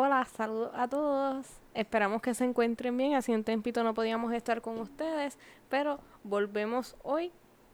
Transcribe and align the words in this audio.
Hola, 0.00 0.24
saludos 0.26 0.70
a 0.74 0.86
todos. 0.86 1.44
Esperamos 1.74 2.22
que 2.22 2.32
se 2.32 2.44
encuentren 2.44 2.96
bien. 2.96 3.16
Así 3.16 3.34
un 3.34 3.42
tempito 3.42 3.82
no 3.82 3.94
podíamos 3.94 4.32
estar 4.32 4.60
con 4.60 4.78
ustedes, 4.78 5.36
pero 5.68 5.98
volvemos 6.22 6.94
hoy 7.02 7.32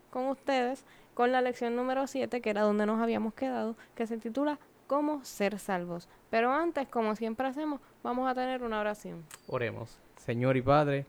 con 0.09 0.29
ustedes 0.29 0.87
con 1.13 1.33
la 1.33 1.43
lección 1.43 1.77
número 1.77 2.07
7, 2.07 2.41
que 2.41 2.49
era 2.49 2.63
donde 2.63 2.87
nos 2.87 2.99
habíamos 3.03 3.35
quedado, 3.35 3.77
que 3.95 4.07
se 4.07 4.17
titula 4.17 4.59
Cómo 4.87 5.23
ser 5.23 5.59
salvos. 5.59 6.09
Pero 6.31 6.51
antes, 6.51 6.89
como 6.89 7.15
siempre 7.15 7.47
hacemos, 7.47 7.83
vamos 8.03 8.27
a 8.27 8.35
tener 8.35 8.63
una 8.63 8.81
oración. 8.81 9.23
Oremos. 9.47 10.01
Señor 10.17 10.57
y 10.57 10.63
Padre, 10.63 11.05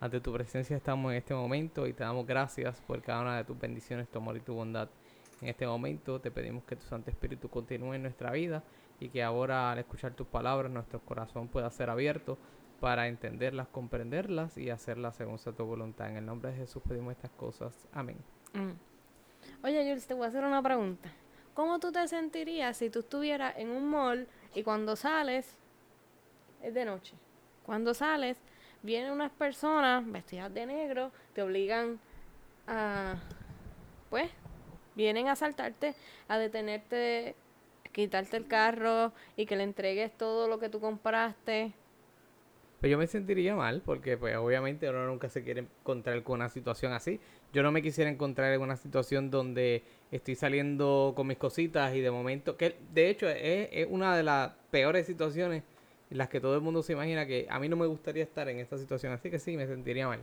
ante 0.00 0.20
tu 0.20 0.32
presencia 0.32 0.76
estamos 0.76 1.12
en 1.12 1.18
este 1.18 1.32
momento 1.32 1.86
y 1.86 1.92
te 1.92 2.02
damos 2.02 2.26
gracias 2.26 2.80
por 2.88 3.00
cada 3.02 3.20
una 3.20 3.36
de 3.36 3.44
tus 3.44 3.56
bendiciones, 3.56 4.08
tu 4.08 4.18
amor 4.18 4.36
y 4.36 4.40
tu 4.40 4.54
bondad. 4.54 4.88
En 5.40 5.46
este 5.46 5.64
momento 5.64 6.20
te 6.20 6.32
pedimos 6.32 6.64
que 6.64 6.74
tu 6.74 6.82
Santo 6.86 7.08
Espíritu 7.08 7.48
continúe 7.48 7.94
en 7.94 8.02
nuestra 8.02 8.32
vida 8.32 8.64
y 9.00 9.08
que 9.08 9.22
ahora 9.22 9.72
al 9.72 9.78
escuchar 9.78 10.14
tus 10.14 10.26
palabras 10.26 10.70
nuestro 10.70 11.00
corazón 11.00 11.48
pueda 11.48 11.70
ser 11.70 11.90
abierto 11.90 12.38
para 12.80 13.08
entenderlas, 13.08 13.68
comprenderlas 13.68 14.58
y 14.58 14.70
hacerlas 14.70 15.16
según 15.16 15.38
sea 15.38 15.52
tu 15.52 15.64
voluntad. 15.64 16.10
En 16.10 16.16
el 16.16 16.26
nombre 16.26 16.50
de 16.50 16.58
Jesús 16.58 16.82
pedimos 16.86 17.12
estas 17.12 17.30
cosas. 17.32 17.88
Amén. 17.92 18.18
Mm. 18.52 18.72
Oye, 19.64 19.82
Jules, 19.82 20.06
te 20.06 20.14
voy 20.14 20.24
a 20.24 20.28
hacer 20.28 20.44
una 20.44 20.62
pregunta. 20.62 21.10
¿Cómo 21.54 21.78
tú 21.78 21.90
te 21.90 22.06
sentirías 22.06 22.76
si 22.76 22.90
tú 22.90 23.00
estuvieras 23.00 23.54
en 23.56 23.70
un 23.70 23.88
mall 23.88 24.28
y 24.54 24.62
cuando 24.62 24.94
sales, 24.94 25.56
es 26.62 26.74
de 26.74 26.84
noche, 26.84 27.14
cuando 27.64 27.94
sales, 27.94 28.36
vienen 28.82 29.12
unas 29.12 29.32
personas 29.32 30.04
vestidas 30.10 30.52
de 30.52 30.66
negro, 30.66 31.10
te 31.32 31.42
obligan 31.42 31.98
a, 32.66 33.16
pues, 34.10 34.30
vienen 34.94 35.28
a 35.28 35.32
asaltarte, 35.32 35.94
a 36.28 36.38
detenerte 36.38 37.34
quitarte 37.96 38.36
el 38.36 38.46
carro 38.46 39.12
y 39.36 39.46
que 39.46 39.56
le 39.56 39.62
entregues 39.64 40.12
todo 40.12 40.48
lo 40.48 40.58
que 40.58 40.68
tú 40.68 40.80
compraste. 40.80 41.72
Pues 42.78 42.92
yo 42.92 42.98
me 42.98 43.06
sentiría 43.06 43.56
mal 43.56 43.80
porque 43.82 44.18
pues 44.18 44.36
obviamente 44.36 44.88
uno 44.90 45.06
nunca 45.06 45.30
se 45.30 45.42
quiere 45.42 45.60
encontrar 45.60 46.22
con 46.22 46.40
una 46.40 46.50
situación 46.50 46.92
así. 46.92 47.18
Yo 47.54 47.62
no 47.62 47.72
me 47.72 47.80
quisiera 47.80 48.10
encontrar 48.10 48.52
en 48.52 48.60
una 48.60 48.76
situación 48.76 49.30
donde 49.30 49.82
estoy 50.10 50.34
saliendo 50.34 51.14
con 51.16 51.26
mis 51.26 51.38
cositas 51.38 51.94
y 51.94 52.02
de 52.02 52.10
momento, 52.10 52.58
que 52.58 52.76
de 52.92 53.08
hecho 53.08 53.30
es, 53.30 53.70
es 53.72 53.86
una 53.88 54.14
de 54.14 54.22
las 54.22 54.52
peores 54.70 55.06
situaciones 55.06 55.62
en 56.10 56.18
las 56.18 56.28
que 56.28 56.38
todo 56.38 56.54
el 56.54 56.60
mundo 56.60 56.82
se 56.82 56.92
imagina 56.92 57.26
que 57.26 57.46
a 57.48 57.58
mí 57.58 57.70
no 57.70 57.76
me 57.76 57.86
gustaría 57.86 58.24
estar 58.24 58.46
en 58.50 58.58
esta 58.58 58.76
situación, 58.76 59.14
así 59.14 59.30
que 59.30 59.38
sí, 59.38 59.56
me 59.56 59.66
sentiría 59.66 60.06
mal. 60.06 60.20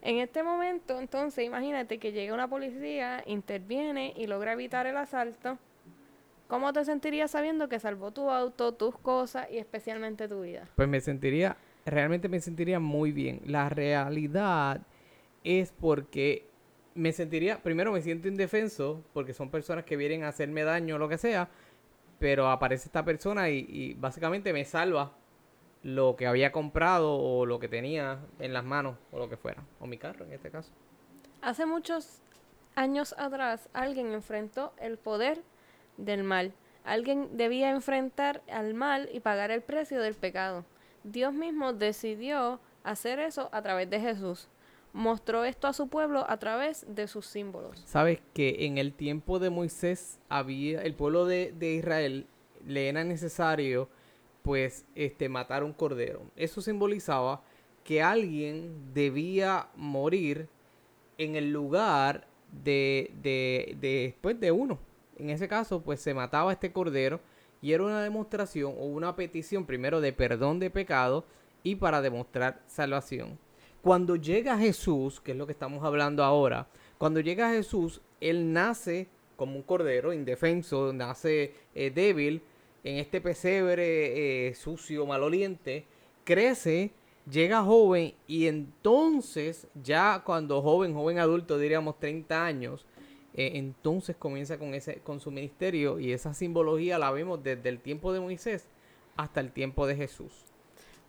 En 0.00 0.16
este 0.16 0.42
momento, 0.42 0.98
entonces, 0.98 1.44
imagínate 1.44 1.98
que 1.98 2.12
llega 2.12 2.32
una 2.32 2.48
policía, 2.48 3.22
interviene 3.26 4.14
y 4.16 4.26
logra 4.26 4.54
evitar 4.54 4.86
el 4.86 4.96
asalto 4.96 5.58
¿Cómo 6.48 6.72
te 6.72 6.84
sentirías 6.84 7.30
sabiendo 7.30 7.68
que 7.68 7.80
salvó 7.80 8.10
tu 8.10 8.30
auto, 8.30 8.72
tus 8.72 8.98
cosas 8.98 9.48
y 9.50 9.58
especialmente 9.58 10.28
tu 10.28 10.42
vida? 10.42 10.68
Pues 10.76 10.88
me 10.88 11.00
sentiría, 11.00 11.56
realmente 11.86 12.28
me 12.28 12.40
sentiría 12.40 12.78
muy 12.80 13.12
bien. 13.12 13.40
La 13.46 13.68
realidad 13.70 14.82
es 15.42 15.72
porque 15.72 16.46
me 16.94 17.12
sentiría, 17.12 17.62
primero 17.62 17.92
me 17.92 18.02
siento 18.02 18.28
indefenso 18.28 19.02
porque 19.14 19.32
son 19.32 19.50
personas 19.50 19.84
que 19.84 19.96
vienen 19.96 20.24
a 20.24 20.28
hacerme 20.28 20.64
daño 20.64 20.96
o 20.96 20.98
lo 20.98 21.08
que 21.08 21.18
sea, 21.18 21.48
pero 22.18 22.48
aparece 22.48 22.86
esta 22.86 23.04
persona 23.04 23.48
y, 23.48 23.66
y 23.68 23.94
básicamente 23.94 24.52
me 24.52 24.64
salva 24.64 25.12
lo 25.82 26.16
que 26.16 26.26
había 26.26 26.52
comprado 26.52 27.14
o 27.14 27.46
lo 27.46 27.58
que 27.58 27.68
tenía 27.68 28.18
en 28.38 28.52
las 28.52 28.64
manos 28.64 28.96
o 29.12 29.18
lo 29.18 29.28
que 29.28 29.36
fuera, 29.36 29.62
o 29.80 29.86
mi 29.86 29.98
carro 29.98 30.24
en 30.24 30.32
este 30.32 30.50
caso. 30.50 30.72
Hace 31.42 31.66
muchos 31.66 32.20
años 32.74 33.14
atrás 33.18 33.68
alguien 33.72 34.12
enfrentó 34.12 34.72
el 34.78 34.98
poder 34.98 35.42
del 35.96 36.24
mal. 36.24 36.52
Alguien 36.84 37.36
debía 37.36 37.70
enfrentar 37.70 38.42
al 38.50 38.74
mal 38.74 39.08
y 39.12 39.20
pagar 39.20 39.50
el 39.50 39.62
precio 39.62 40.02
del 40.02 40.14
pecado. 40.14 40.64
Dios 41.02 41.32
mismo 41.32 41.72
decidió 41.72 42.60
hacer 42.82 43.18
eso 43.18 43.48
a 43.52 43.62
través 43.62 43.88
de 43.88 44.00
Jesús. 44.00 44.48
Mostró 44.92 45.44
esto 45.44 45.66
a 45.66 45.72
su 45.72 45.88
pueblo 45.88 46.24
a 46.28 46.38
través 46.38 46.86
de 46.88 47.08
sus 47.08 47.26
símbolos. 47.26 47.82
Sabes 47.86 48.20
que 48.32 48.66
en 48.66 48.78
el 48.78 48.92
tiempo 48.92 49.38
de 49.38 49.50
Moisés 49.50 50.20
había 50.28 50.82
el 50.82 50.94
pueblo 50.94 51.26
de, 51.26 51.52
Israel 51.60 52.26
le 52.64 52.88
era 52.88 53.02
necesario 53.02 53.88
pues 54.42 54.84
este 54.94 55.28
matar 55.28 55.64
un 55.64 55.72
cordero. 55.72 56.22
Eso 56.36 56.60
simbolizaba 56.60 57.42
que 57.82 58.02
alguien 58.02 58.92
debía 58.92 59.68
morir 59.74 60.48
en 61.18 61.34
el 61.34 61.50
lugar 61.50 62.26
de, 62.52 63.10
de, 63.22 63.76
de, 63.80 64.16
pues, 64.20 64.38
de 64.38 64.52
uno 64.52 64.78
en 65.18 65.30
ese 65.30 65.48
caso, 65.48 65.80
pues 65.82 66.00
se 66.00 66.14
mataba 66.14 66.52
este 66.52 66.72
cordero 66.72 67.20
y 67.62 67.72
era 67.72 67.82
una 67.82 68.02
demostración 68.02 68.74
o 68.78 68.84
una 68.84 69.16
petición 69.16 69.64
primero 69.64 70.00
de 70.00 70.12
perdón 70.12 70.58
de 70.58 70.70
pecado 70.70 71.24
y 71.62 71.76
para 71.76 72.02
demostrar 72.02 72.60
salvación. 72.66 73.38
Cuando 73.82 74.16
llega 74.16 74.58
Jesús, 74.58 75.20
que 75.20 75.32
es 75.32 75.38
lo 75.38 75.46
que 75.46 75.52
estamos 75.52 75.84
hablando 75.84 76.24
ahora, 76.24 76.68
cuando 76.98 77.20
llega 77.20 77.50
Jesús, 77.50 78.00
él 78.20 78.52
nace 78.52 79.08
como 79.36 79.56
un 79.56 79.62
cordero 79.62 80.12
indefenso, 80.12 80.92
nace 80.92 81.54
eh, 81.74 81.90
débil 81.90 82.42
en 82.82 82.96
este 82.96 83.20
pesebre 83.20 84.48
eh, 84.48 84.54
sucio, 84.54 85.06
maloliente, 85.06 85.86
crece, 86.24 86.92
llega 87.30 87.62
joven 87.62 88.14
y 88.26 88.46
entonces 88.46 89.66
ya 89.82 90.22
cuando 90.24 90.60
joven, 90.62 90.94
joven 90.94 91.18
adulto, 91.18 91.58
diríamos 91.58 91.98
30 91.98 92.44
años, 92.44 92.86
eh, 93.34 93.52
entonces 93.54 94.16
comienza 94.16 94.58
con, 94.58 94.74
ese, 94.74 95.00
con 95.00 95.20
su 95.20 95.30
ministerio 95.30 95.98
y 95.98 96.12
esa 96.12 96.34
simbología 96.34 96.98
la 96.98 97.10
vemos 97.10 97.42
desde 97.42 97.68
el 97.68 97.80
tiempo 97.80 98.12
de 98.12 98.20
Moisés 98.20 98.68
hasta 99.16 99.40
el 99.40 99.50
tiempo 99.50 99.86
de 99.86 99.96
Jesús. 99.96 100.32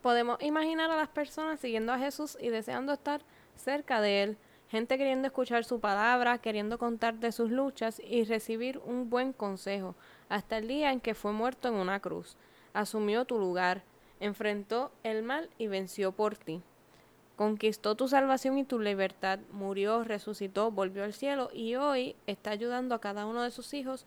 Podemos 0.01 0.41
imaginar 0.41 0.89
a 0.89 0.95
las 0.95 1.09
personas 1.09 1.59
siguiendo 1.59 1.93
a 1.93 1.99
Jesús 1.99 2.37
y 2.41 2.49
deseando 2.49 2.93
estar 2.93 3.21
cerca 3.55 4.01
de 4.01 4.23
Él, 4.23 4.37
gente 4.69 4.97
queriendo 4.97 5.27
escuchar 5.27 5.65
su 5.65 5.79
palabra, 5.79 6.39
queriendo 6.39 6.77
contar 6.77 7.15
de 7.15 7.31
sus 7.31 7.51
luchas 7.51 8.01
y 8.03 8.23
recibir 8.23 8.79
un 8.85 9.09
buen 9.09 9.31
consejo, 9.31 9.95
hasta 10.27 10.57
el 10.57 10.67
día 10.67 10.91
en 10.91 10.99
que 10.99 11.15
fue 11.15 11.31
muerto 11.31 11.67
en 11.67 11.75
una 11.75 11.99
cruz. 11.99 12.37
Asumió 12.73 13.25
tu 13.25 13.39
lugar, 13.39 13.83
enfrentó 14.19 14.91
el 15.03 15.23
mal 15.23 15.49
y 15.57 15.67
venció 15.67 16.11
por 16.11 16.37
ti 16.37 16.61
conquistó 17.35 17.95
tu 17.95 18.07
salvación 18.07 18.57
y 18.57 18.63
tu 18.63 18.79
libertad, 18.79 19.39
murió, 19.51 20.03
resucitó, 20.03 20.71
volvió 20.71 21.03
al 21.03 21.13
cielo 21.13 21.49
y 21.53 21.75
hoy 21.75 22.15
está 22.27 22.51
ayudando 22.51 22.95
a 22.95 23.01
cada 23.01 23.25
uno 23.25 23.43
de 23.43 23.51
sus 23.51 23.73
hijos 23.73 24.05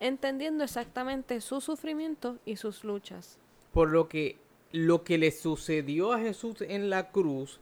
entendiendo 0.00 0.64
exactamente 0.64 1.40
su 1.40 1.60
sufrimiento 1.60 2.38
y 2.46 2.56
sus 2.56 2.84
luchas. 2.84 3.38
Por 3.72 3.90
lo 3.90 4.08
que 4.08 4.38
lo 4.72 5.02
que 5.02 5.18
le 5.18 5.32
sucedió 5.32 6.12
a 6.12 6.20
Jesús 6.20 6.62
en 6.62 6.90
la 6.90 7.10
cruz 7.10 7.58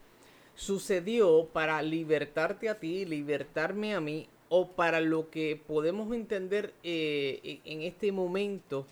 sucedió 0.54 1.46
para 1.46 1.80
libertarte 1.82 2.68
a 2.68 2.78
ti, 2.78 3.06
libertarme 3.06 3.94
a 3.94 4.00
mí, 4.00 4.28
o 4.50 4.68
para 4.68 5.00
lo 5.00 5.30
que 5.30 5.60
podemos 5.66 6.14
entender 6.14 6.74
eh, 6.82 7.60
en 7.64 7.82
este 7.82 8.12
momento 8.12 8.86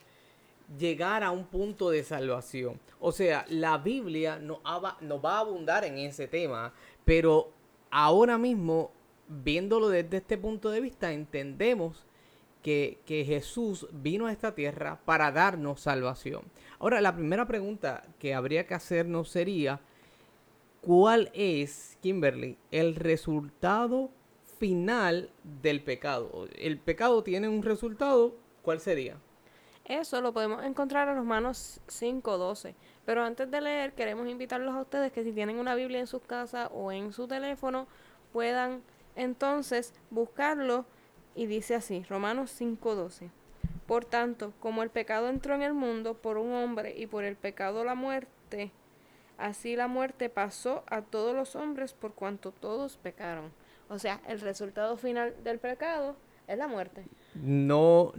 llegar 0.78 1.22
a 1.22 1.30
un 1.30 1.46
punto 1.46 1.90
de 1.90 2.02
salvación. 2.02 2.80
O 2.98 3.12
sea, 3.12 3.44
la 3.48 3.78
Biblia 3.78 4.38
no, 4.38 4.60
no 5.00 5.20
va 5.20 5.36
a 5.36 5.40
abundar 5.40 5.84
en 5.84 5.98
ese 5.98 6.26
tema, 6.26 6.72
pero 7.04 7.52
ahora 7.90 8.38
mismo, 8.38 8.90
viéndolo 9.28 9.88
desde 9.88 10.18
este 10.18 10.38
punto 10.38 10.70
de 10.70 10.80
vista, 10.80 11.12
entendemos 11.12 12.04
que, 12.62 12.98
que, 13.06 13.24
Jesús 13.24 13.86
vino 13.92 14.26
a 14.26 14.32
esta 14.32 14.54
tierra 14.54 15.00
para 15.04 15.30
darnos 15.30 15.82
salvación. 15.82 16.42
Ahora, 16.80 17.00
la 17.00 17.14
primera 17.14 17.46
pregunta 17.46 18.04
que 18.18 18.34
habría 18.34 18.66
que 18.66 18.74
hacernos 18.74 19.28
sería, 19.28 19.80
¿cuál 20.80 21.30
es, 21.32 21.96
Kimberly, 22.02 22.58
el 22.72 22.96
resultado 22.96 24.10
final 24.58 25.30
del 25.62 25.80
pecado? 25.84 26.48
El 26.56 26.78
pecado 26.78 27.22
tiene 27.22 27.48
un 27.48 27.62
resultado, 27.62 28.34
¿cuál 28.62 28.80
sería? 28.80 29.16
Eso 29.86 30.20
lo 30.20 30.32
podemos 30.32 30.64
encontrar 30.64 31.08
en 31.08 31.14
Romanos 31.14 31.80
5.12. 31.86 32.74
Pero 33.04 33.22
antes 33.22 33.48
de 33.48 33.60
leer, 33.60 33.92
queremos 33.92 34.28
invitarlos 34.28 34.74
a 34.74 34.80
ustedes 34.80 35.12
que 35.12 35.22
si 35.22 35.32
tienen 35.32 35.60
una 35.60 35.76
Biblia 35.76 36.00
en 36.00 36.08
sus 36.08 36.22
casas 36.22 36.68
o 36.74 36.90
en 36.90 37.12
su 37.12 37.28
teléfono, 37.28 37.86
puedan 38.32 38.82
entonces 39.14 39.94
buscarlo 40.10 40.86
y 41.36 41.46
dice 41.46 41.76
así, 41.76 42.04
Romanos 42.08 42.60
5.12. 42.60 43.30
Por 43.86 44.04
tanto, 44.04 44.52
como 44.58 44.82
el 44.82 44.90
pecado 44.90 45.28
entró 45.28 45.54
en 45.54 45.62
el 45.62 45.72
mundo 45.72 46.14
por 46.14 46.36
un 46.36 46.52
hombre 46.52 46.92
y 46.98 47.06
por 47.06 47.22
el 47.22 47.36
pecado 47.36 47.84
la 47.84 47.94
muerte, 47.94 48.72
así 49.38 49.76
la 49.76 49.86
muerte 49.86 50.28
pasó 50.28 50.82
a 50.88 51.02
todos 51.02 51.32
los 51.32 51.54
hombres 51.54 51.94
por 51.94 52.12
cuanto 52.12 52.50
todos 52.50 52.96
pecaron. 52.96 53.52
O 53.88 54.00
sea, 54.00 54.20
el 54.26 54.40
resultado 54.40 54.96
final 54.96 55.32
del 55.44 55.60
pecado 55.60 56.16
es 56.48 56.58
la 56.58 56.66
muerte 56.66 57.04
no, 57.42 58.12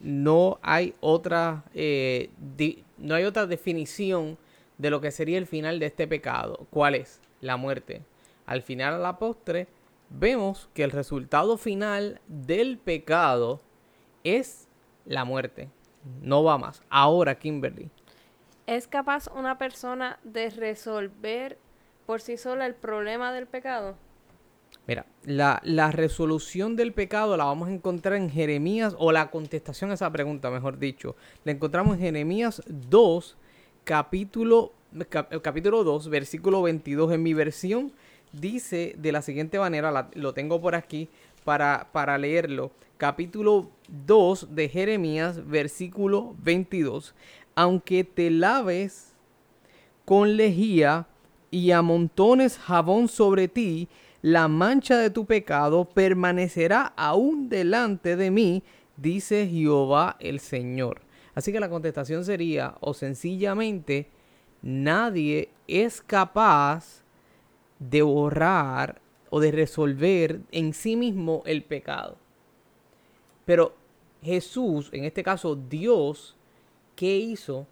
no 0.00 0.58
hay 0.62 0.94
otra 1.00 1.64
eh, 1.74 2.30
no 2.98 3.14
hay 3.14 3.24
otra 3.24 3.46
definición 3.46 4.38
de 4.78 4.90
lo 4.90 5.00
que 5.00 5.10
sería 5.10 5.38
el 5.38 5.46
final 5.46 5.78
de 5.78 5.86
este 5.86 6.06
pecado. 6.06 6.66
¿Cuál 6.70 6.94
es? 6.94 7.20
La 7.40 7.56
muerte. 7.56 8.02
Al 8.46 8.62
final, 8.62 8.94
a 8.94 8.98
la 8.98 9.18
postre, 9.18 9.68
vemos 10.10 10.68
que 10.74 10.84
el 10.84 10.90
resultado 10.90 11.56
final 11.56 12.20
del 12.26 12.78
pecado 12.78 13.60
es 14.24 14.68
la 15.04 15.24
muerte. 15.24 15.68
No 16.20 16.42
va 16.42 16.58
más. 16.58 16.82
Ahora, 16.90 17.36
Kimberly. 17.38 17.90
¿Es 18.66 18.86
capaz 18.86 19.28
una 19.34 19.58
persona 19.58 20.18
de 20.22 20.50
resolver 20.50 21.58
por 22.06 22.20
sí 22.20 22.36
sola 22.36 22.66
el 22.66 22.74
problema 22.74 23.32
del 23.32 23.46
pecado? 23.46 23.96
Mira, 24.86 25.06
la, 25.24 25.92
resolución 25.92 26.74
del 26.74 26.92
pecado 26.92 27.36
la 27.36 27.44
vamos 27.44 27.68
a 27.68 27.72
encontrar 27.72 28.16
en 28.16 28.30
Jeremías, 28.30 28.96
o 28.98 29.12
la 29.12 29.30
contestación 29.30 29.90
a 29.90 29.94
esa 29.94 30.10
pregunta, 30.10 30.50
mejor 30.50 30.78
dicho, 30.78 31.14
la 31.44 31.52
encontramos 31.52 31.94
en 31.94 32.02
Jeremías 32.02 32.62
2, 32.66 33.36
capítulo, 33.84 34.72
capítulo 35.40 35.84
2, 35.84 36.08
versículo 36.08 36.62
22. 36.62 37.12
En 37.12 37.22
mi 37.22 37.32
versión 37.32 37.92
dice 38.32 38.94
de 38.98 39.12
la 39.12 39.22
siguiente 39.22 39.58
manera, 39.60 40.10
lo 40.14 40.34
tengo 40.34 40.60
por 40.60 40.74
aquí 40.74 41.08
para, 41.44 41.88
para 41.92 42.18
leerlo. 42.18 42.72
Capítulo 42.96 43.70
2 44.06 44.54
de 44.54 44.68
Jeremías, 44.68 45.46
versículo 45.48 46.34
22. 46.42 47.14
Aunque 47.54 48.02
te 48.02 48.30
laves 48.30 49.12
con 50.04 50.36
lejía 50.36 51.06
y 51.52 51.70
amontones 51.70 52.58
jabón 52.58 53.08
sobre 53.08 53.46
ti, 53.46 53.88
la 54.22 54.46
mancha 54.46 54.96
de 54.98 55.10
tu 55.10 55.26
pecado 55.26 55.84
permanecerá 55.84 56.92
aún 56.96 57.48
delante 57.48 58.16
de 58.16 58.30
mí, 58.30 58.62
dice 58.96 59.48
Jehová 59.48 60.16
el 60.20 60.38
Señor. 60.38 61.02
Así 61.34 61.52
que 61.52 61.60
la 61.60 61.68
contestación 61.68 62.24
sería, 62.24 62.76
o 62.80 62.94
sencillamente, 62.94 64.08
nadie 64.62 65.50
es 65.66 66.02
capaz 66.02 67.02
de 67.80 68.02
borrar 68.02 69.00
o 69.28 69.40
de 69.40 69.50
resolver 69.50 70.40
en 70.52 70.72
sí 70.72 70.94
mismo 70.94 71.42
el 71.44 71.64
pecado. 71.64 72.16
Pero 73.44 73.74
Jesús, 74.22 74.88
en 74.92 75.04
este 75.04 75.24
caso 75.24 75.56
Dios, 75.56 76.36
¿qué 76.94 77.16
hizo 77.16 77.66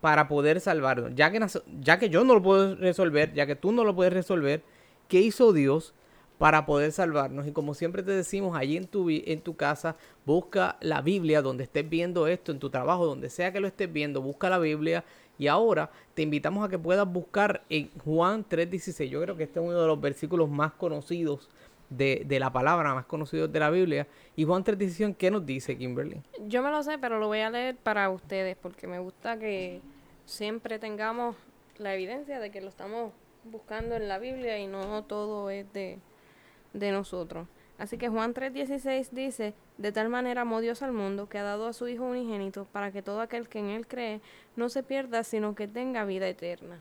para 0.00 0.28
poder 0.28 0.60
salvarnos? 0.60 1.12
Ya 1.16 1.32
que, 1.32 1.44
ya 1.80 1.98
que 1.98 2.10
yo 2.10 2.22
no 2.22 2.34
lo 2.34 2.42
puedo 2.42 2.76
resolver, 2.76 3.32
ya 3.32 3.46
que 3.46 3.56
tú 3.56 3.72
no 3.72 3.82
lo 3.82 3.96
puedes 3.96 4.12
resolver, 4.12 4.62
¿Qué 5.10 5.20
hizo 5.20 5.52
Dios 5.52 5.92
para 6.38 6.64
poder 6.66 6.92
salvarnos? 6.92 7.44
Y 7.48 7.50
como 7.50 7.74
siempre 7.74 8.04
te 8.04 8.12
decimos, 8.12 8.56
allí 8.56 8.76
en 8.76 8.86
tu, 8.86 9.10
en 9.10 9.40
tu 9.40 9.56
casa, 9.56 9.96
busca 10.24 10.76
la 10.80 11.02
Biblia 11.02 11.42
donde 11.42 11.64
estés 11.64 11.90
viendo 11.90 12.28
esto, 12.28 12.52
en 12.52 12.60
tu 12.60 12.70
trabajo, 12.70 13.06
donde 13.06 13.28
sea 13.28 13.52
que 13.52 13.58
lo 13.58 13.66
estés 13.66 13.92
viendo, 13.92 14.22
busca 14.22 14.48
la 14.48 14.60
Biblia. 14.60 15.04
Y 15.36 15.48
ahora 15.48 15.90
te 16.14 16.22
invitamos 16.22 16.64
a 16.64 16.68
que 16.68 16.78
puedas 16.78 17.12
buscar 17.12 17.64
en 17.68 17.90
Juan 18.04 18.44
3.16. 18.48 19.08
Yo 19.08 19.20
creo 19.20 19.36
que 19.36 19.42
este 19.42 19.58
es 19.58 19.66
uno 19.66 19.80
de 19.80 19.86
los 19.88 20.00
versículos 20.00 20.48
más 20.48 20.74
conocidos 20.74 21.50
de, 21.88 22.22
de, 22.24 22.38
la 22.38 22.52
palabra, 22.52 22.94
más 22.94 23.06
conocidos 23.06 23.52
de 23.52 23.58
la 23.58 23.70
Biblia. 23.70 24.06
Y 24.36 24.44
Juan 24.44 24.62
3.16, 24.62 25.16
¿qué 25.16 25.32
nos 25.32 25.44
dice 25.44 25.76
Kimberly? 25.76 26.22
Yo 26.46 26.62
me 26.62 26.70
lo 26.70 26.84
sé, 26.84 26.98
pero 26.98 27.18
lo 27.18 27.26
voy 27.26 27.40
a 27.40 27.50
leer 27.50 27.74
para 27.74 28.10
ustedes 28.10 28.56
porque 28.56 28.86
me 28.86 29.00
gusta 29.00 29.40
que 29.40 29.80
siempre 30.24 30.78
tengamos 30.78 31.34
la 31.78 31.94
evidencia 31.94 32.38
de 32.38 32.52
que 32.52 32.60
lo 32.60 32.68
estamos 32.68 33.12
buscando 33.44 33.94
en 33.96 34.08
la 34.08 34.18
Biblia 34.18 34.58
y 34.58 34.66
no 34.66 35.04
todo 35.04 35.50
es 35.50 35.72
de, 35.72 35.98
de 36.72 36.92
nosotros. 36.92 37.46
Así 37.78 37.96
que 37.96 38.08
Juan 38.08 38.34
3:16 38.34 39.08
dice, 39.10 39.54
de 39.78 39.90
tal 39.90 40.10
manera 40.10 40.42
amó 40.42 40.60
Dios 40.60 40.82
al 40.82 40.92
mundo 40.92 41.30
que 41.30 41.38
ha 41.38 41.42
dado 41.42 41.66
a 41.66 41.72
su 41.72 41.88
Hijo 41.88 42.04
unigénito 42.04 42.66
para 42.66 42.92
que 42.92 43.00
todo 43.00 43.22
aquel 43.22 43.48
que 43.48 43.58
en 43.58 43.70
Él 43.70 43.86
cree 43.86 44.20
no 44.54 44.68
se 44.68 44.82
pierda, 44.82 45.24
sino 45.24 45.54
que 45.54 45.66
tenga 45.66 46.04
vida 46.04 46.28
eterna. 46.28 46.78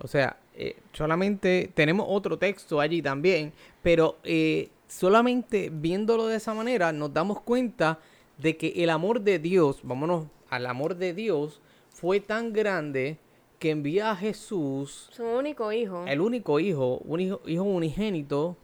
O 0.00 0.08
sea, 0.08 0.36
eh, 0.54 0.76
solamente 0.92 1.70
tenemos 1.74 2.06
otro 2.08 2.38
texto 2.38 2.80
allí 2.80 3.00
también, 3.00 3.52
pero 3.82 4.18
eh, 4.24 4.68
solamente 4.88 5.70
viéndolo 5.72 6.26
de 6.26 6.36
esa 6.36 6.52
manera 6.52 6.92
nos 6.92 7.14
damos 7.14 7.40
cuenta 7.40 7.98
de 8.36 8.58
que 8.58 8.74
el 8.76 8.90
amor 8.90 9.22
de 9.22 9.38
Dios, 9.38 9.80
vámonos 9.82 10.26
al 10.50 10.66
amor 10.66 10.96
de 10.96 11.14
Dios, 11.14 11.62
fue 11.88 12.20
tan 12.20 12.52
grande 12.52 13.16
que 13.62 13.70
envía 13.70 14.10
a 14.10 14.16
Jesús, 14.16 15.08
su 15.12 15.22
único 15.22 15.70
hijo, 15.70 16.04
el 16.08 16.20
único 16.20 16.58
hijo, 16.58 17.00
un 17.04 17.20
hijo, 17.20 17.40
hijo 17.46 17.62
unigénito, 17.62 18.56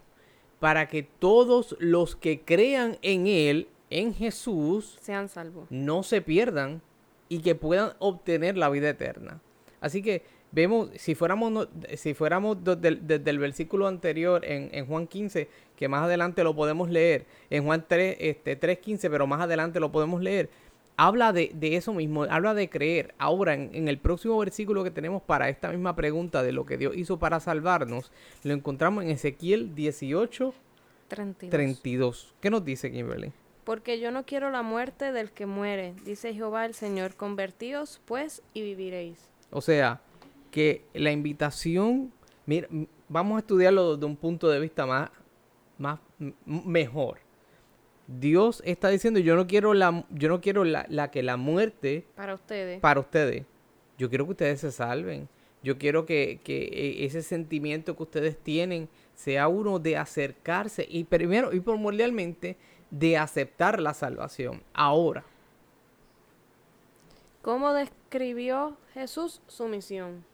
para 0.59 0.89
que 0.89 1.05
todos 1.05 1.77
los 1.79 2.17
que 2.17 2.41
crean 2.41 2.99
en 3.03 3.29
Él, 3.29 3.69
en 3.91 4.13
Jesús, 4.13 4.99
sean 5.01 5.29
salvos. 5.29 5.71
No 5.71 6.03
se 6.03 6.21
pierdan 6.21 6.83
y 7.29 7.43
que 7.43 7.55
puedan 7.55 7.93
obtener 8.01 8.57
la 8.57 8.71
vida 8.71 8.89
eterna. 8.89 9.41
Así 9.81 10.03
que 10.03 10.25
vemos, 10.51 10.91
si 10.97 11.15
fuéramos, 11.15 11.69
si 11.97 12.15
fuéramos 12.15 12.57
desde, 12.65 13.31
el 13.31 13.39
versículo 13.39 13.87
anterior 13.87 14.45
en, 14.45 14.69
en, 14.73 14.85
Juan 14.85 15.07
15, 15.07 15.49
que 15.77 15.87
más 15.87 16.03
adelante 16.03 16.43
lo 16.43 16.57
podemos 16.57 16.91
leer, 16.91 17.25
en 17.51 17.65
Juan 17.65 17.85
3, 17.87 18.17
este, 18.19 18.59
3.15, 18.59 19.09
pero 19.11 19.29
más 19.29 19.43
adelante 19.43 19.79
lo 19.79 19.93
podemos 19.93 20.21
leer, 20.21 20.51
habla 20.99 21.33
de, 21.33 21.55
eso 21.61 21.95
mismo, 21.95 22.25
habla 22.25 22.53
de 22.55 22.69
creer. 22.69 23.15
Ahora, 23.19 23.55
en, 23.55 23.89
el 23.89 23.99
próximo 23.99 24.37
versículo 24.39 24.83
que 24.85 24.91
tenemos 24.91 25.23
para 25.23 25.49
esta 25.49 25.71
misma 25.71 25.95
pregunta 25.95 26.43
de 26.43 26.53
lo 26.53 26.67
que 26.67 26.77
Dios 26.77 26.95
hizo 26.97 27.19
para 27.21 27.41
salvarnos, 27.41 28.11
lo 28.43 28.53
encontramos 28.53 29.05
en 29.05 29.11
Ezequiel 29.11 29.75
18, 29.77 30.53
32. 31.07 32.35
¿Qué 32.41 32.51
nos 32.51 32.65
dice 32.65 32.91
Kimberly? 32.91 33.33
Porque 33.63 34.01
yo 34.01 34.11
no 34.11 34.25
quiero 34.25 34.51
la 34.51 34.63
muerte 34.63 35.13
del 35.13 35.31
que 35.31 35.47
muere, 35.47 35.95
dice 36.05 36.35
Jehová 36.35 36.67
el 36.67 36.75
Señor, 36.75 37.15
convertíos 37.15 38.01
pues 38.05 38.43
y 38.53 38.63
viviréis. 38.63 39.31
O 39.51 39.61
sea, 39.61 40.01
que 40.51 40.85
la 40.95 41.13
invitación, 41.13 42.13
mira, 42.45 42.67
vamos 43.09 43.37
a 43.37 43.41
estudiarlo 43.41 43.95
desde 43.95 44.07
un 44.07 44.17
punto 44.17 44.49
de 44.49 44.59
vista 44.59 44.85
más, 44.85 45.11
más 45.79 46.01
mejor. 46.45 47.21
Dios 48.09 48.63
está 48.65 48.89
diciendo, 48.89 49.21
yo 49.21 49.37
no 49.37 49.47
quiero 49.47 49.75
la, 49.75 50.07
yo 50.09 50.31
no 50.31 50.41
quiero 50.41 50.65
la, 50.65 51.11
que 51.11 51.23
la 51.23 51.37
muerte 51.37 52.07
para 52.17 52.35
ustedes. 52.35 52.81
Para 52.81 53.01
ustedes. 53.01 53.45
Yo 53.99 54.09
quiero 54.09 54.25
que 54.25 54.31
ustedes 54.31 54.61
se 54.61 54.73
salven. 54.73 55.29
Yo 55.63 55.77
quiero 55.77 56.07
que, 56.07 56.41
que 56.43 57.05
ese 57.05 57.23
sentimiento 57.23 57.97
que 57.97 58.03
ustedes 58.03 58.39
tienen 58.39 58.89
sea 59.15 59.49
uno 59.49 59.79
de 59.79 59.99
acercarse 59.99 60.87
y 60.89 61.05
primero 61.05 61.53
y 61.53 61.61
primordialmente 61.61 62.57
de 62.91 63.19
aceptar 63.19 63.79
la 63.79 63.93
salvación. 63.93 64.63
Ahora. 64.73 65.25
¿Cómo 67.43 67.75
describió 67.75 68.79
Jesús 68.95 69.43
su 69.49 69.69
misión? 69.69 70.25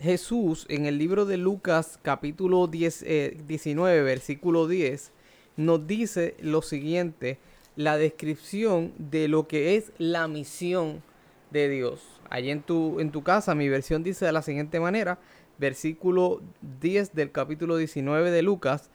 Jesús 0.00 0.66
en 0.68 0.86
el 0.86 0.98
libro 0.98 1.24
de 1.24 1.36
Lucas 1.36 2.00
capítulo 2.02 2.66
10, 2.66 3.46
19 3.46 3.96
eh, 3.96 4.02
versículo 4.02 4.66
10 4.66 5.12
nos 5.56 5.86
dice 5.86 6.34
lo 6.40 6.62
siguiente, 6.62 7.38
la 7.76 7.96
descripción 7.96 8.92
de 8.98 9.28
lo 9.28 9.48
que 9.48 9.76
es 9.76 9.92
la 9.98 10.28
misión 10.28 11.02
de 11.50 11.68
Dios. 11.68 12.00
Allí 12.30 12.50
en 12.50 12.62
tu, 12.62 13.00
en 13.00 13.10
tu 13.10 13.22
casa 13.22 13.54
mi 13.54 13.68
versión 13.68 14.02
dice 14.02 14.24
de 14.24 14.32
la 14.32 14.42
siguiente 14.42 14.80
manera, 14.80 15.18
versículo 15.58 16.40
10 16.80 17.14
del 17.14 17.30
capítulo 17.30 17.76
19 17.76 18.30
de 18.30 18.42
Lucas, 18.42 18.90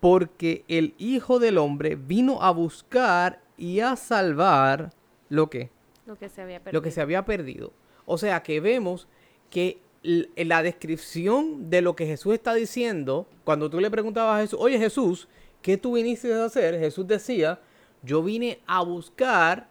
porque 0.00 0.64
el 0.68 0.94
Hijo 0.98 1.38
del 1.38 1.58
Hombre 1.58 1.96
vino 1.96 2.42
a 2.42 2.50
buscar 2.50 3.40
y 3.56 3.80
a 3.80 3.96
salvar 3.96 4.92
lo 5.28 5.50
que 5.50 5.70
lo 6.06 6.16
que 6.16 6.28
se 6.28 6.42
había 6.42 6.58
perdido. 6.58 6.72
Lo 6.72 6.82
que 6.82 6.90
se 6.90 7.00
había 7.00 7.24
perdido. 7.24 7.72
O 8.04 8.18
sea 8.18 8.42
que 8.42 8.60
vemos 8.60 9.06
que 9.48 9.78
la 10.02 10.62
descripción 10.62 11.70
de 11.70 11.82
lo 11.82 11.94
que 11.94 12.06
Jesús 12.06 12.34
está 12.34 12.54
diciendo, 12.54 13.28
cuando 13.44 13.70
tú 13.70 13.80
le 13.80 13.90
preguntabas 13.90 14.38
a 14.38 14.42
Jesús, 14.42 14.58
oye 14.60 14.78
Jesús, 14.78 15.28
¿Qué 15.62 15.76
tú 15.76 15.94
viniste 15.94 16.32
a 16.32 16.44
hacer? 16.44 16.78
Jesús 16.78 17.06
decía, 17.06 17.60
yo 18.02 18.22
vine 18.22 18.60
a 18.66 18.82
buscar 18.82 19.68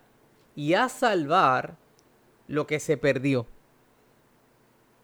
y 0.55 0.73
a 0.73 0.87
salvar 0.89 1.77
lo 2.47 2.67
que 2.67 2.79
se 2.79 2.97
perdió. 2.97 3.47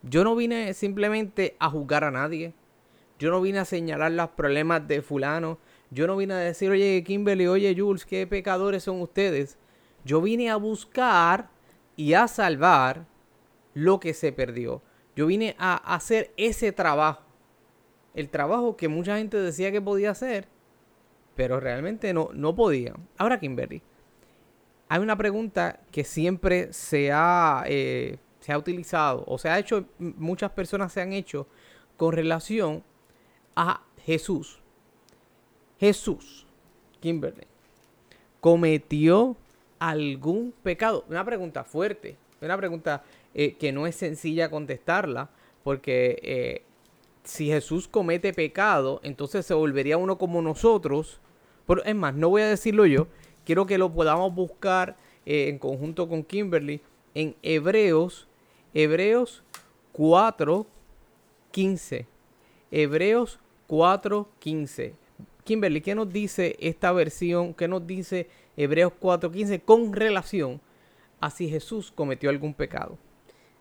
Yo 0.04 0.24
no 0.24 0.36
vine 0.36 0.74
simplemente 0.74 1.56
a 1.60 1.70
juzgar 1.70 2.04
a 2.04 2.12
nadie. 2.12 2.54
Yo 3.18 3.32
no 3.32 3.42
vine 3.42 3.60
a 3.60 3.65
señalar 3.65 4.12
los 4.12 4.30
problemas 4.32 4.88
de 4.88 5.01
fulano. 5.01 5.58
Yo 5.89 6.06
no 6.06 6.18
vine 6.18 6.36
a 6.36 6.38
decir, 6.38 6.70
oye, 6.70 7.04
Kimberly, 7.04 7.48
oye, 7.48 7.75
Jules, 7.75 8.06
qué 8.06 8.27
pecadores 8.27 8.84
son 8.84 9.01
ustedes. 9.01 9.58
Yo 10.04 10.22
vine 10.22 10.51
a 10.51 10.58
buscar 10.58 11.50
y 11.96 12.13
a 12.13 12.27
salvar 12.27 13.08
lo 13.74 14.00
que 14.00 14.13
se 14.13 14.32
perdió. 14.32 14.84
Yo 15.15 15.25
vine 15.25 15.56
a 15.58 15.96
hacer 15.96 16.32
ese 16.38 16.72
trabajo. 16.72 17.24
El 18.13 18.30
trabajo 18.30 18.77
que 18.77 18.88
mucha 18.88 19.18
gente 19.18 19.38
decía 19.38 19.72
que 19.72 19.82
podía 19.82 20.12
hacer 20.12 20.48
pero 21.36 21.60
realmente 21.60 22.13
no, 22.13 22.30
no 22.34 22.56
podía. 22.56 22.94
Ahora, 23.18 23.39
Kimberly, 23.39 23.82
hay 24.88 25.00
una 25.00 25.18
pregunta 25.18 25.80
que 25.92 26.04
siempre 26.04 26.72
se 26.74 27.12
ha, 27.12 27.63
eh, 27.68 28.18
se 28.39 28.51
ha 28.51 28.58
utilizado 28.58 29.24
o 29.27 29.38
se 29.38 29.50
ha 29.50 29.60
hecho, 29.60 29.86
muchas 29.98 30.51
personas 30.51 30.94
se 30.94 31.01
han 31.01 31.13
hecho 31.13 31.48
con 31.98 32.13
relación 32.13 32.84
a 33.56 33.82
Jesús. 34.06 34.60
Jesús, 35.80 36.46
Kimberly, 37.00 37.48
cometió 38.39 39.36
algún 39.80 40.54
pecado. 40.63 41.04
Una 41.10 41.25
pregunta 41.25 41.63
fuerte, 41.63 42.18
una 42.42 42.58
pregunta 42.58 43.04
eh, 43.34 43.56
que 43.56 43.72
no 43.72 43.88
es 43.88 43.96
sencilla 43.96 44.50
contestarla, 44.50 45.30
porque 45.63 46.20
eh, 46.22 46.63
si 47.24 47.48
Jesús 47.48 47.88
comete 47.88 48.34
pecado, 48.34 49.01
entonces 49.04 49.46
se 49.46 49.54
volvería 49.54 49.98
uno 49.98 50.18
como 50.18 50.42
nosotros 50.42 51.20
pero 51.68 51.84
es 51.84 51.96
más, 51.96 52.14
no 52.16 52.30
voy 52.30 52.42
a 52.42 52.48
decirlo 52.48 52.86
yo. 52.86 53.08
Quiero 53.46 53.66
que 53.66 53.78
lo 53.78 53.92
podamos 53.92 54.34
buscar 54.34 54.96
eh, 55.26 55.50
en 55.50 55.60
conjunto 55.60 56.08
con 56.08 56.24
Kimberly 56.24 56.82
en 57.14 57.36
Hebreos 57.42 58.28
Hebreos 58.78 59.42
4, 59.94 60.68
15. 61.52 62.06
Hebreos 62.72 63.40
4, 63.68 64.30
15. 64.40 64.94
Kimberly, 65.46 65.80
¿qué 65.80 65.96
nos 65.96 66.12
dice 66.12 66.58
esta 66.60 66.92
versión? 66.92 67.54
¿Qué 67.54 67.70
nos 67.70 67.88
dice 67.88 68.28
Hebreos 68.58 68.92
4, 69.00 69.32
15 69.32 69.62
con 69.62 69.94
relación 69.94 70.60
a 71.22 71.30
si 71.30 71.48
Jesús 71.48 71.90
cometió 71.90 72.30
algún 72.30 72.54
pecado? 72.54 72.98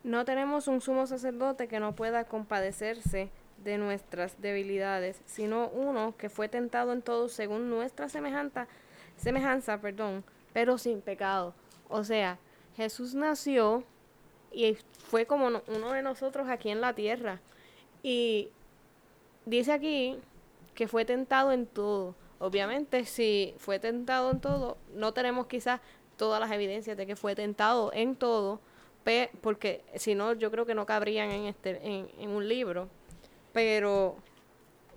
No 0.02 0.24
tenemos 0.24 0.66
un 0.66 0.80
sumo 0.80 1.06
sacerdote 1.06 1.68
que 1.68 1.78
no 1.78 1.94
pueda 1.94 2.24
compadecerse 2.24 3.30
de 3.58 3.78
nuestras 3.78 4.40
debilidades, 4.40 5.20
sino 5.26 5.68
uno 5.68 6.14
que 6.16 6.28
fue 6.28 6.48
tentado 6.48 6.92
en 6.92 7.02
todo 7.02 7.28
según 7.28 7.70
nuestra 7.70 8.08
semejanza, 8.08 8.66
semejanza, 9.16 9.80
perdón, 9.80 10.24
pero 10.52 10.78
sin 10.78 11.00
pecado. 11.00 11.54
O 11.88 12.04
sea, 12.04 12.38
Jesús 12.76 13.14
nació 13.14 13.84
y 14.52 14.76
fue 15.08 15.26
como 15.26 15.46
uno 15.46 15.92
de 15.92 16.02
nosotros 16.02 16.48
aquí 16.48 16.70
en 16.70 16.80
la 16.80 16.94
tierra. 16.94 17.40
Y 18.02 18.50
dice 19.46 19.72
aquí 19.72 20.18
que 20.74 20.88
fue 20.88 21.04
tentado 21.04 21.52
en 21.52 21.66
todo. 21.66 22.14
Obviamente, 22.38 23.04
si 23.04 23.54
fue 23.58 23.78
tentado 23.78 24.30
en 24.30 24.40
todo, 24.40 24.76
no 24.94 25.12
tenemos 25.12 25.46
quizás 25.46 25.80
todas 26.16 26.40
las 26.40 26.50
evidencias 26.52 26.96
de 26.96 27.06
que 27.06 27.16
fue 27.16 27.34
tentado 27.34 27.92
en 27.92 28.16
todo, 28.16 28.60
porque 29.40 29.82
si 29.96 30.14
no, 30.14 30.32
yo 30.34 30.50
creo 30.50 30.66
que 30.66 30.74
no 30.74 30.86
cabrían 30.86 31.30
en, 31.30 31.44
este, 31.46 31.80
en, 31.82 32.30
un 32.30 32.48
libro. 32.48 32.88
Pero 33.54 34.16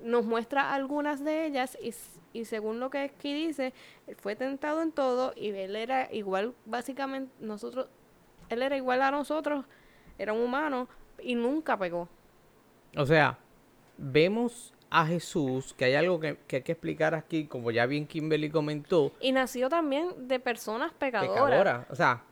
nos 0.04 0.26
muestra 0.26 0.74
algunas 0.74 1.24
de 1.24 1.46
ellas 1.46 1.78
y, 1.82 1.94
y 2.38 2.44
según 2.44 2.82
lo 2.82 2.90
que 2.90 3.00
aquí 3.00 3.34
dice, 3.34 3.74
fue 4.18 4.36
tentado 4.36 4.82
en 4.82 4.92
todo 4.92 5.32
y 5.36 5.50
él 5.50 5.78
era 5.78 6.14
igual, 6.14 6.54
básicamente, 6.66 7.32
nosotros, 7.40 7.88
él 8.50 8.62
era 8.62 8.76
igual 8.76 9.02
a 9.02 9.12
nosotros, 9.12 9.66
era 10.18 10.34
un 10.34 10.42
humano 10.42 10.90
y 11.22 11.36
nunca 11.36 11.78
pegó. 11.78 12.10
O 12.98 13.06
sea, 13.06 13.38
vemos 13.98 14.74
a 14.90 15.06
Jesús, 15.06 15.74
que 15.74 15.86
hay 15.86 15.96
algo 15.96 16.20
que, 16.20 16.38
hay 16.52 16.62
que 16.62 16.72
explicar 16.72 17.14
aquí, 17.14 17.46
como 17.46 17.72
ya 17.72 17.86
bien 17.86 18.08
Kimberly 18.08 18.50
comentó. 18.50 19.12
Y 19.20 19.32
nació 19.32 19.70
también 19.70 20.28
de 20.28 20.40
personas 20.40 20.94
pecadoras. 20.94 21.86
O 21.90 21.96
sea, 21.96 22.24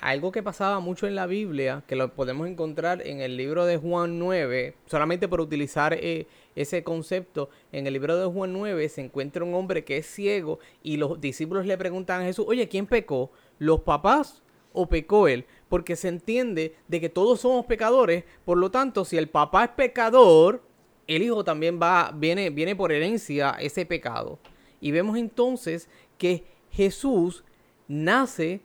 algo 0.00 0.32
que 0.32 0.42
pasaba 0.42 0.80
mucho 0.80 1.06
en 1.06 1.14
la 1.14 1.26
Biblia, 1.26 1.82
que 1.86 1.96
lo 1.96 2.12
podemos 2.14 2.46
encontrar 2.46 3.06
en 3.06 3.20
el 3.20 3.36
libro 3.36 3.64
de 3.64 3.78
Juan 3.78 4.18
9, 4.18 4.74
solamente 4.86 5.28
por 5.28 5.40
utilizar 5.40 5.94
eh, 5.94 6.26
ese 6.54 6.84
concepto, 6.84 7.48
en 7.72 7.86
el 7.86 7.94
libro 7.94 8.18
de 8.18 8.26
Juan 8.26 8.52
9 8.52 8.88
se 8.88 9.00
encuentra 9.00 9.44
un 9.44 9.54
hombre 9.54 9.84
que 9.84 9.96
es 9.96 10.06
ciego 10.06 10.58
y 10.82 10.98
los 10.98 11.20
discípulos 11.20 11.66
le 11.66 11.78
preguntan 11.78 12.20
a 12.20 12.24
Jesús, 12.24 12.44
oye, 12.48 12.68
¿quién 12.68 12.86
pecó? 12.86 13.30
¿Los 13.58 13.80
papás 13.80 14.42
o 14.72 14.88
pecó 14.88 15.26
él? 15.26 15.46
Porque 15.68 15.96
se 15.96 16.08
entiende 16.08 16.76
de 16.88 17.00
que 17.00 17.08
todos 17.08 17.40
somos 17.40 17.64
pecadores, 17.66 18.24
por 18.44 18.58
lo 18.58 18.70
tanto, 18.70 19.04
si 19.04 19.16
el 19.16 19.28
papá 19.28 19.64
es 19.64 19.70
pecador, 19.70 20.62
el 21.06 21.22
hijo 21.22 21.44
también 21.44 21.80
va, 21.80 22.12
viene, 22.14 22.50
viene 22.50 22.76
por 22.76 22.92
herencia 22.92 23.56
ese 23.58 23.86
pecado. 23.86 24.38
Y 24.80 24.90
vemos 24.90 25.16
entonces 25.16 25.88
que 26.18 26.44
Jesús 26.70 27.44
nace 27.88 28.60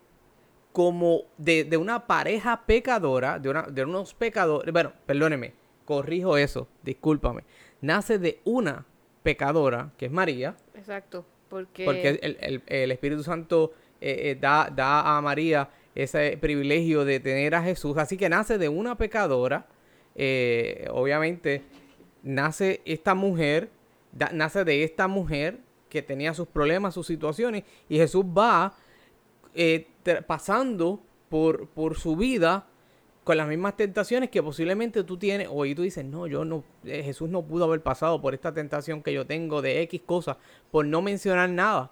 como 0.72 1.24
de, 1.38 1.78
una 1.78 2.06
pareja 2.06 2.66
pecadora, 2.66 3.40
de, 3.40 3.50
una, 3.50 3.64
de 3.64 3.84
unos 3.84 4.14
pecadores, 4.14 4.72
bueno, 4.72 4.94
perdóneme, 5.06 5.54
corrijo 5.86 6.38
eso, 6.38 6.68
discúlpame, 6.84 7.44
nace 7.82 8.20
de 8.20 8.40
una 8.46 8.86
pecadora, 9.24 9.92
que 9.98 10.06
es 10.06 10.12
María. 10.12 10.56
Exacto, 10.76 11.26
porque... 11.50 11.86
Porque 11.86 12.20
el, 12.68 12.92
Espíritu 12.92 13.24
Santo 13.24 13.74
eh, 14.00 14.32
eh, 14.32 14.38
da, 14.40 14.72
da, 14.74 15.18
a 15.18 15.22
María 15.22 15.70
ese 15.96 16.38
privilegio 16.40 17.04
de 17.04 17.20
tener 17.20 17.56
a 17.56 17.64
Jesús, 17.64 17.98
así 17.98 18.16
que 18.16 18.30
nace 18.30 18.58
de 18.58 18.70
una 18.70 18.96
pecadora, 18.96 19.66
eh, 20.16 20.88
obviamente 20.92 21.64
nace 22.24 22.82
esta 22.86 23.16
mujer, 23.16 23.70
nace 24.34 24.64
de 24.64 24.84
esta 24.84 25.08
mujer 25.08 25.60
que 25.90 26.02
tenía 26.02 26.34
sus 26.34 26.48
problemas, 26.48 26.94
sus 26.94 27.08
situaciones, 27.08 27.64
y 27.90 27.98
Jesús 27.98 28.24
va 28.26 28.76
eh, 29.56 29.88
pasando 30.28 31.02
por, 31.30 31.68
por 31.70 31.98
su 31.98 32.16
vida 32.16 32.68
con 33.24 33.38
las 33.38 33.48
mismas 33.48 33.78
tentaciones 33.78 34.32
que 34.32 34.42
posiblemente 34.42 35.04
tú 35.04 35.18
tienes, 35.18 35.48
o 35.52 35.64
y 35.64 35.76
tú 35.76 35.84
dices, 35.84 36.04
no, 36.04 36.26
yo 36.26 36.46
no, 36.46 36.64
eh, 36.84 37.04
Jesús 37.04 37.30
no 37.30 37.44
pudo 37.44 37.66
haber 37.66 37.84
pasado 37.84 38.20
por 38.22 38.34
esta 38.34 38.54
tentación 38.54 39.04
que 39.04 39.14
yo 39.14 39.28
tengo 39.28 39.62
de 39.62 39.82
X 39.84 40.02
cosas, 40.04 40.38
por 40.72 40.86
no 40.88 41.04
mencionar 41.04 41.48
nada. 41.50 41.92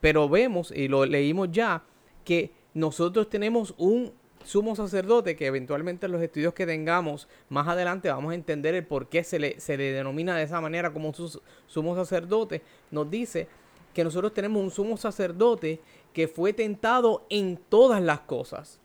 Pero 0.00 0.28
vemos, 0.28 0.70
y 0.70 0.86
lo 0.86 1.06
leímos 1.06 1.50
ya, 1.50 1.82
que 2.24 2.52
nosotros 2.72 3.28
tenemos 3.28 3.74
un 3.78 4.12
sumo 4.44 4.76
sacerdote, 4.76 5.34
que 5.34 5.46
eventualmente 5.46 6.06
en 6.06 6.12
los 6.12 6.22
estudios 6.22 6.54
que 6.54 6.66
tengamos 6.66 7.26
más 7.48 7.66
adelante 7.66 8.08
vamos 8.08 8.30
a 8.30 8.36
entender 8.36 8.76
el 8.76 8.86
por 8.86 9.08
qué 9.08 9.24
se 9.24 9.40
le, 9.40 9.58
se 9.58 9.76
le 9.76 9.92
denomina 9.92 10.36
de 10.36 10.44
esa 10.44 10.60
manera 10.60 10.92
como 10.92 11.12
sumo 11.66 11.96
sacerdote, 11.96 12.62
nos 12.92 13.10
dice 13.10 13.48
que 13.92 14.04
nosotros 14.04 14.32
tenemos 14.32 14.62
un 14.62 14.70
sumo 14.70 14.96
sacerdote 14.96 15.80
que 16.12 16.28
fue 16.28 16.52
tentado 16.52 17.26
en 17.28 17.58
todas 17.68 18.02
las 18.02 18.20
cosas. 18.20 18.80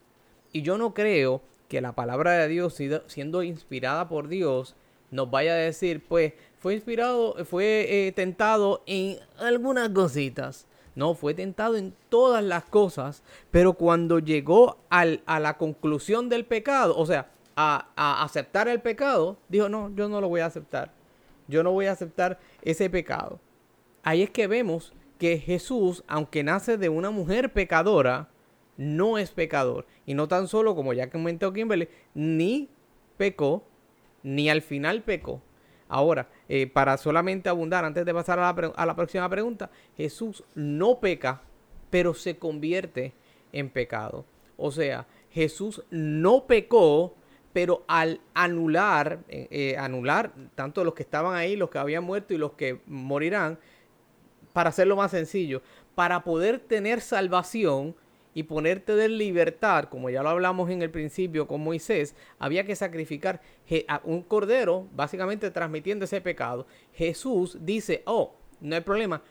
Y 0.51 0.61
yo 0.61 0.77
no 0.77 0.93
creo 0.93 1.41
que 1.67 1.81
la 1.81 1.93
palabra 1.93 2.33
de 2.33 2.47
Dios, 2.47 2.79
siendo 3.07 3.43
inspirada 3.43 4.07
por 4.07 4.27
Dios, 4.27 4.75
nos 5.11 5.29
vaya 5.29 5.53
a 5.53 5.57
decir, 5.57 6.03
pues, 6.07 6.33
fue 6.59 6.75
inspirado, 6.75 7.43
fue 7.45 8.07
eh, 8.07 8.11
tentado 8.11 8.81
en 8.85 9.17
algunas 9.37 9.89
cositas. 9.89 10.67
No, 10.95 11.13
fue 11.13 11.33
tentado 11.33 11.75
en 11.75 11.93
todas 12.09 12.43
las 12.43 12.63
cosas, 12.63 13.21
pero 13.51 13.73
cuando 13.73 14.19
llegó 14.19 14.77
al, 14.89 15.21
a 15.25 15.39
la 15.39 15.57
conclusión 15.57 16.29
del 16.29 16.45
pecado, 16.45 16.97
o 16.97 17.05
sea, 17.05 17.29
a, 17.55 17.89
a, 17.95 18.23
aceptar 18.23 18.67
el 18.67 18.81
pecado, 18.81 19.37
dijo, 19.49 19.67
no, 19.67 19.93
yo 19.93 20.07
no 20.07 20.21
lo 20.21 20.29
voy 20.29 20.39
a 20.39 20.45
aceptar. 20.45 20.91
Yo 21.47 21.63
no 21.63 21.71
voy 21.71 21.87
a 21.87 21.91
aceptar 21.91 22.39
ese 22.61 22.89
pecado. 22.89 23.39
Ahí 24.03 24.23
es 24.23 24.29
que 24.29 24.47
vemos 24.47 24.93
que 25.17 25.39
Jesús, 25.39 26.03
aunque 26.07 26.43
nace 26.43 26.77
de 26.77 26.89
una 26.89 27.11
mujer 27.11 27.53
pecadora, 27.53 28.29
no 28.77 29.17
es 29.17 29.31
pecador. 29.31 29.85
Y 30.05 30.13
no 30.13 30.27
tan 30.27 30.47
solo, 30.47 30.75
como 30.75 30.93
ya 30.93 31.09
comentó 31.09 31.53
Kimberly, 31.53 31.87
ni 32.13 32.69
pecó, 33.17 33.63
ni 34.23 34.49
al 34.49 34.61
final 34.61 35.03
pecó. 35.03 35.41
Ahora, 35.87 36.27
eh, 36.49 36.67
para 36.67 36.97
solamente 36.97 37.47
abundar, 37.47 37.85
antes 37.85 38.05
de 38.05 38.13
pasar 38.13 38.39
a 38.39 38.53
la, 38.53 38.73
a 38.75 38.85
la 38.85 38.95
próxima 38.95 39.29
pregunta, 39.29 39.69
Jesús 39.95 40.43
no 40.55 40.99
peca, 40.99 41.41
pero 41.89 42.13
se 42.13 42.37
convierte 42.37 43.13
en 43.51 43.69
pecado. 43.69 44.25
O 44.57 44.71
sea, 44.71 45.07
Jesús 45.29 45.83
no 45.91 46.45
pecó, 46.47 47.15
pero 47.53 47.85
al 47.87 48.19
anular, 48.33 49.19
eh, 49.29 49.47
eh, 49.49 49.77
anular 49.77 50.33
tanto 50.55 50.83
los 50.83 50.93
que 50.93 51.03
estaban 51.03 51.35
ahí, 51.35 51.55
los 51.55 51.69
que 51.69 51.77
habían 51.77 52.03
muerto 52.03 52.33
y 52.33 52.37
los 52.37 52.53
que 52.53 52.81
morirán, 52.85 53.59
para 54.55 54.69
hacerlo 54.69 54.95
más 54.95 55.11
sencillo, 55.11 55.61
para 55.95 56.23
poder 56.23 56.59
tener 56.59 57.01
salvación, 57.01 57.93
y 58.35 58.43
ponerte 58.43 58.95
de 58.95 59.07
libertad, 59.07 59.85
como 59.85 60.09
ya 60.09 60.21
lo 60.21 60.29
hablamos 60.29 60.69
en 60.69 60.81
el 60.81 60.91
principio 60.91 61.47
con 61.47 61.63
Moisés, 61.63 62.15
había 62.37 62.65
que 62.65 62.75
sacrificar 62.75 63.41
a 63.87 64.01
un 64.03 64.21
cordero, 64.21 64.87
básicamente 64.93 65.49
transmitiendo 65.51 66.03
ese 66.03 66.19
pecado. 66.19 66.67
Jesús 66.93 67.57
dice, 67.61 68.03
oh, 68.05 68.35
no 68.59 68.75
hay 68.75 68.81
problema, 68.81 69.21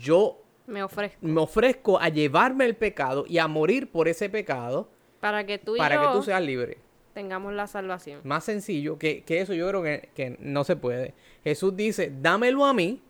yo 0.00 0.40
me 0.66 0.82
ofrezco. 0.82 1.18
me 1.20 1.40
ofrezco 1.42 2.00
a 2.00 2.08
llevarme 2.08 2.64
el 2.64 2.74
pecado 2.74 3.26
y 3.28 3.36
a 3.36 3.46
morir 3.46 3.92
por 3.92 4.08
ese 4.08 4.30
pecado. 4.30 4.88
Para 5.20 5.44
que 5.44 5.58
tú, 5.58 5.76
para 5.76 6.00
que 6.00 6.06
tú 6.16 6.22
seas 6.22 6.42
libre. 6.42 6.78
Tengamos 7.12 7.52
la 7.52 7.66
salvación. 7.66 8.22
Más 8.24 8.44
sencillo 8.44 8.98
que, 8.98 9.22
eso 9.28 9.52
yo 9.52 9.68
creo 9.68 9.82
que, 9.82 10.08
que 10.14 10.38
no 10.40 10.64
se 10.64 10.74
puede. 10.74 11.12
Jesús 11.44 11.76
dice, 11.76 12.10
dámelo 12.18 12.64
a 12.64 12.72
mí, 12.72 13.02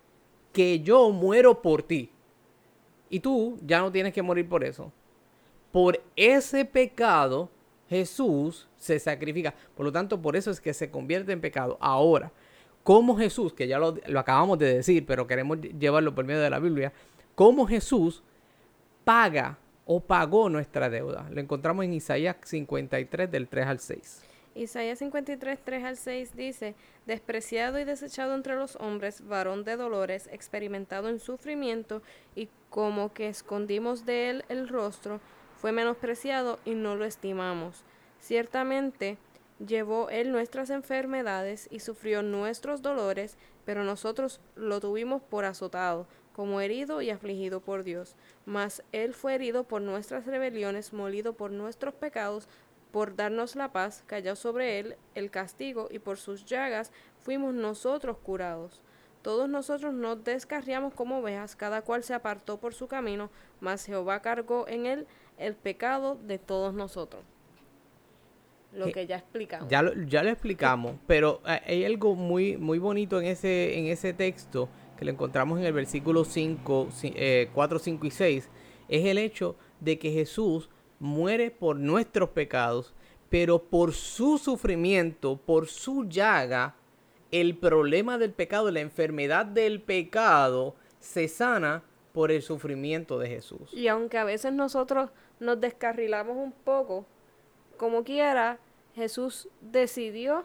que 0.55 0.81
yo 0.81 1.11
muero 1.11 1.61
por 1.61 1.83
ti. 1.83 2.11
Y 3.11 3.21
tú 3.21 3.59
ya 3.61 3.81
no 3.81 3.93
tienes 3.93 4.15
que 4.15 4.23
morir 4.23 4.49
por 4.49 4.65
eso 4.65 4.91
por 5.75 6.01
ese 6.15 6.65
pecado 6.65 7.51
Jesús 7.89 8.69
se 8.77 9.01
sacrifica. 9.01 9.53
Por 9.77 9.85
lo 9.85 9.91
tanto, 9.91 10.23
por 10.23 10.37
eso 10.37 10.53
es 10.53 10.61
que 10.61 10.73
se 10.73 10.89
convierte 10.89 11.33
en 11.33 11.41
pecado. 11.41 11.77
Ahora, 11.81 12.31
como 12.85 13.17
Jesús, 13.17 13.53
que 13.53 13.67
ya 13.67 13.81
lo, 13.81 13.97
acabamos 14.17 14.57
de 14.61 14.73
decir, 14.73 15.05
pero 15.05 15.27
queremos 15.27 15.61
llevarlo 15.61 16.15
por 16.15 16.25
medio 16.25 16.41
de 16.41 16.51
la 16.51 16.61
Biblia, 16.61 16.93
cómo 17.35 17.67
Jesús 17.67 18.23
paga 19.03 19.59
o 19.85 19.99
pagó 19.99 20.49
nuestra 20.49 20.89
deuda. 20.89 21.29
Lo 21.33 21.41
encontramos 21.41 21.85
en 21.85 21.95
Isaías 21.95 22.37
53 22.45 23.29
del 23.29 23.49
3 23.49 23.67
al 23.67 23.81
6. 23.81 24.23
Isaías 24.55 25.01
53, 25.01 25.59
3 25.65 25.85
al 25.85 25.97
6 25.97 26.37
dice, 26.37 26.75
despreciado 27.07 27.79
y 27.81 27.85
desechado 27.85 28.35
entre 28.35 28.55
los 28.55 28.77
hombres, 28.77 29.27
varón 29.27 29.65
de 29.65 29.77
dolores, 29.77 30.29
experimentado 30.33 31.09
en 31.09 31.19
sufrimiento, 31.19 32.03
y 32.37 32.49
como 32.71 33.13
que 33.13 33.29
escondimos 33.29 34.07
de 34.07 34.31
él 34.31 34.45
el 34.49 34.69
rostro, 34.69 35.21
fue 35.57 35.73
menospreciado 35.73 36.59
y 36.65 36.75
no 36.75 36.95
lo 36.95 37.05
estimamos. 37.05 37.85
Ciertamente 38.21 39.19
llevó 39.65 40.09
él 40.09 40.31
nuestras 40.31 40.71
enfermedades 40.71 41.69
y 41.71 41.81
sufrió 41.81 42.23
nuestros 42.23 42.81
dolores, 42.81 43.37
pero 43.65 43.83
nosotros 43.83 44.41
lo 44.55 44.81
tuvimos 44.81 45.23
por 45.23 45.45
azotado, 45.45 46.07
como 46.35 46.61
herido 46.61 47.01
y 47.01 47.11
afligido 47.11 47.61
por 47.61 47.85
Dios. 47.85 48.17
Mas 48.45 48.83
él 48.93 49.15
fue 49.15 49.35
herido 49.35 49.65
por 49.65 49.83
nuestras 49.83 50.27
rebeliones, 50.27 50.93
molido 50.93 51.35
por 51.35 51.51
nuestros 51.51 51.95
pecados, 51.95 52.49
por 52.95 53.17
darnos 53.17 53.57
la 53.57 53.73
paz, 53.73 54.05
cayó 54.07 54.37
sobre 54.37 54.79
él 54.79 54.95
el 55.17 55.29
castigo, 55.29 55.89
y 55.91 55.99
por 55.99 56.17
sus 56.17 56.45
llagas 56.45 56.93
fuimos 57.25 57.53
nosotros 57.53 58.19
curados. 58.19 58.83
Todos 59.21 59.49
nosotros 59.49 59.93
nos 59.93 60.23
descarriamos 60.23 60.95
como 60.95 61.19
ovejas, 61.19 61.57
cada 61.57 61.83
cual 61.83 62.05
se 62.05 62.15
apartó 62.15 62.61
por 62.61 62.73
su 62.73 62.87
camino, 62.87 63.31
mas 63.59 63.85
Jehová 63.85 64.23
cargó 64.23 64.69
en 64.69 64.87
él 64.87 65.09
el 65.39 65.57
pecado 65.57 66.17
de 66.25 66.39
todos 66.39 66.73
nosotros. 66.73 67.25
Lo 68.73 68.93
que 68.93 69.09
ya 69.09 69.17
explicamos. 69.17 69.69
Ya 69.69 69.83
lo, 69.83 69.93
ya 70.05 70.23
lo 70.23 70.31
explicamos, 70.31 70.95
pero 71.09 71.41
hay 71.43 71.85
algo 71.85 72.15
muy, 72.15 72.57
muy 72.59 72.79
bonito 72.79 73.21
en 73.21 73.27
ese, 73.27 73.77
en 73.77 73.87
ese 73.87 74.13
texto 74.13 74.69
que 74.97 75.05
lo 75.05 75.11
encontramos 75.11 75.59
en 75.59 75.65
el 75.65 75.73
versículo 75.73 76.25
5, 76.25 76.91
4, 77.53 77.79
5 77.81 78.07
y 78.07 78.11
6, 78.13 78.51
es 78.89 79.05
el 79.05 79.19
hecho 79.19 79.57
de 79.81 79.99
que 79.99 80.13
Jesús 80.13 80.71
muere 80.99 81.51
por 81.51 81.77
nuestros 81.77 82.31
pecados, 82.31 82.95
pero 83.31 83.63
por 83.63 83.93
su 83.93 84.39
sufrimiento, 84.39 85.37
por 85.37 85.67
su 85.67 86.05
llaga, 86.09 86.77
el 87.31 87.57
problema 87.57 88.17
del 88.17 88.33
pecado, 88.33 88.71
la 88.71 88.81
enfermedad 88.81 89.45
del 89.45 89.81
pecado, 89.81 90.77
se 91.01 91.29
sana 91.29 91.83
por 92.13 92.31
el 92.31 92.43
sufrimiento 92.43 93.19
de 93.19 93.29
Jesús. 93.29 93.73
Y 93.73 93.89
aunque 93.89 94.19
a 94.19 94.25
veces 94.25 94.53
nosotros 94.53 95.11
nos 95.41 95.61
descarrilamos 95.61 96.37
un 96.37 96.53
poco, 96.53 97.07
como 97.77 98.05
quiera, 98.05 98.61
Jesús 98.95 99.49
decidió 99.61 100.45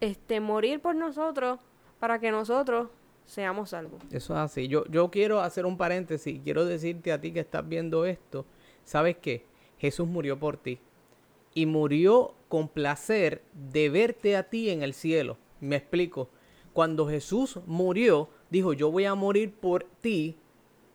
este 0.00 0.40
morir 0.40 0.80
por 0.80 0.96
nosotros 0.96 1.60
para 2.00 2.18
que 2.18 2.32
nosotros 2.32 2.88
seamos 3.24 3.70
salvos. 3.70 4.02
Eso 4.10 4.34
es 4.34 4.40
así. 4.40 4.66
Yo, 4.66 4.84
yo 4.86 5.10
quiero 5.12 5.40
hacer 5.40 5.64
un 5.64 5.76
paréntesis. 5.76 6.40
Quiero 6.42 6.64
decirte 6.64 7.12
a 7.12 7.20
ti 7.20 7.32
que 7.32 7.40
estás 7.40 7.66
viendo 7.68 8.04
esto 8.04 8.44
¿Sabes 8.84 9.16
qué? 9.18 9.44
Jesús 9.78 10.06
murió 10.06 10.38
por 10.38 10.56
ti. 10.56 10.78
Y 11.54 11.66
murió 11.66 12.34
con 12.48 12.68
placer 12.68 13.42
de 13.52 13.88
verte 13.90 14.36
a 14.36 14.48
ti 14.48 14.70
en 14.70 14.82
el 14.82 14.94
cielo. 14.94 15.38
Me 15.60 15.76
explico. 15.76 16.30
Cuando 16.72 17.06
Jesús 17.08 17.60
murió, 17.66 18.30
dijo, 18.50 18.72
yo 18.72 18.90
voy 18.90 19.04
a 19.04 19.14
morir 19.14 19.52
por 19.52 19.84
ti 20.00 20.36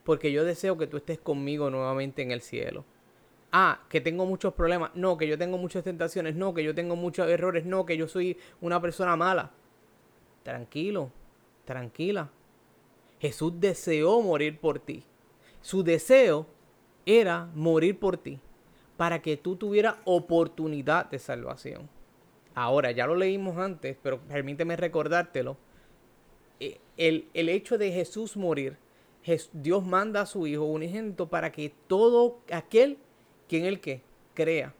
porque 0.03 0.31
yo 0.31 0.45
deseo 0.45 0.77
que 0.77 0.87
tú 0.87 0.97
estés 0.97 1.19
conmigo 1.19 1.69
nuevamente 1.69 2.21
en 2.21 2.31
el 2.31 2.41
cielo. 2.41 2.85
Ah, 3.51 3.81
que 3.89 4.01
tengo 4.01 4.25
muchos 4.25 4.53
problemas. 4.53 4.91
No, 4.95 5.17
que 5.17 5.27
yo 5.27 5.37
tengo 5.37 5.57
muchas 5.57 5.83
tentaciones. 5.83 6.35
No, 6.35 6.53
que 6.53 6.63
yo 6.63 6.73
tengo 6.73 6.95
muchos 6.95 7.27
errores. 7.27 7.65
No, 7.65 7.85
que 7.85 7.97
yo 7.97 8.07
soy 8.07 8.37
una 8.61 8.81
persona 8.81 9.15
mala. 9.15 9.51
Tranquilo, 10.43 11.11
tranquila. 11.65 12.29
Jesús 13.19 13.53
deseó 13.59 14.21
morir 14.21 14.59
por 14.59 14.79
ti. 14.79 15.03
Su 15.61 15.83
deseo 15.83 16.47
era 17.07 17.49
morir 17.55 17.97
por 17.97 18.17
ti, 18.17 18.39
para 18.97 19.21
que 19.21 19.37
tú 19.37 19.55
tuvieras 19.55 19.95
oportunidad 20.03 21.09
de 21.09 21.17
salvación. 21.17 21.89
Ahora, 22.53 22.91
ya 22.91 23.07
lo 23.07 23.15
leímos 23.15 23.57
antes, 23.57 23.97
pero 24.03 24.19
permíteme 24.19 24.75
recordártelo. 24.75 25.57
Eh, 26.59 26.79
el, 26.97 27.27
el 27.33 27.49
hecho 27.49 27.77
de 27.77 27.91
Jesús 27.91 28.35
morir, 28.35 28.77
Dios 29.53 29.85
manda 29.85 30.21
a 30.21 30.25
su 30.25 30.47
Hijo 30.47 30.65
unigénito 30.65 31.27
para 31.27 31.51
que 31.51 31.73
todo 31.87 32.39
aquel 32.51 32.97
quien 33.47 33.65
el 33.65 33.79
que 33.79 34.01
crea. 34.33 34.73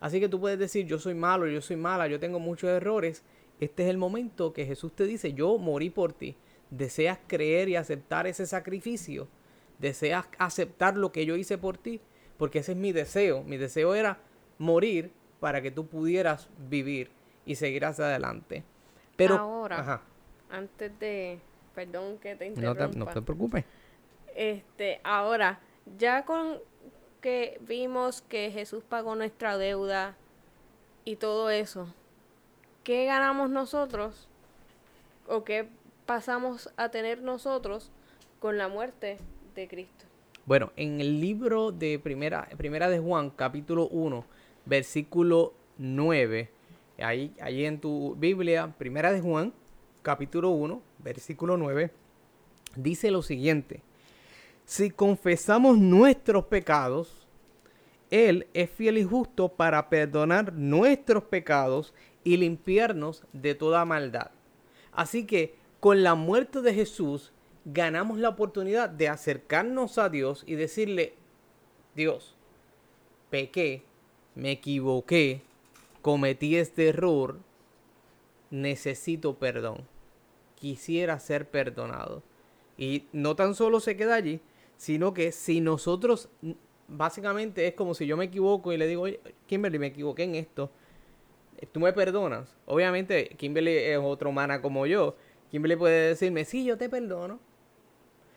Así 0.00 0.20
que 0.20 0.28
tú 0.28 0.38
puedes 0.38 0.58
decir, 0.58 0.86
yo 0.86 0.98
soy 0.98 1.14
malo, 1.14 1.46
yo 1.46 1.62
soy 1.62 1.76
mala, 1.76 2.08
yo 2.08 2.20
tengo 2.20 2.38
muchos 2.38 2.68
errores. 2.68 3.22
Este 3.58 3.84
es 3.84 3.88
el 3.88 3.96
momento 3.96 4.52
que 4.52 4.66
Jesús 4.66 4.92
te 4.94 5.06
dice, 5.06 5.32
yo 5.32 5.56
morí 5.56 5.88
por 5.88 6.12
ti. 6.12 6.36
¿Deseas 6.68 7.18
creer 7.26 7.68
y 7.70 7.76
aceptar 7.76 8.26
ese 8.26 8.46
sacrificio? 8.46 9.28
Deseas 9.78 10.26
aceptar 10.38 10.96
lo 10.96 11.12
que 11.12 11.26
yo 11.26 11.36
hice 11.36 11.58
por 11.58 11.78
ti, 11.78 12.00
porque 12.38 12.60
ese 12.60 12.72
es 12.72 12.78
mi 12.78 12.92
deseo. 12.92 13.42
Mi 13.42 13.56
deseo 13.56 13.94
era 13.94 14.18
morir 14.58 15.12
para 15.40 15.62
que 15.62 15.70
tú 15.70 15.86
pudieras 15.86 16.48
vivir 16.68 17.10
y 17.44 17.56
seguir 17.56 17.84
hacia 17.84 18.06
adelante. 18.06 18.64
Pero 19.16 19.36
ahora, 19.36 20.02
antes 20.50 20.98
de, 20.98 21.38
perdón 21.74 22.18
que 22.18 22.34
te 22.34 22.46
interrumpa. 22.46 22.88
No 22.96 23.06
te, 23.06 23.22
preocupes. 23.22 23.64
Este, 24.34 25.00
ahora, 25.04 25.60
ya 25.98 26.24
con 26.24 26.58
que 27.20 27.58
vimos 27.62 28.22
que 28.22 28.50
Jesús 28.50 28.82
pagó 28.84 29.14
nuestra 29.14 29.56
deuda 29.56 30.16
y 31.04 31.16
todo 31.16 31.50
eso, 31.50 31.92
¿qué 32.82 33.06
ganamos 33.06 33.50
nosotros? 33.50 34.28
¿O 35.26 35.44
qué 35.44 35.68
pasamos 36.06 36.72
a 36.76 36.90
tener 36.90 37.22
nosotros 37.22 37.90
con 38.40 38.58
la 38.58 38.68
muerte 38.68 39.18
Cristo. 39.54 40.04
Bueno, 40.46 40.72
en 40.76 41.00
el 41.00 41.20
libro 41.20 41.72
de 41.72 41.98
Primera, 41.98 42.48
primera 42.58 42.88
de 42.88 42.98
Juan, 42.98 43.30
capítulo 43.30 43.88
1, 43.88 44.24
versículo 44.66 45.54
9, 45.78 46.50
ahí, 46.98 47.32
ahí 47.40 47.64
en 47.64 47.80
tu 47.80 48.14
Biblia, 48.16 48.74
Primera 48.76 49.12
de 49.12 49.20
Juan, 49.20 49.52
capítulo 50.02 50.50
1, 50.50 50.82
versículo 50.98 51.56
9, 51.56 51.90
dice 52.76 53.10
lo 53.10 53.22
siguiente. 53.22 53.80
Si 54.66 54.90
confesamos 54.90 55.78
nuestros 55.78 56.44
pecados, 56.46 57.26
Él 58.10 58.46
es 58.54 58.68
fiel 58.70 58.98
y 58.98 59.04
justo 59.04 59.48
para 59.48 59.88
perdonar 59.88 60.52
nuestros 60.52 61.24
pecados 61.24 61.94
y 62.22 62.36
limpiarnos 62.36 63.22
de 63.32 63.54
toda 63.54 63.84
maldad. 63.84 64.30
Así 64.92 65.24
que 65.26 65.54
con 65.80 66.02
la 66.02 66.14
muerte 66.14 66.60
de 66.62 66.74
Jesús, 66.74 67.33
ganamos 67.64 68.18
la 68.18 68.30
oportunidad 68.30 68.88
de 68.88 69.08
acercarnos 69.08 69.98
a 69.98 70.08
Dios 70.08 70.44
y 70.46 70.54
decirle, 70.54 71.14
Dios, 71.94 72.34
pequé, 73.30 73.82
me 74.34 74.52
equivoqué, 74.52 75.42
cometí 76.02 76.56
este 76.56 76.88
error, 76.88 77.38
necesito 78.50 79.38
perdón, 79.38 79.86
quisiera 80.56 81.18
ser 81.18 81.48
perdonado. 81.48 82.22
Y 82.76 83.06
no 83.12 83.36
tan 83.36 83.54
solo 83.54 83.80
se 83.80 83.96
queda 83.96 84.16
allí, 84.16 84.40
sino 84.76 85.14
que 85.14 85.32
si 85.32 85.60
nosotros, 85.60 86.28
básicamente 86.88 87.66
es 87.66 87.74
como 87.74 87.94
si 87.94 88.06
yo 88.06 88.16
me 88.16 88.26
equivoco 88.26 88.72
y 88.72 88.76
le 88.76 88.86
digo, 88.86 89.02
oye, 89.02 89.20
Kimberly, 89.46 89.78
me 89.78 89.86
equivoqué 89.86 90.24
en 90.24 90.34
esto, 90.34 90.70
tú 91.72 91.80
me 91.80 91.92
perdonas. 91.92 92.54
Obviamente, 92.66 93.28
Kimberly 93.36 93.76
es 93.76 93.98
otra 93.98 94.28
humana 94.28 94.60
como 94.60 94.86
yo. 94.86 95.16
Kimberly 95.50 95.76
puede 95.76 96.08
decirme, 96.08 96.44
sí, 96.44 96.64
yo 96.64 96.76
te 96.76 96.88
perdono. 96.88 97.38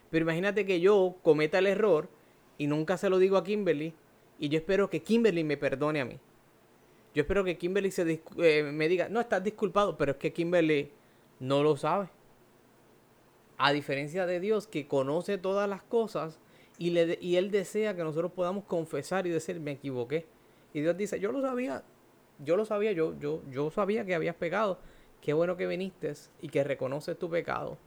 Pero 0.10 0.24
imagínate 0.24 0.66
que 0.66 0.80
yo 0.80 1.16
cometa 1.22 1.60
el 1.60 1.68
error 1.68 2.10
y 2.58 2.68
nunca 2.68 2.98
se 2.98 3.10
lo 3.10 3.20
digo 3.20 3.38
a 3.38 3.44
Kimberly 3.44 3.94
y 4.40 4.50
yo 4.50 4.58
espero 4.58 4.90
que 4.90 5.02
Kimberly 5.02 5.44
me 5.44 5.58
perdone 5.58 6.02
a 6.02 6.06
mí. 6.06 6.20
Yo 7.14 7.22
espero 7.22 7.44
que 7.44 7.58
Kimberly 7.58 7.92
se 7.92 8.22
eh, 8.38 8.64
me 8.64 8.88
diga, 8.88 9.10
no, 9.10 9.20
estás 9.20 9.44
disculpado, 9.44 9.98
pero 9.98 10.12
es 10.12 10.18
que 10.18 10.34
Kimberly 10.34 10.92
no 11.40 11.64
lo 11.64 11.76
sabe. 11.76 12.10
A 13.58 13.72
diferencia 13.72 14.28
de 14.28 14.40
Dios 14.40 14.68
que 14.68 14.88
conoce 14.88 15.38
todas 15.38 15.68
las 15.68 15.82
cosas 15.82 16.40
y, 16.78 16.92
le, 16.92 17.18
y 17.20 17.38
Él 17.38 17.50
desea 17.50 17.96
que 17.96 18.04
nosotros 18.04 18.32
podamos 18.34 18.66
confesar 18.66 19.26
y 19.26 19.32
decir, 19.32 19.60
me 19.60 19.72
equivoqué. 19.72 20.28
Y 20.74 20.82
Dios 20.82 20.96
dice, 20.96 21.20
yo 21.20 21.32
lo 21.32 21.42
sabía, 21.42 21.84
yo 22.44 22.56
lo 22.56 22.66
sabía, 22.66 22.92
yo, 22.92 23.18
yo, 23.20 23.42
yo 23.50 23.72
sabía 23.72 24.06
que 24.06 24.14
habías 24.14 24.36
pecado. 24.36 24.78
Qué 25.22 25.34
bueno 25.34 25.58
que 25.58 25.66
viniste 25.66 26.14
y 26.40 26.50
que 26.50 26.64
reconoces 26.64 27.18
tu 27.18 27.30
pecado. 27.32 27.80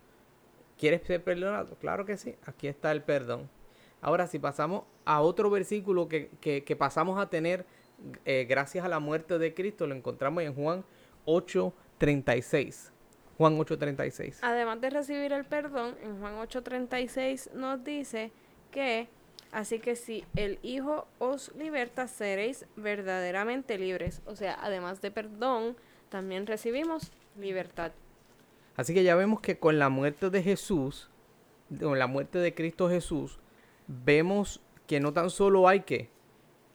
¿Quieres 0.80 1.02
ser 1.02 1.22
perdonado? 1.22 1.76
Claro 1.78 2.06
que 2.06 2.16
sí, 2.16 2.34
aquí 2.46 2.66
está 2.66 2.90
el 2.90 3.02
perdón. 3.02 3.50
Ahora, 4.00 4.26
si 4.26 4.38
pasamos 4.38 4.84
a 5.04 5.20
otro 5.20 5.50
versículo 5.50 6.08
que, 6.08 6.76
pasamos 6.78 7.20
a 7.20 7.28
tener 7.28 7.66
eh, 8.24 8.46
gracias 8.48 8.82
a 8.82 8.88
la 8.88 8.98
muerte 8.98 9.38
de 9.38 9.52
Cristo, 9.52 9.86
lo 9.86 9.94
encontramos 9.94 10.42
en 10.42 10.54
Juan 10.54 10.82
8:36. 11.26 12.92
Juan 13.36 13.58
8:36. 13.58 14.38
Además 14.40 14.80
de 14.80 14.88
recibir 14.88 15.34
el 15.34 15.44
perdón, 15.44 15.96
en 16.02 16.18
Juan 16.18 16.36
8:36 16.36 17.52
nos 17.52 17.84
dice 17.84 18.32
que, 18.70 19.06
así 19.52 19.80
que 19.80 19.96
si 19.96 20.24
el 20.34 20.58
Hijo 20.62 21.06
os 21.18 21.54
liberta, 21.56 22.08
seréis 22.08 22.64
verdaderamente 22.76 23.76
libres. 23.76 24.22
O 24.24 24.34
sea, 24.34 24.56
además 24.58 25.02
de 25.02 25.10
perdón, 25.10 25.76
también 26.08 26.46
recibimos 26.46 27.12
libertad. 27.38 27.92
Así 28.80 28.94
que 28.94 29.02
ya 29.02 29.14
vemos 29.14 29.42
que 29.42 29.58
con 29.58 29.78
la 29.78 29.90
muerte 29.90 30.30
de 30.30 30.42
Jesús, 30.42 31.10
con 31.82 31.98
la 31.98 32.06
muerte 32.06 32.38
de 32.38 32.54
Cristo 32.54 32.88
Jesús, 32.88 33.38
vemos 33.86 34.62
que 34.86 35.00
no 35.00 35.12
tan 35.12 35.28
solo 35.28 35.68
hay 35.68 35.80
que 35.80 36.08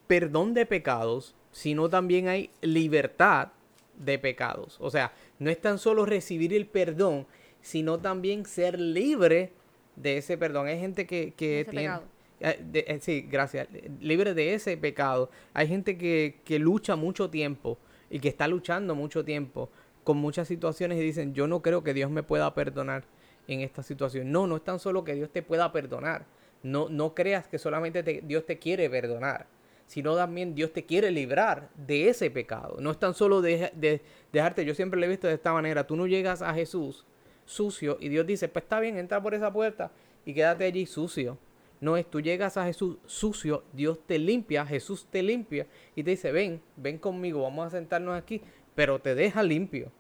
perdón 0.06 0.54
de 0.54 0.68
pecados, 0.68 1.34
sino 1.52 1.90
también 1.90 2.28
hay 2.28 2.52
libertad 2.62 3.54
de 3.98 4.20
pecados. 4.20 4.78
O 4.82 4.92
sea, 4.92 5.14
no 5.40 5.50
es 5.50 5.60
tan 5.60 5.80
solo 5.80 6.06
recibir 6.06 6.54
el 6.54 6.68
perdón, 6.68 7.26
sino 7.62 7.98
también 7.98 8.46
ser 8.46 8.80
libre 8.80 9.54
de 9.96 10.18
ese 10.18 10.38
perdón. 10.38 10.68
Hay 10.68 10.80
gente 10.80 11.08
que, 11.08 11.34
que 11.36 11.66
tiene... 11.68 12.02
Eh, 12.40 12.60
eh, 12.72 13.00
sí, 13.02 13.26
gracias. 13.28 13.68
Libre 14.00 14.36
de 14.36 14.54
ese 14.54 14.78
pecado. 14.78 15.32
Hay 15.56 15.68
gente 15.68 15.98
que, 15.98 16.40
que 16.46 16.60
lucha 16.60 16.96
mucho 16.96 17.32
tiempo 17.32 17.80
y 18.12 18.20
que 18.20 18.30
está 18.30 18.48
luchando 18.48 18.94
mucho 18.94 19.26
tiempo 19.26 19.72
con 20.06 20.18
muchas 20.18 20.48
situaciones 20.48 21.00
y 21.00 21.02
dicen, 21.02 21.34
yo 21.34 21.48
no 21.48 21.62
creo 21.62 21.84
que 21.84 21.94
Dios 21.94 22.12
me 22.12 22.24
pueda 22.24 22.54
perdonar 22.54 23.04
en 23.48 23.62
esta 23.62 23.82
situación. 23.84 24.32
No, 24.32 24.46
no 24.46 24.56
es 24.56 24.64
tan 24.64 24.80
solo 24.80 25.04
que 25.04 25.16
Dios 25.16 25.32
te 25.32 25.42
pueda 25.42 25.72
perdonar. 25.72 26.28
No, 26.62 26.90
no 26.90 27.16
creas 27.16 27.48
que 27.48 27.58
solamente 27.58 28.04
Dios 28.24 28.46
te 28.46 28.60
quiere 28.60 28.88
perdonar, 28.88 29.48
sino 29.88 30.16
también 30.16 30.54
Dios 30.54 30.72
te 30.74 30.86
quiere 30.86 31.10
librar 31.10 31.70
de 31.76 32.10
ese 32.10 32.30
pecado. 32.30 32.78
No 32.80 32.92
es 32.92 33.00
tan 33.00 33.16
solo 33.16 33.42
de, 33.42 34.02
dejarte, 34.32 34.64
yo 34.64 34.76
siempre 34.76 35.00
lo 35.00 35.08
he 35.08 35.10
visto 35.10 35.28
de 35.28 35.34
esta 35.34 35.52
manera, 35.52 35.88
tú 35.88 35.96
no 35.96 36.06
llegas 36.06 36.44
a 36.44 36.54
Jesús 36.54 37.06
sucio 37.44 37.98
y 38.00 38.10
Dios 38.10 38.28
dice, 38.28 38.48
pues 38.48 38.64
está 38.64 38.80
bien, 38.80 38.98
entra 38.98 39.22
por 39.22 39.34
esa 39.34 39.52
puerta 39.52 39.92
y 40.24 40.36
quédate 40.36 40.66
allí 40.66 40.86
sucio. 40.86 41.40
No 41.82 41.98
es, 41.98 42.10
tú 42.10 42.22
llegas 42.22 42.58
a 42.58 42.66
Jesús 42.66 42.98
sucio, 43.06 43.64
Dios 43.74 44.00
te 44.06 44.18
limpia, 44.18 44.66
Jesús 44.66 45.08
te 45.10 45.22
limpia 45.22 45.68
y 45.96 46.04
te 46.04 46.12
dice, 46.12 46.32
ven, 46.32 46.62
ven 46.78 46.98
conmigo, 47.00 47.42
vamos 47.42 47.68
a 47.68 47.70
sentarnos 47.72 48.16
aquí, 48.16 48.42
pero 48.76 49.00
te 49.00 49.16
deja 49.16 49.42
limpio, 49.42 49.92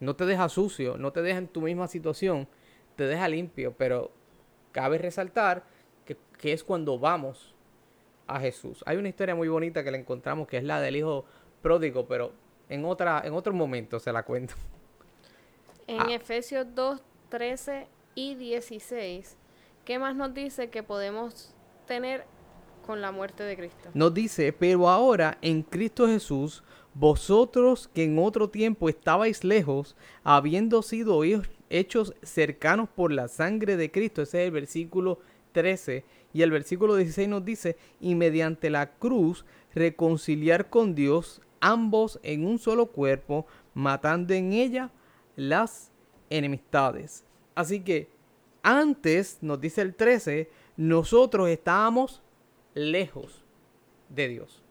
no 0.00 0.14
te 0.14 0.26
deja 0.26 0.48
sucio, 0.48 0.96
no 0.96 1.12
te 1.12 1.22
deja 1.22 1.38
en 1.38 1.48
tu 1.48 1.62
misma 1.62 1.88
situación, 1.88 2.46
te 2.96 3.04
deja 3.04 3.28
limpio, 3.28 3.74
pero 3.76 4.12
cabe 4.72 4.98
resaltar 4.98 5.64
que, 6.04 6.16
que 6.38 6.52
es 6.52 6.62
cuando 6.62 6.98
vamos 6.98 7.54
a 8.26 8.38
Jesús. 8.38 8.84
Hay 8.86 8.96
una 8.96 9.08
historia 9.08 9.34
muy 9.34 9.48
bonita 9.48 9.82
que 9.82 9.90
le 9.90 9.98
encontramos 9.98 10.46
que 10.46 10.58
es 10.58 10.64
la 10.64 10.80
del 10.80 10.96
hijo 10.96 11.24
pródigo, 11.62 12.06
pero 12.06 12.32
en, 12.68 12.84
otra, 12.84 13.22
en 13.24 13.32
otro 13.32 13.52
momento 13.52 13.98
se 13.98 14.12
la 14.12 14.22
cuento. 14.22 14.54
En 15.86 16.00
ah. 16.00 16.14
Efesios 16.14 16.66
2, 16.74 17.00
13 17.30 17.86
y 18.14 18.34
16, 18.34 19.36
¿qué 19.84 19.98
más 19.98 20.14
nos 20.14 20.34
dice 20.34 20.68
que 20.68 20.82
podemos 20.82 21.54
tener 21.86 22.24
con 22.86 23.00
la 23.00 23.10
muerte 23.10 23.42
de 23.42 23.56
Cristo? 23.56 23.88
Nos 23.94 24.12
dice, 24.12 24.52
pero 24.52 24.88
ahora 24.88 25.38
en 25.40 25.62
Cristo 25.62 26.06
Jesús, 26.06 26.62
vosotros 26.98 27.88
que 27.94 28.02
en 28.02 28.18
otro 28.18 28.50
tiempo 28.50 28.88
estabais 28.88 29.44
lejos, 29.44 29.96
habiendo 30.24 30.82
sido 30.82 31.22
hechos 31.70 32.12
cercanos 32.22 32.88
por 32.88 33.12
la 33.12 33.28
sangre 33.28 33.76
de 33.76 33.90
Cristo, 33.92 34.22
ese 34.22 34.42
es 34.42 34.46
el 34.46 34.50
versículo 34.52 35.20
13, 35.52 36.04
y 36.32 36.42
el 36.42 36.50
versículo 36.50 36.96
16 36.96 37.28
nos 37.28 37.44
dice, 37.44 37.76
y 38.00 38.16
mediante 38.16 38.68
la 38.68 38.90
cruz 38.94 39.44
reconciliar 39.74 40.70
con 40.70 40.96
Dios 40.96 41.40
ambos 41.60 42.18
en 42.24 42.44
un 42.44 42.58
solo 42.58 42.86
cuerpo, 42.86 43.46
matando 43.74 44.34
en 44.34 44.52
ella 44.52 44.90
las 45.36 45.92
enemistades. 46.30 47.24
Así 47.54 47.80
que 47.80 48.08
antes, 48.62 49.38
nos 49.40 49.60
dice 49.60 49.82
el 49.82 49.94
13, 49.94 50.50
nosotros 50.76 51.48
estábamos 51.48 52.22
lejos 52.74 53.44
de 54.08 54.28
Dios. 54.28 54.62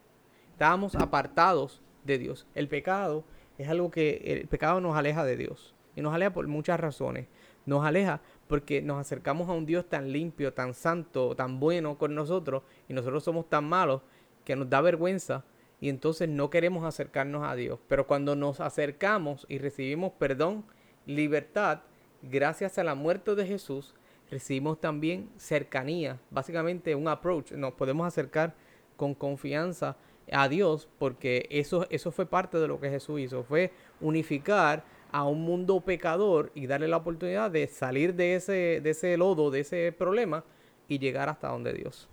Estábamos 0.52 0.94
apartados 0.96 1.82
de 2.08 2.17
Dios. 2.17 2.48
El 2.56 2.67
pecado 2.67 3.24
es 3.60 3.70
algo 3.70 3.91
que 3.91 4.22
el 4.26 4.48
pecado 4.48 4.82
nos 4.82 4.98
aleja 4.98 5.24
de 5.24 5.38
Dios. 5.38 5.76
Y 5.96 6.02
nos 6.02 6.13
aleja 6.13 6.34
por 6.34 6.48
muchas 6.48 6.80
razones. 6.80 7.28
Nos 7.65 7.86
aleja 7.86 8.22
porque 8.48 8.82
nos 8.82 9.00
acercamos 9.00 9.50
a 9.50 9.54
un 9.54 9.65
Dios 9.65 9.88
tan 9.88 10.12
limpio, 10.12 10.54
tan 10.54 10.74
santo, 10.74 11.36
tan 11.36 11.60
bueno 11.60 11.98
con 11.98 12.15
nosotros 12.15 12.63
y 12.88 12.93
nosotros 12.93 13.24
somos 13.24 13.50
tan 13.50 13.65
malos 13.65 14.02
que 14.46 14.56
nos 14.56 14.70
da 14.70 14.82
vergüenza 14.82 15.43
y 15.82 15.89
entonces 15.89 16.30
no 16.30 16.50
queremos 16.50 16.86
acercarnos 16.86 17.43
a 17.43 17.56
Dios. 17.56 17.80
Pero 17.88 18.08
cuando 18.08 18.36
nos 18.36 18.62
acercamos 18.62 19.46
y 19.50 19.58
recibimos 19.58 20.13
perdón, 20.13 20.65
libertad, 21.06 21.82
gracias 22.22 22.78
a 22.78 22.84
la 22.84 22.96
muerte 22.96 23.36
de 23.36 23.46
Jesús, 23.46 23.93
recibimos 24.32 24.80
también 24.80 25.30
cercanía, 25.38 26.20
básicamente 26.32 26.96
un 26.96 27.08
approach, 27.08 27.52
nos 27.52 27.74
podemos 27.74 28.08
acercar 28.08 28.56
con 28.96 29.13
confianza 29.13 29.98
a 30.32 30.50
Dios 30.50 30.88
porque 31.00 31.48
eso, 31.50 31.88
eso 31.90 32.12
fue 32.12 32.26
parte 32.26 32.58
de 32.58 32.68
lo 32.68 32.80
que 32.80 32.90
Jesús 32.90 33.20
hizo, 33.20 33.44
fue 33.44 33.72
unificar 34.02 34.84
a 35.12 35.24
un 35.24 35.42
mundo 35.42 35.80
pecador 35.82 36.52
y 36.54 36.68
darle 36.68 36.88
la 36.88 36.98
oportunidad 36.98 37.50
de 37.50 37.68
salir 37.68 38.13
de 38.13 38.36
ese, 38.36 38.82
de 38.82 38.90
ese 38.90 39.16
lodo, 39.18 39.52
de 39.52 39.62
ese 39.62 39.92
problema 39.98 40.44
y 40.88 41.00
llegar 41.00 41.30
hasta 41.30 41.48
donde 41.50 41.74
Dios. 41.74 42.10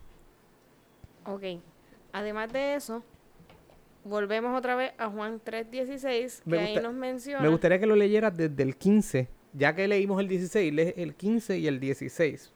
Ok. 1.26 1.42
Además 2.12 2.52
de 2.52 2.76
eso, 2.76 3.02
volvemos 4.04 4.56
otra 4.56 4.76
vez 4.76 4.92
a 4.98 5.08
Juan 5.08 5.40
3.16, 5.40 6.42
que 6.48 6.58
ahí 6.58 6.76
nos 6.76 6.94
menciona... 6.94 7.42
Me 7.42 7.48
gustaría 7.48 7.80
que 7.80 7.86
lo 7.86 7.96
leyeras 7.96 8.36
desde 8.36 8.62
el 8.62 8.76
15, 8.76 9.28
ya 9.52 9.74
que 9.74 9.88
leímos 9.88 10.20
el 10.20 10.28
16, 10.28 10.72
lee 10.72 10.94
el 10.96 11.14
15 11.14 11.58
y 11.58 11.66
el 11.66 11.80
16. 11.80 12.52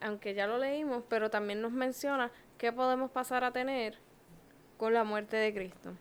Aunque 0.00 0.34
ya 0.34 0.46
lo 0.46 0.58
leímos, 0.58 1.04
pero 1.08 1.30
también 1.30 1.60
nos 1.60 1.72
menciona 1.72 2.32
qué 2.58 2.72
podemos 2.72 3.10
pasar 3.10 3.44
a 3.44 3.52
tener 3.52 3.98
con 4.80 4.94
la 4.94 5.04
muerte 5.04 5.36
de 5.36 5.52
Cristo. 5.52 5.92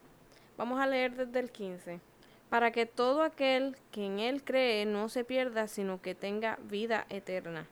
Vamos 0.57 0.79
a 0.79 0.87
leer 0.87 1.13
desde 1.13 1.41
el 1.41 1.51
15 1.51 1.99
para 2.49 2.71
que 2.71 2.85
todo 2.85 3.23
aquel 3.23 3.75
que 3.91 4.05
en 4.05 4.19
él 4.19 4.41
cree 4.41 4.85
no 4.85 5.09
se 5.09 5.25
pierda, 5.25 5.67
sino 5.67 6.01
que 6.01 6.15
tenga 6.15 6.57
vida 6.63 7.05
eterna. 7.09 7.67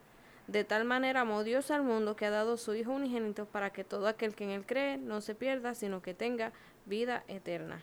De 0.47 0.65
tal 0.65 0.83
manera 0.83 1.21
amó 1.21 1.45
Dios 1.45 1.71
al 1.71 1.83
mundo 1.83 2.17
que 2.17 2.25
ha 2.25 2.29
dado 2.29 2.57
su 2.57 2.75
Hijo 2.75 2.91
unigénito 2.91 3.45
para 3.45 3.69
que 3.69 3.85
todo 3.85 4.07
aquel 4.07 4.35
que 4.35 4.43
en 4.43 4.49
él 4.49 4.65
cree 4.65 4.97
no 4.97 5.21
se 5.21 5.33
pierda, 5.33 5.75
sino 5.75 6.01
que 6.01 6.13
tenga 6.13 6.51
vida 6.85 7.23
eterna. 7.29 7.81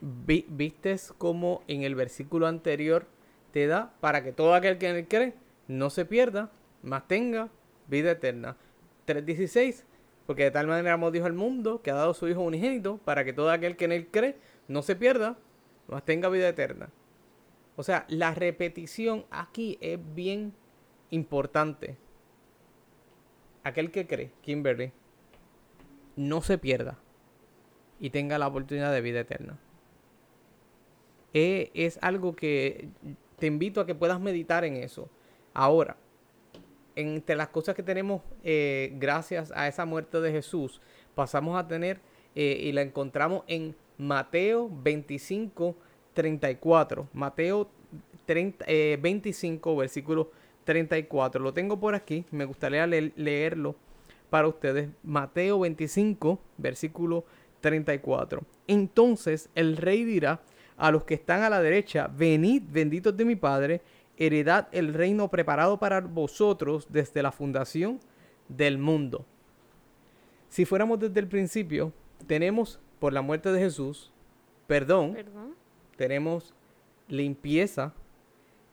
¿Vistes 0.00 1.12
cómo 1.18 1.62
en 1.68 1.82
el 1.82 1.94
versículo 1.94 2.46
anterior 2.46 3.04
te 3.52 3.66
da 3.66 3.92
para 4.00 4.24
que 4.24 4.32
todo 4.32 4.54
aquel 4.54 4.78
que 4.78 4.88
en 4.88 4.96
él 4.96 5.06
cree 5.06 5.34
no 5.66 5.90
se 5.90 6.06
pierda, 6.06 6.50
más 6.82 7.06
tenga 7.08 7.50
vida 7.88 8.12
eterna? 8.12 8.56
3.16, 9.06 9.84
porque 10.28 10.44
de 10.44 10.50
tal 10.50 10.66
manera 10.66 10.92
amó 10.92 11.10
Dios 11.10 11.24
al 11.24 11.32
mundo 11.32 11.80
que 11.80 11.90
ha 11.90 11.94
dado 11.94 12.12
su 12.12 12.28
Hijo 12.28 12.42
unigénito 12.42 12.98
para 12.98 13.24
que 13.24 13.32
todo 13.32 13.50
aquel 13.50 13.78
que 13.78 13.86
en 13.86 13.92
él 13.92 14.08
cree 14.08 14.36
no 14.68 14.82
se 14.82 14.94
pierda, 14.94 15.38
más 15.86 16.04
tenga 16.04 16.28
vida 16.28 16.46
eterna. 16.46 16.90
O 17.76 17.82
sea, 17.82 18.04
la 18.08 18.34
repetición 18.34 19.24
aquí 19.30 19.78
es 19.80 19.98
bien 20.14 20.52
importante. 21.08 21.96
Aquel 23.64 23.90
que 23.90 24.06
cree, 24.06 24.30
Kimberly, 24.42 24.92
no 26.16 26.42
se 26.42 26.58
pierda 26.58 26.98
y 27.98 28.10
tenga 28.10 28.36
la 28.36 28.48
oportunidad 28.48 28.92
de 28.92 29.00
vida 29.00 29.20
eterna. 29.20 29.58
E, 31.32 31.70
es 31.72 31.98
algo 32.02 32.36
que 32.36 32.90
te 33.38 33.46
invito 33.46 33.80
a 33.80 33.86
que 33.86 33.94
puedas 33.94 34.20
meditar 34.20 34.66
en 34.66 34.76
eso. 34.76 35.08
Ahora, 35.54 35.96
entre 37.00 37.36
las 37.36 37.48
cosas 37.48 37.74
que 37.74 37.82
tenemos 37.82 38.22
eh, 38.42 38.92
gracias 38.98 39.52
a 39.54 39.68
esa 39.68 39.84
muerte 39.84 40.20
de 40.20 40.32
Jesús, 40.32 40.80
pasamos 41.14 41.58
a 41.58 41.68
tener 41.68 42.00
eh, 42.34 42.58
y 42.64 42.72
la 42.72 42.82
encontramos 42.82 43.44
en 43.46 43.74
Mateo 43.96 44.70
25, 44.82 45.76
34. 46.14 47.08
Mateo 47.12 47.70
30, 48.26 48.64
25, 49.00 49.76
versículo 49.76 50.30
34. 50.64 51.42
Lo 51.42 51.52
tengo 51.52 51.78
por 51.80 51.94
aquí. 51.94 52.24
Me 52.30 52.44
gustaría 52.44 52.86
leerlo 52.86 53.76
para 54.30 54.48
ustedes. 54.48 54.90
Mateo 55.02 55.60
25, 55.60 56.40
versículo 56.56 57.24
34. 57.60 58.42
Entonces 58.66 59.50
el 59.54 59.76
rey 59.76 60.04
dirá 60.04 60.40
a 60.76 60.92
los 60.92 61.04
que 61.04 61.14
están 61.14 61.42
a 61.42 61.50
la 61.50 61.60
derecha, 61.60 62.08
venid 62.08 62.62
benditos 62.70 63.16
de 63.16 63.24
mi 63.24 63.34
Padre, 63.34 63.82
heredad 64.18 64.68
el 64.72 64.92
reino 64.92 65.28
preparado 65.28 65.78
para 65.78 66.00
vosotros 66.00 66.88
desde 66.90 67.22
la 67.22 67.32
fundación 67.32 68.00
del 68.48 68.76
mundo. 68.78 69.24
Si 70.48 70.64
fuéramos 70.64 70.98
desde 70.98 71.20
el 71.20 71.28
principio, 71.28 71.92
tenemos 72.26 72.80
por 72.98 73.12
la 73.12 73.22
muerte 73.22 73.52
de 73.52 73.60
Jesús, 73.60 74.12
perdón, 74.66 75.16
tenemos 75.96 76.54
limpieza, 77.06 77.94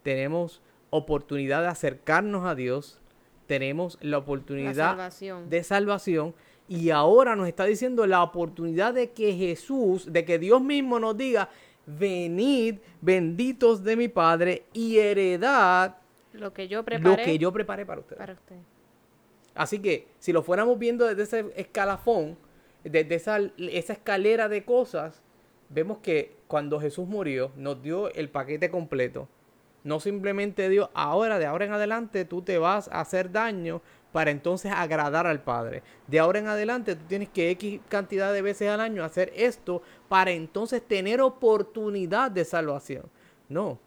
tenemos 0.03 0.61
oportunidad 0.89 1.61
de 1.61 1.67
acercarnos 1.67 2.45
a 2.45 2.55
Dios, 2.55 3.01
tenemos 3.47 3.97
la 4.01 4.17
oportunidad 4.17 5.11
de 5.47 5.63
salvación 5.63 6.33
y 6.67 6.89
ahora 6.89 7.35
nos 7.35 7.47
está 7.47 7.65
diciendo 7.65 8.07
la 8.07 8.23
oportunidad 8.23 8.93
de 8.93 9.11
que 9.11 9.33
Jesús, 9.33 10.11
de 10.11 10.25
que 10.25 10.39
Dios 10.39 10.61
mismo 10.61 10.99
nos 10.99 11.15
diga, 11.15 11.49
venid 11.85 12.77
benditos 13.01 13.83
de 13.83 13.95
mi 13.95 14.07
Padre 14.07 14.65
y 14.73 14.97
heredad 14.97 15.97
lo 16.33 16.53
que 16.53 16.67
yo 16.67 16.83
preparé, 16.83 17.09
lo 17.09 17.15
que 17.23 17.37
yo 17.37 17.51
preparé 17.51 17.85
para 17.85 18.01
ustedes. 18.01 18.61
Así 19.53 19.79
que 19.79 20.07
si 20.19 20.33
lo 20.33 20.43
fuéramos 20.43 20.77
viendo 20.77 21.05
desde 21.05 21.23
ese 21.23 21.53
escalafón, 21.55 22.37
desde 22.83 23.15
esa, 23.15 23.39
esa 23.57 23.93
escalera 23.93 24.49
de 24.49 24.65
cosas, 24.65 25.21
vemos 25.69 25.99
que 25.99 26.35
cuando 26.47 26.79
Jesús 26.79 27.07
murió 27.07 27.51
nos 27.55 27.81
dio 27.81 28.11
el 28.13 28.29
paquete 28.29 28.69
completo. 28.69 29.29
No 29.83 29.99
simplemente 29.99 30.67
dio, 30.67 30.89
ahora, 30.95 31.37
de 31.37 31.45
ahora 31.45 31.65
en 31.65 31.71
adelante, 31.71 32.25
tú 32.25 32.41
te 32.41 32.57
vas 32.57 32.87
a 32.87 33.01
hacer 33.01 33.31
daño 33.31 33.81
para 34.15 34.31
entonces 34.31 34.71
agradar 34.73 35.27
al 35.27 35.43
Padre. 35.43 35.83
De 36.07 36.19
ahora 36.19 36.39
en 36.39 36.47
adelante, 36.47 36.95
tú 36.95 37.01
tienes 37.05 37.27
que 37.27 37.51
X 37.51 37.81
cantidad 37.89 38.31
de 38.31 38.41
veces 38.41 38.69
al 38.69 38.79
año 38.79 39.03
hacer 39.03 39.33
esto 39.35 39.81
para 40.07 40.31
entonces 40.31 40.81
tener 40.81 41.19
oportunidad 41.19 42.31
de 42.31 42.45
salvación. 42.45 43.09
No. 43.49 43.77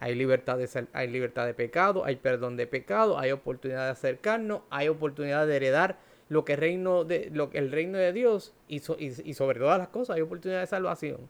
Hay 0.00 0.16
libertad 0.16 0.58
de, 0.58 0.68
hay 0.92 1.06
libertad 1.06 1.46
de 1.46 1.54
pecado, 1.54 2.04
hay 2.04 2.16
perdón 2.16 2.56
de 2.56 2.66
pecado, 2.66 3.20
hay 3.20 3.30
oportunidad 3.30 3.84
de 3.84 3.90
acercarnos, 3.92 4.62
hay 4.68 4.88
oportunidad 4.88 5.46
de 5.46 5.54
heredar 5.54 6.00
lo 6.28 6.44
que 6.44 6.56
reino 6.56 7.04
de, 7.04 7.30
lo, 7.32 7.50
el 7.52 7.70
reino 7.70 7.98
de 7.98 8.12
Dios 8.12 8.52
y, 8.66 8.82
y, 8.98 9.34
sobre 9.34 9.60
todas 9.60 9.78
las 9.78 9.90
cosas 9.90 10.16
hay 10.16 10.22
oportunidad 10.22 10.58
de 10.58 10.66
salvación. 10.66 11.20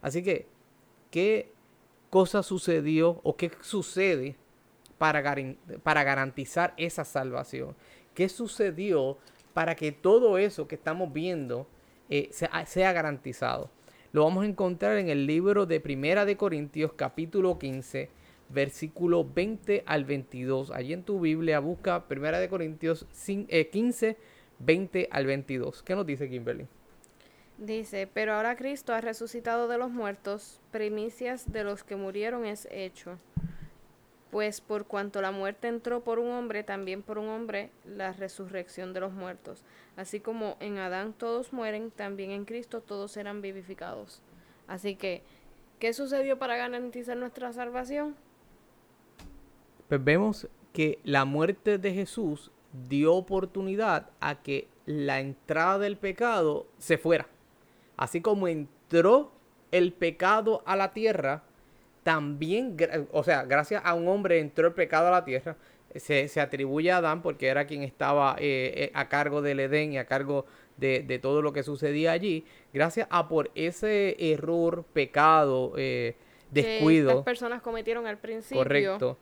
Así 0.00 0.22
que, 0.22 0.46
¿qué 1.10 1.52
cosa 2.08 2.42
sucedió 2.42 3.20
o 3.24 3.36
qué 3.36 3.50
sucede 3.60 4.36
para, 5.00 6.04
garantizar 6.04 6.74
esa 6.76 7.06
salvación? 7.06 7.74
¿Qué 8.12 8.28
sucedió 8.28 9.16
para 9.54 9.74
que 9.74 9.92
todo 9.92 10.36
eso 10.36 10.68
que 10.68 10.74
estamos 10.74 11.10
viendo 11.10 11.66
eh, 12.10 12.28
sea, 12.32 12.66
sea, 12.66 12.92
garantizado. 12.92 13.70
Lo 14.12 14.24
vamos 14.24 14.44
a 14.44 14.48
encontrar 14.48 14.98
en 14.98 15.08
el 15.08 15.26
libro 15.26 15.64
de 15.64 15.80
Primera 15.80 16.24
de 16.24 16.36
Corintios, 16.36 16.92
capítulo 16.92 17.58
15, 17.58 18.10
versículo 18.48 19.24
20 19.24 19.84
al 19.86 20.04
22. 20.04 20.70
Allí 20.72 20.92
en 20.92 21.04
tu 21.04 21.20
Biblia 21.20 21.60
busca 21.60 22.08
Primera 22.08 22.40
de 22.40 22.48
Corintios 22.48 23.06
15, 23.24 24.16
20 24.58 25.00
eh, 25.00 25.08
al 25.10 25.26
22. 25.26 25.82
¿Qué 25.82 25.94
nos 25.94 26.04
dice 26.04 26.28
Kimberly? 26.28 26.66
Dice, 27.58 28.08
pero 28.12 28.34
ahora 28.34 28.56
Cristo 28.56 28.92
ha 28.92 29.00
resucitado 29.00 29.68
de 29.68 29.78
los 29.78 29.90
muertos, 29.90 30.60
primicias 30.72 31.52
de 31.52 31.62
los 31.62 31.84
que 31.84 31.94
murieron 31.94 32.44
es 32.44 32.66
hecho. 32.70 33.18
Pues 34.30 34.60
por 34.60 34.86
cuanto 34.86 35.20
la 35.20 35.32
muerte 35.32 35.68
entró 35.68 36.04
por 36.04 36.18
un 36.18 36.30
hombre, 36.30 36.62
también 36.62 37.02
por 37.02 37.18
un 37.18 37.28
hombre 37.28 37.70
la 37.84 38.12
resurrección 38.12 38.92
de 38.92 39.00
los 39.00 39.12
muertos. 39.12 39.64
Así 39.96 40.20
como 40.20 40.56
en 40.60 40.78
Adán 40.78 41.12
todos 41.12 41.52
mueren, 41.52 41.90
también 41.90 42.30
en 42.30 42.44
Cristo 42.44 42.80
todos 42.80 43.12
serán 43.12 43.42
vivificados. 43.42 44.22
Así 44.68 44.94
que, 44.94 45.22
¿qué 45.80 45.92
sucedió 45.92 46.38
para 46.38 46.56
garantizar 46.56 47.16
nuestra 47.16 47.52
salvación? 47.52 48.14
Pues 49.88 50.04
vemos 50.04 50.48
que 50.72 51.00
la 51.02 51.24
muerte 51.24 51.78
de 51.78 51.92
Jesús 51.92 52.52
dio 52.88 53.14
oportunidad 53.14 54.10
a 54.20 54.42
que 54.42 54.68
la 54.86 55.20
entrada 55.20 55.78
del 55.80 55.96
pecado 55.96 56.66
se 56.78 56.98
fuera. 56.98 57.26
Así 57.96 58.20
como 58.20 58.46
entró 58.46 59.32
el 59.72 59.92
pecado 59.92 60.62
a 60.66 60.76
la 60.76 60.92
tierra, 60.92 61.42
también, 62.02 62.76
o 63.12 63.22
sea, 63.22 63.44
gracias 63.44 63.82
a 63.84 63.94
un 63.94 64.08
hombre 64.08 64.38
entró 64.38 64.66
el 64.66 64.74
pecado 64.74 65.08
a 65.08 65.10
la 65.10 65.24
tierra. 65.24 65.56
Se, 65.96 66.28
atribuye 66.40 66.92
a 66.92 66.98
Adán 66.98 67.20
porque 67.20 67.48
era 67.48 67.66
quien 67.66 67.82
estaba 67.82 68.36
eh, 68.38 68.72
eh, 68.76 68.90
a 68.94 69.08
cargo 69.08 69.42
del 69.42 69.58
Edén 69.58 69.92
y 69.92 69.98
a 69.98 70.06
cargo 70.06 70.46
de, 70.76 71.18
todo 71.20 71.42
lo 71.42 71.52
que 71.52 71.62
sucedía 71.62 72.12
allí. 72.12 72.44
Gracias 72.72 73.08
a 73.10 73.28
por 73.28 73.50
ese 73.54 74.16
error, 74.32 74.84
pecado, 74.92 75.72
eh, 75.76 76.14
descuido. 76.50 77.08
Que 77.08 77.14
las 77.16 77.24
personas 77.24 77.60
cometieron 77.60 78.06
al 78.06 78.18
principio. 78.18 78.62
Correcto. 78.62 79.18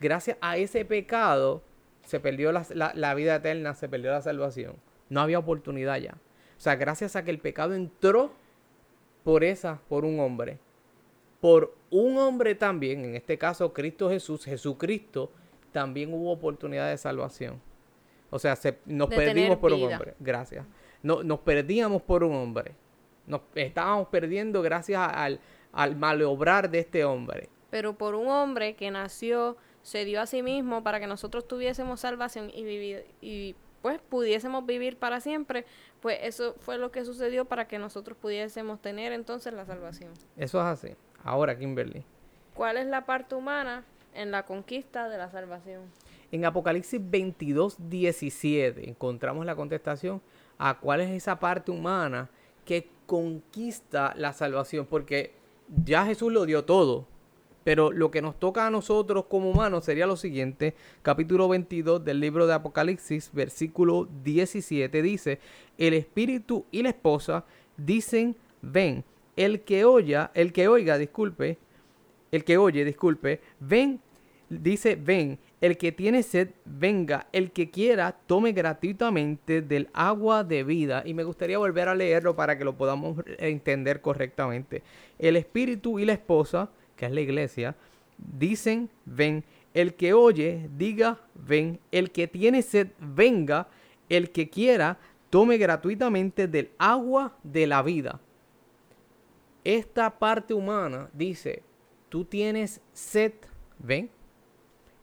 Gracias 0.00 0.36
a 0.40 0.56
ese 0.58 0.84
pecado 0.84 1.62
se 2.04 2.20
perdió 2.20 2.52
la, 2.52 2.64
la 2.94 3.14
vida 3.14 3.36
eterna, 3.36 3.74
se 3.74 3.88
perdió 3.88 4.10
la 4.10 4.20
salvación. 4.20 4.76
No 5.08 5.20
había 5.20 5.38
oportunidad 5.38 5.98
ya. 5.98 6.12
O 6.56 6.60
sea, 6.60 6.76
gracias 6.76 7.16
a 7.16 7.24
que 7.24 7.30
el 7.30 7.38
pecado 7.38 7.74
entró 7.74 8.32
por 9.24 9.44
esa, 9.44 9.80
por 9.88 10.04
un 10.04 10.20
hombre 10.20 10.58
por 11.42 11.74
un 11.90 12.18
hombre 12.18 12.54
también, 12.54 13.04
en 13.04 13.16
este 13.16 13.36
caso 13.36 13.72
Cristo 13.72 14.08
Jesús, 14.08 14.44
Jesucristo, 14.44 15.32
también 15.72 16.14
hubo 16.14 16.30
oportunidad 16.30 16.88
de 16.88 16.96
salvación. 16.96 17.60
O 18.30 18.38
sea, 18.38 18.56
nos 18.86 19.08
perdimos 19.08 19.58
por 19.58 19.72
un 19.72 19.92
hombre. 19.92 20.14
Gracias. 20.20 20.64
No, 21.02 21.24
nos 21.24 21.40
perdíamos 21.40 22.00
por 22.00 22.22
un 22.22 22.36
hombre. 22.36 22.76
Nos 23.26 23.40
estábamos 23.56 24.06
perdiendo 24.06 24.62
gracias 24.62 25.00
al, 25.12 25.40
al 25.72 25.96
malobrar 25.96 26.70
de 26.70 26.78
este 26.78 27.04
hombre. 27.04 27.48
Pero 27.70 27.98
por 27.98 28.14
un 28.14 28.28
hombre 28.28 28.76
que 28.76 28.92
nació, 28.92 29.56
se 29.82 30.04
dio 30.04 30.20
a 30.20 30.26
sí 30.26 30.44
mismo 30.44 30.84
para 30.84 31.00
que 31.00 31.08
nosotros 31.08 31.48
tuviésemos 31.48 31.98
salvación 31.98 32.52
y, 32.54 32.62
vivir, 32.62 33.04
y 33.20 33.56
pues 33.82 34.00
pudiésemos 34.00 34.64
vivir 34.64 34.96
para 34.96 35.20
siempre, 35.20 35.66
pues 36.00 36.20
eso 36.22 36.54
fue 36.60 36.78
lo 36.78 36.92
que 36.92 37.04
sucedió 37.04 37.46
para 37.46 37.66
que 37.66 37.80
nosotros 37.80 38.16
pudiésemos 38.16 38.80
tener 38.80 39.12
entonces 39.12 39.52
la 39.52 39.66
salvación. 39.66 40.12
Eso 40.36 40.60
es 40.60 40.66
así. 40.66 40.94
Ahora, 41.24 41.58
Kimberly. 41.58 42.04
¿Cuál 42.54 42.76
es 42.76 42.86
la 42.86 43.06
parte 43.06 43.34
humana 43.34 43.84
en 44.14 44.30
la 44.30 44.44
conquista 44.44 45.08
de 45.08 45.18
la 45.18 45.30
salvación? 45.30 45.82
En 46.30 46.44
Apocalipsis 46.44 47.00
22, 47.02 47.76
17 47.90 48.88
encontramos 48.88 49.44
la 49.44 49.54
contestación 49.54 50.22
a 50.58 50.78
cuál 50.78 51.00
es 51.00 51.10
esa 51.10 51.38
parte 51.38 51.70
humana 51.70 52.30
que 52.64 52.88
conquista 53.06 54.14
la 54.16 54.32
salvación, 54.32 54.86
porque 54.86 55.34
ya 55.84 56.06
Jesús 56.06 56.32
lo 56.32 56.46
dio 56.46 56.64
todo, 56.64 57.06
pero 57.64 57.92
lo 57.92 58.10
que 58.10 58.22
nos 58.22 58.38
toca 58.38 58.66
a 58.66 58.70
nosotros 58.70 59.26
como 59.26 59.50
humanos 59.50 59.84
sería 59.84 60.06
lo 60.06 60.16
siguiente, 60.16 60.74
capítulo 61.02 61.48
22 61.48 62.04
del 62.04 62.20
libro 62.20 62.46
de 62.46 62.54
Apocalipsis, 62.54 63.30
versículo 63.32 64.08
17 64.22 65.02
dice, 65.02 65.38
el 65.78 65.94
espíritu 65.94 66.64
y 66.70 66.82
la 66.82 66.90
esposa 66.90 67.44
dicen, 67.76 68.36
ven, 68.62 69.04
el 69.36 69.60
que 69.60 69.84
oya, 69.84 70.30
el 70.34 70.52
que 70.52 70.68
oiga, 70.68 70.98
disculpe, 70.98 71.58
el 72.30 72.44
que 72.44 72.58
oye, 72.58 72.84
disculpe, 72.84 73.40
ven, 73.60 74.00
dice, 74.48 74.96
ven, 74.96 75.38
el 75.60 75.76
que 75.76 75.92
tiene 75.92 76.22
sed, 76.22 76.50
venga, 76.64 77.26
el 77.32 77.52
que 77.52 77.70
quiera, 77.70 78.16
tome 78.26 78.52
gratuitamente 78.52 79.62
del 79.62 79.88
agua 79.92 80.42
de 80.44 80.64
vida. 80.64 81.02
Y 81.06 81.14
me 81.14 81.24
gustaría 81.24 81.58
volver 81.58 81.88
a 81.88 81.94
leerlo 81.94 82.34
para 82.34 82.58
que 82.58 82.64
lo 82.64 82.76
podamos 82.76 83.22
entender 83.38 84.00
correctamente. 84.00 84.82
El 85.18 85.36
espíritu 85.36 85.98
y 85.98 86.04
la 86.04 86.14
esposa, 86.14 86.70
que 86.96 87.06
es 87.06 87.12
la 87.12 87.20
iglesia, 87.20 87.76
dicen, 88.18 88.90
ven, 89.04 89.44
el 89.72 89.94
que 89.94 90.12
oye, 90.12 90.68
diga, 90.76 91.20
ven, 91.34 91.78
el 91.92 92.10
que 92.10 92.26
tiene 92.26 92.62
sed, 92.62 92.88
venga, 92.98 93.68
el 94.08 94.30
que 94.30 94.50
quiera, 94.50 94.98
tome 95.30 95.56
gratuitamente 95.58 96.48
del 96.48 96.70
agua 96.78 97.36
de 97.42 97.66
la 97.66 97.82
vida 97.82 98.20
esta 99.64 100.18
parte 100.18 100.54
humana 100.54 101.08
dice, 101.12 101.62
tú 102.08 102.24
tienes 102.24 102.80
sed, 102.92 103.32
ven. 103.78 104.10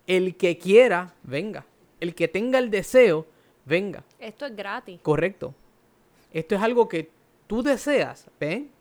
El 0.07 0.35
que 0.35 0.57
quiera, 0.57 1.13
venga. 1.23 1.65
El 1.99 2.15
que 2.15 2.27
tenga 2.27 2.59
el 2.59 2.69
deseo, 2.69 3.25
venga. 3.65 4.03
Esto 4.19 4.45
es 4.45 4.55
gratis. 4.55 4.99
Correcto. 5.01 5.53
Esto 6.31 6.55
es 6.55 6.61
algo 6.61 6.87
que 6.87 7.09
tú 7.47 7.63
deseas, 7.63 8.29
ven. 8.39 8.71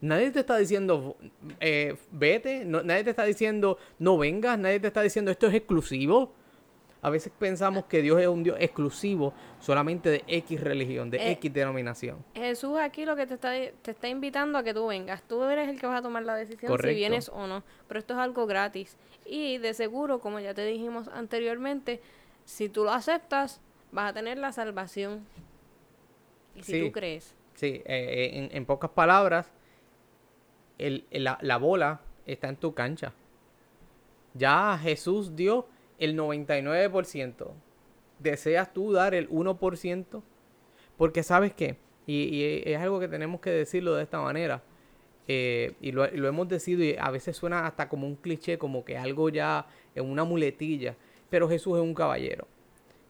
Nadie 0.00 0.30
te 0.30 0.40
está 0.40 0.56
diciendo, 0.58 1.16
eh, 1.58 1.96
vete, 2.10 2.64
nadie 2.64 3.02
te 3.02 3.10
está 3.10 3.24
diciendo, 3.24 3.78
no 3.98 4.18
vengas, 4.18 4.58
nadie 4.58 4.78
te 4.78 4.88
está 4.88 5.02
diciendo, 5.02 5.30
esto 5.30 5.46
es 5.46 5.54
exclusivo. 5.54 6.32
A 7.02 7.10
veces 7.10 7.32
pensamos 7.38 7.84
que 7.84 8.02
Dios 8.02 8.20
es 8.20 8.26
un 8.26 8.42
Dios 8.42 8.56
exclusivo 8.58 9.32
solamente 9.60 10.08
de 10.10 10.24
X 10.26 10.60
religión, 10.60 11.10
de 11.10 11.18
eh, 11.18 11.32
X 11.32 11.52
denominación. 11.52 12.24
Jesús 12.34 12.78
aquí 12.78 13.04
lo 13.04 13.16
que 13.16 13.26
te 13.26 13.34
está, 13.34 13.50
te 13.50 13.90
está 13.90 14.08
invitando 14.08 14.58
a 14.58 14.62
que 14.62 14.74
tú 14.74 14.86
vengas. 14.86 15.22
Tú 15.22 15.42
eres 15.44 15.68
el 15.68 15.78
que 15.78 15.86
vas 15.86 15.98
a 15.98 16.02
tomar 16.02 16.24
la 16.24 16.34
decisión 16.34 16.76
si 16.78 16.94
vienes 16.94 17.28
o 17.28 17.46
no. 17.46 17.62
Pero 17.86 18.00
esto 18.00 18.14
es 18.14 18.20
algo 18.20 18.46
gratis. 18.46 18.96
Y 19.24 19.58
de 19.58 19.74
seguro, 19.74 20.20
como 20.20 20.40
ya 20.40 20.54
te 20.54 20.64
dijimos 20.64 21.08
anteriormente, 21.08 22.00
si 22.44 22.68
tú 22.68 22.84
lo 22.84 22.92
aceptas, 22.92 23.60
vas 23.92 24.10
a 24.10 24.12
tener 24.14 24.38
la 24.38 24.52
salvación. 24.52 25.26
Y 26.54 26.62
si 26.62 26.82
tú 26.82 26.92
crees. 26.92 27.34
Sí, 27.54 27.82
eh, 27.84 27.84
eh, 27.86 28.48
en, 28.50 28.66
pocas 28.66 28.90
palabras, 28.90 29.50
la, 30.78 31.38
la 31.40 31.56
bola 31.58 32.00
está 32.24 32.48
en 32.48 32.56
tu 32.56 32.74
cancha. 32.74 33.12
Ya 34.34 34.78
Jesús 34.82 35.34
dio 35.36 35.66
el 35.98 36.16
99%. 36.16 37.48
¿Deseas 38.18 38.72
tú 38.72 38.92
dar 38.92 39.14
el 39.14 39.28
1%? 39.28 40.22
Porque 40.96 41.22
sabes 41.22 41.52
qué, 41.52 41.76
y, 42.06 42.62
es 42.64 42.78
algo 42.78 43.00
que 43.00 43.08
tenemos 43.08 43.40
que 43.40 43.50
decirlo 43.50 43.94
de 43.94 44.02
esta 44.02 44.20
manera, 44.20 44.62
eh, 45.28 45.74
y, 45.80 45.92
lo, 45.92 46.04
hemos 46.04 46.48
decidido 46.48 46.84
y 46.84 46.96
a 46.98 47.10
veces 47.10 47.36
suena 47.36 47.66
hasta 47.66 47.88
como 47.88 48.06
un 48.06 48.16
cliché, 48.16 48.58
como 48.58 48.84
que 48.84 48.96
algo 48.96 49.28
ya 49.28 49.66
en 49.94 50.08
una 50.08 50.24
muletilla, 50.24 50.96
pero 51.28 51.48
Jesús 51.48 51.76
es 51.78 51.82
un 51.82 51.94
caballero. 51.94 52.46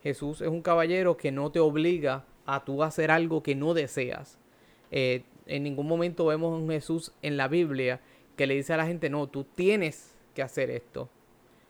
Jesús 0.02 0.40
es 0.40 0.48
un 0.48 0.62
caballero 0.62 1.16
que 1.16 1.30
no 1.30 1.50
te 1.50 1.60
obliga 1.60 2.24
a 2.46 2.64
tú 2.64 2.82
hacer 2.82 3.10
algo 3.10 3.42
que 3.42 3.54
no 3.54 3.74
deseas. 3.74 4.38
Eh, 4.90 5.24
en 5.46 5.62
ningún 5.62 5.86
momento 5.86 6.26
vemos 6.26 6.52
a 6.52 6.56
un 6.56 6.70
Jesús 6.70 7.12
en 7.22 7.36
la 7.36 7.48
Biblia 7.48 8.00
que 8.36 8.46
le 8.46 8.54
dice 8.54 8.72
a 8.72 8.76
la 8.76 8.86
gente, 8.86 9.10
no, 9.10 9.26
tú 9.28 9.44
tienes 9.44 10.14
que 10.34 10.42
hacer 10.42 10.70
esto. 10.70 11.08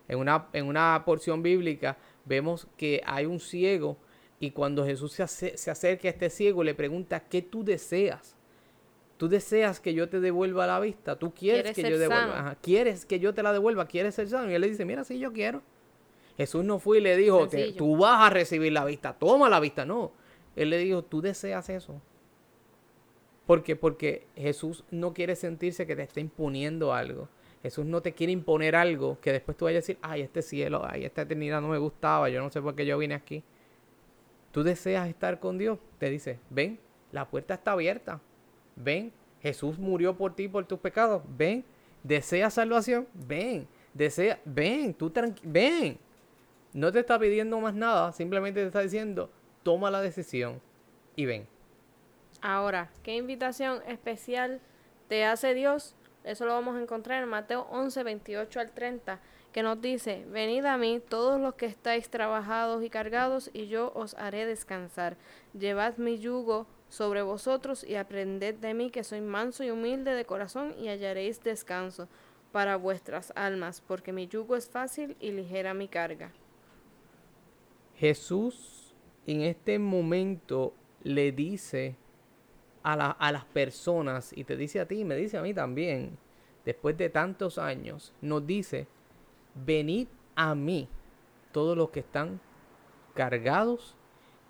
En 0.09 0.19
una, 0.19 0.49
en 0.53 0.67
una 0.67 1.03
porción 1.05 1.43
bíblica 1.43 1.97
vemos 2.25 2.67
que 2.77 3.03
hay 3.05 3.27
un 3.27 3.41
ciego 3.41 3.97
y 4.39 4.51
cuando 4.51 4.85
Jesús 4.85 5.13
se, 5.13 5.57
se 5.57 5.71
acerca 5.71 6.09
a 6.09 6.11
este 6.11 6.31
ciego 6.31 6.63
le 6.63 6.75
pregunta, 6.75 7.21
¿qué 7.21 7.43
tú 7.43 7.65
deseas? 7.65 8.37
Tú 9.17 9.29
deseas 9.29 9.81
que 9.81 9.95
yo 9.95 10.09
te 10.09 10.21
devuelva 10.21 10.67
la 10.67 10.79
vista, 10.79 11.19
tú 11.19 11.33
quieres, 11.33 11.75
que 11.75 11.89
yo 11.89 11.99
devuelva, 11.99 12.57
quieres 12.61 13.07
que 13.07 13.19
yo 13.19 13.33
te 13.33 13.43
la 13.43 13.53
devuelva, 13.53 13.87
quieres 13.87 14.15
ser 14.15 14.29
sano. 14.29 14.51
Y 14.51 14.55
él 14.55 14.61
le 14.61 14.69
dice, 14.69 14.85
mira, 14.85 15.05
sí, 15.05 15.19
yo 15.19 15.33
quiero. 15.33 15.63
Jesús 16.37 16.65
no 16.65 16.79
fue 16.79 16.99
y 16.99 17.01
le 17.01 17.17
dijo, 17.17 17.49
que 17.49 17.73
tú 17.73 17.97
vas 17.97 18.27
a 18.27 18.31
recibir 18.31 18.73
la 18.73 18.85
vista, 18.85 19.15
toma 19.15 19.49
la 19.49 19.59
vista, 19.59 19.87
no. 19.87 20.13
Él 20.55 20.69
le 20.69 20.79
dijo, 20.79 21.03
tú 21.03 21.23
deseas 21.23 21.71
eso. 21.71 22.03
¿Por 23.47 23.63
qué? 23.63 23.75
Porque 23.75 24.27
Jesús 24.37 24.85
no 24.91 25.15
quiere 25.15 25.35
sentirse 25.35 25.87
que 25.87 25.97
te 25.97 26.03
está 26.03 26.21
imponiendo 26.21 26.93
algo. 26.93 27.29
Jesús 27.67 27.85
no 27.85 28.01
te 28.01 28.13
quiere 28.13 28.33
imponer 28.33 28.77
algo 28.77 29.19
que 29.21 29.33
después 29.33 29.57
tú 29.57 29.65
vayas 29.65 29.79
a 29.79 29.83
decir, 29.83 29.99
ay, 30.01 30.21
este 30.21 30.41
cielo, 30.41 30.87
ay, 30.89 31.05
esta 31.05 31.23
eternidad 31.23 31.61
no 31.61 31.67
me 31.67 31.79
gustaba, 31.79 32.29
yo 32.29 32.41
no 32.41 32.49
sé 32.49 32.63
por 32.63 32.77
qué 32.77 32.87
yo 32.87 32.97
vine 32.97 33.17
aquí. 33.17 33.43
Tú 34.53 34.63
deseas 34.63 35.09
estar 35.09 35.41
con 35.41 35.59
Dios, 35.59 35.81
te 35.99 36.09
dice, 36.09 36.39
ven, 36.49 36.79
la 37.11 37.29
puerta 37.29 37.55
está 37.55 37.73
abierta, 37.73 38.21
ven, 38.77 39.13
Jesús 39.43 39.81
murió 39.81 40.17
por 40.17 40.37
ti, 40.37 40.47
por 40.47 40.65
tus 40.65 40.79
pecados, 40.79 41.25
ven, 41.37 41.65
deseas 42.05 42.55
salvación, 42.55 43.09
ven, 43.27 43.67
desea, 43.93 44.39
ven, 44.45 44.95
tú 44.95 45.13
ven. 45.43 45.99
No 46.73 46.93
te 46.93 47.01
está 47.01 47.19
pidiendo 47.19 47.59
más 47.59 47.75
nada, 47.75 48.13
simplemente 48.13 48.61
te 48.61 48.67
está 48.69 48.81
diciendo, 48.81 49.29
toma 49.65 49.91
la 49.91 50.01
decisión. 50.01 50.61
y 51.17 51.27
ven. 51.27 51.49
Ahora, 52.41 52.93
¿qué 53.03 53.17
invitación 53.17 53.83
especial 53.89 54.61
te 55.09 55.25
hace 55.25 55.53
Dios? 55.53 55.97
Eso 56.27 56.45
lo 56.45 56.55
vamos 56.55 56.75
a 56.75 56.83
encontrar 56.83 57.23
en 57.23 57.29
Mateo 57.29 57.69
11, 57.71 58.03
28 58.03 58.59
al 58.59 58.73
30, 58.73 59.21
que 59.53 59.63
nos 59.63 59.81
dice, 59.81 60.27
venid 60.29 60.65
a 60.65 60.77
mí 60.77 61.01
todos 61.09 61.41
los 61.41 61.55
que 61.55 61.67
estáis 61.67 62.11
trabajados 62.11 62.83
y 62.83 62.91
cargados, 62.91 63.49
y 63.53 63.69
yo 63.69 63.93
os 63.95 64.15
haré 64.15 64.45
descansar. 64.45 65.17
Llevad 65.57 65.99
mi 65.99 66.19
yugo 66.19 66.67
sobre 66.89 67.23
vosotros 67.23 67.85
y 67.85 67.95
aprended 67.95 68.57
de 68.57 68.75
mí, 68.75 68.91
que 68.91 69.05
soy 69.05 69.21
manso 69.21 69.63
y 69.63 69.71
humilde 69.71 70.15
de 70.15 70.25
corazón, 70.25 70.75
y 70.77 70.89
hallaréis 70.89 71.45
descanso 71.45 72.09
para 72.51 72.75
vuestras 72.75 73.33
almas, 73.37 73.81
porque 73.87 74.13
mi 74.13 74.27
yugo 74.27 74.57
es 74.57 74.69
fácil 74.69 75.17
y 75.21 75.31
ligera 75.31 75.75
mi 75.75 75.87
carga. 75.87 76.33
Jesús 77.95 78.97
en 79.29 79.43
este 79.43 79.79
momento 79.79 80.75
le 81.05 81.31
dice 81.31 81.95
a, 82.95 83.11
a, 83.11 83.33
las 83.33 83.45
personas, 83.45 84.33
y 84.37 84.45
te 84.45 84.57
dice 84.57 84.81
a 84.81 84.87
ti, 84.87 85.05
me 85.05 85.17
dice 85.17 85.37
a 85.37 85.43
mí 85.43 85.53
también, 85.53 86.17
después 86.65 86.97
de 86.97 87.09
tantos 87.09 87.59
años, 87.59 88.13
nos 88.21 88.47
dice, 88.47 88.87
venid 89.55 90.09
a 90.35 90.55
mí, 90.55 90.89
todos 91.53 91.77
los 91.77 91.91
que 91.91 92.01
están 92.01 92.41
cargados 93.15 93.97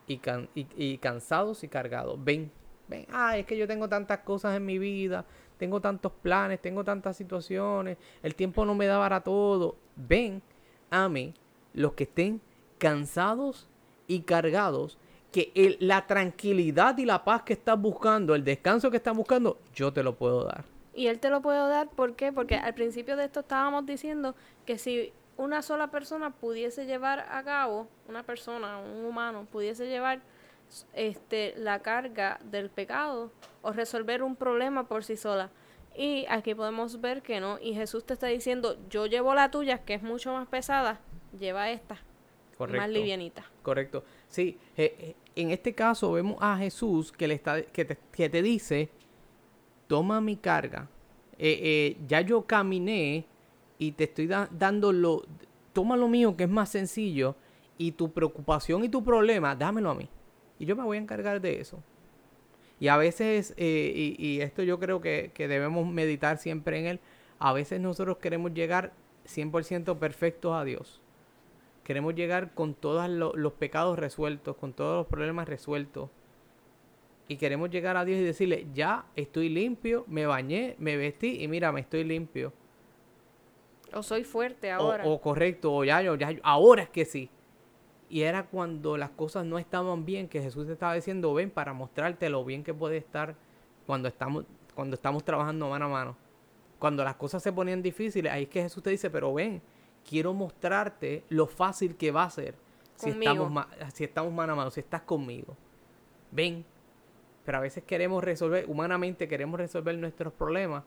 y, 0.06 0.20
y, 0.54 0.98
cansados 0.98 1.64
y 1.64 1.68
cargados. 1.68 2.22
Ven, 2.22 2.50
ven, 2.88 3.06
ah, 3.10 3.38
es 3.38 3.46
que 3.46 3.56
yo 3.56 3.66
tengo 3.66 3.88
tantas 3.88 4.18
cosas 4.18 4.56
en 4.56 4.66
mi 4.66 4.78
vida, 4.78 5.24
tengo 5.58 5.80
tantos 5.80 6.12
planes, 6.12 6.60
tengo 6.60 6.84
tantas 6.84 7.16
situaciones, 7.16 7.96
el 8.22 8.34
tiempo 8.34 8.64
no 8.64 8.74
me 8.74 8.86
da 8.86 8.98
para 8.98 9.20
todo. 9.22 9.76
Ven 9.94 10.42
a 10.90 11.08
mí, 11.08 11.32
los 11.72 11.92
que 11.92 12.04
estén 12.04 12.40
cansados 12.78 13.68
y 14.06 14.20
cargados 14.20 14.98
que 15.36 15.76
la 15.80 16.06
tranquilidad 16.06 16.96
y 16.96 17.04
la 17.04 17.22
paz 17.22 17.42
que 17.42 17.52
estás 17.52 17.78
buscando, 17.78 18.34
el 18.34 18.42
descanso 18.42 18.90
que 18.90 18.96
estás 18.96 19.14
buscando, 19.14 19.58
yo 19.74 19.92
te 19.92 20.02
lo 20.02 20.14
puedo 20.14 20.44
dar. 20.44 20.64
Y 20.94 21.08
él 21.08 21.18
te 21.18 21.28
lo 21.28 21.42
puedo 21.42 21.68
dar, 21.68 21.90
¿por 21.90 22.16
qué? 22.16 22.32
Porque 22.32 22.54
al 22.54 22.72
principio 22.72 23.16
de 23.16 23.26
esto 23.26 23.40
estábamos 23.40 23.84
diciendo 23.84 24.34
que 24.64 24.78
si 24.78 25.12
una 25.36 25.60
sola 25.60 25.90
persona 25.90 26.30
pudiese 26.30 26.86
llevar 26.86 27.26
a 27.30 27.42
cabo, 27.42 27.86
una 28.08 28.22
persona, 28.22 28.78
un 28.78 29.04
humano, 29.04 29.46
pudiese 29.52 29.86
llevar 29.86 30.20
este, 30.94 31.52
la 31.58 31.80
carga 31.80 32.40
del 32.42 32.70
pecado 32.70 33.30
o 33.60 33.72
resolver 33.72 34.22
un 34.22 34.36
problema 34.36 34.88
por 34.88 35.04
sí 35.04 35.18
sola. 35.18 35.50
Y 35.94 36.24
aquí 36.30 36.54
podemos 36.54 37.02
ver 37.02 37.20
que 37.20 37.40
no. 37.40 37.58
Y 37.60 37.74
Jesús 37.74 38.06
te 38.06 38.14
está 38.14 38.28
diciendo, 38.28 38.78
yo 38.88 39.04
llevo 39.04 39.34
la 39.34 39.50
tuya, 39.50 39.84
que 39.84 39.92
es 39.92 40.02
mucho 40.02 40.32
más 40.32 40.48
pesada, 40.48 40.98
lleva 41.38 41.68
esta, 41.68 41.98
más 42.58 42.88
livianita. 42.88 43.44
Correcto. 43.62 44.02
Sí, 44.30 44.58
en 45.36 45.50
este 45.50 45.74
caso 45.74 46.12
vemos 46.12 46.36
a 46.40 46.56
Jesús 46.56 47.12
que, 47.12 47.28
le 47.28 47.34
está, 47.34 47.62
que, 47.62 47.84
te, 47.84 48.42
dice, 48.42 48.88
toma 49.86 50.20
mi 50.20 50.36
carga. 50.36 50.88
Eh, 51.38 51.60
eh, 51.62 51.96
ya 52.08 52.22
yo 52.22 52.46
caminé 52.46 53.26
y 53.78 53.92
te 53.92 54.04
estoy 54.04 54.26
dando 54.26 54.92
lo, 54.92 55.24
toma 55.74 55.96
lo 55.96 56.08
mío 56.08 56.34
que 56.36 56.44
es 56.44 56.50
más 56.50 56.70
sencillo 56.70 57.36
y 57.76 57.92
tu 57.92 58.10
preocupación 58.10 58.82
y 58.84 58.88
tu 58.88 59.04
problema, 59.04 59.54
dámelo 59.54 59.90
a 59.90 59.94
mí. 59.94 60.08
Y 60.58 60.64
yo 60.64 60.74
me 60.74 60.82
voy 60.82 60.96
a 60.96 61.00
encargar 61.00 61.42
de 61.42 61.60
eso. 61.60 61.82
Y 62.80 62.88
a 62.88 62.96
veces, 62.96 63.52
eh, 63.58 63.92
y, 63.94 64.26
y, 64.26 64.40
esto 64.40 64.62
yo 64.62 64.78
creo 64.78 65.02
que, 65.02 65.30
que, 65.34 65.48
debemos 65.48 65.86
meditar 65.86 66.38
siempre 66.38 66.78
en 66.78 66.86
él, 66.86 67.00
a 67.38 67.52
veces 67.52 67.80
nosotros 67.80 68.18
queremos 68.18 68.52
llegar 68.54 68.92
100% 69.26 69.98
perfectos 69.98 70.54
a 70.54 70.64
Dios. 70.64 71.02
Queremos 71.86 72.16
llegar 72.16 72.52
con 72.52 72.74
todos 72.74 73.08
los 73.08 73.52
pecados 73.52 73.96
resueltos, 73.96 74.56
con 74.56 74.72
todos 74.72 74.96
los 74.96 75.06
problemas 75.06 75.48
resueltos. 75.48 76.10
Y 77.28 77.36
queremos 77.36 77.70
llegar 77.70 77.96
a 77.96 78.04
Dios 78.04 78.18
y 78.18 78.24
decirle, 78.24 78.66
ya 78.74 79.06
estoy 79.14 79.48
limpio, 79.48 80.02
me 80.08 80.26
bañé, 80.26 80.74
me 80.80 80.96
vestí 80.96 81.40
y 81.40 81.46
mira, 81.46 81.70
me 81.70 81.82
estoy 81.82 82.02
limpio. 82.02 82.52
O 83.94 84.02
soy 84.02 84.24
fuerte 84.24 84.72
ahora. 84.72 85.04
O, 85.06 85.20
correcto, 85.20 85.72
o 85.72 85.84
ya, 85.84 86.02
yo, 86.02 86.16
ya, 86.16 86.34
ahora 86.42 86.82
es 86.82 86.90
que 86.90 87.04
sí. 87.04 87.30
Y 88.10 88.22
era 88.22 88.46
cuando 88.46 88.96
las 88.96 89.10
cosas 89.10 89.46
no 89.46 89.56
estaban 89.56 90.04
bien 90.04 90.26
que 90.26 90.42
Jesús 90.42 90.66
te 90.66 90.72
estaba 90.72 90.94
diciendo, 90.94 91.32
ven 91.34 91.50
para 91.50 91.72
mostrarte 91.72 92.28
lo 92.28 92.44
bien 92.44 92.64
que 92.64 92.74
puede 92.74 92.96
estar 92.96 93.36
cuando 93.86 94.08
estamos, 94.08 94.44
cuando 94.74 94.94
estamos 94.94 95.22
trabajando 95.22 95.70
mano 95.70 95.84
a 95.84 95.88
mano. 95.88 96.16
Cuando 96.80 97.04
las 97.04 97.14
cosas 97.14 97.44
se 97.44 97.52
ponían 97.52 97.80
difíciles, 97.80 98.32
ahí 98.32 98.42
es 98.42 98.48
que 98.48 98.62
Jesús 98.62 98.82
te 98.82 98.90
dice, 98.90 99.08
pero 99.08 99.32
ven, 99.32 99.62
quiero 100.06 100.32
mostrarte 100.32 101.24
lo 101.28 101.46
fácil 101.46 101.96
que 101.96 102.10
va 102.10 102.24
a 102.24 102.30
ser 102.30 102.54
si 102.96 103.10
estamos, 103.10 103.66
si 103.92 104.04
estamos 104.04 104.32
mano 104.32 104.54
a 104.54 104.56
mano, 104.56 104.70
si 104.70 104.80
estás 104.80 105.02
conmigo. 105.02 105.56
Ven. 106.30 106.64
Pero 107.44 107.58
a 107.58 107.60
veces 107.60 107.84
queremos 107.84 108.24
resolver, 108.24 108.64
humanamente 108.68 109.28
queremos 109.28 109.60
resolver 109.60 109.96
nuestros 109.98 110.32
problemas 110.32 110.82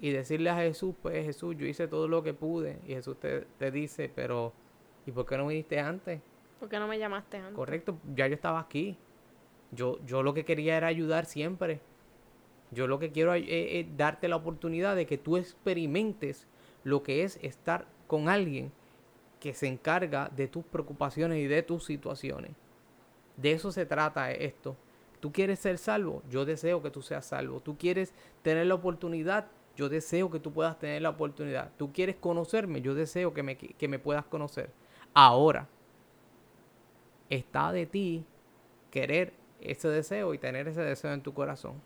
y 0.00 0.10
decirle 0.10 0.50
a 0.50 0.56
Jesús, 0.56 0.94
pues 1.00 1.24
Jesús, 1.24 1.56
yo 1.56 1.66
hice 1.66 1.88
todo 1.88 2.08
lo 2.08 2.22
que 2.22 2.34
pude. 2.34 2.78
Y 2.86 2.94
Jesús 2.94 3.18
te, 3.18 3.46
te 3.58 3.70
dice, 3.70 4.10
pero 4.14 4.52
¿y 5.06 5.12
por 5.12 5.24
qué 5.24 5.38
no 5.38 5.46
me 5.46 5.54
diste 5.54 5.78
antes? 5.80 6.20
¿Por 6.60 6.68
qué 6.68 6.78
no 6.78 6.88
me 6.88 6.98
llamaste 6.98 7.38
antes? 7.38 7.54
Correcto, 7.54 7.96
ya 8.14 8.26
yo 8.26 8.34
estaba 8.34 8.60
aquí. 8.60 8.98
Yo, 9.70 9.98
yo 10.04 10.22
lo 10.22 10.34
que 10.34 10.44
quería 10.44 10.76
era 10.76 10.88
ayudar 10.88 11.24
siempre. 11.24 11.80
Yo 12.70 12.86
lo 12.86 12.98
que 12.98 13.12
quiero 13.12 13.32
es 13.34 13.96
darte 13.96 14.28
la 14.28 14.36
oportunidad 14.36 14.96
de 14.96 15.06
que 15.06 15.16
tú 15.16 15.36
experimentes 15.36 16.46
lo 16.82 17.02
que 17.02 17.22
es 17.22 17.38
estar 17.40 17.86
con 18.06 18.28
alguien 18.28 18.72
que 19.40 19.54
se 19.54 19.66
encarga 19.66 20.30
de 20.34 20.48
tus 20.48 20.64
preocupaciones 20.64 21.38
y 21.38 21.46
de 21.46 21.62
tus 21.62 21.84
situaciones. 21.84 22.52
De 23.36 23.52
eso 23.52 23.72
se 23.72 23.84
trata 23.84 24.30
esto. 24.32 24.76
Tú 25.20 25.32
quieres 25.32 25.58
ser 25.58 25.78
salvo, 25.78 26.22
yo 26.30 26.44
deseo 26.44 26.82
que 26.82 26.90
tú 26.90 27.02
seas 27.02 27.26
salvo. 27.26 27.60
Tú 27.60 27.76
quieres 27.76 28.14
tener 28.42 28.66
la 28.66 28.74
oportunidad, 28.74 29.46
yo 29.76 29.88
deseo 29.88 30.30
que 30.30 30.40
tú 30.40 30.52
puedas 30.52 30.78
tener 30.78 31.02
la 31.02 31.10
oportunidad. 31.10 31.70
Tú 31.76 31.92
quieres 31.92 32.16
conocerme, 32.16 32.80
yo 32.80 32.94
deseo 32.94 33.34
que 33.34 33.42
me, 33.42 33.56
que 33.56 33.88
me 33.88 33.98
puedas 33.98 34.24
conocer. 34.24 34.70
Ahora, 35.14 35.68
está 37.30 37.72
de 37.72 37.86
ti 37.86 38.24
querer 38.90 39.32
ese 39.60 39.88
deseo 39.88 40.34
y 40.34 40.38
tener 40.38 40.68
ese 40.68 40.82
deseo 40.82 41.12
en 41.12 41.22
tu 41.22 41.34
corazón. 41.34 41.80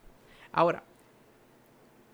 Ahora, 0.53 0.83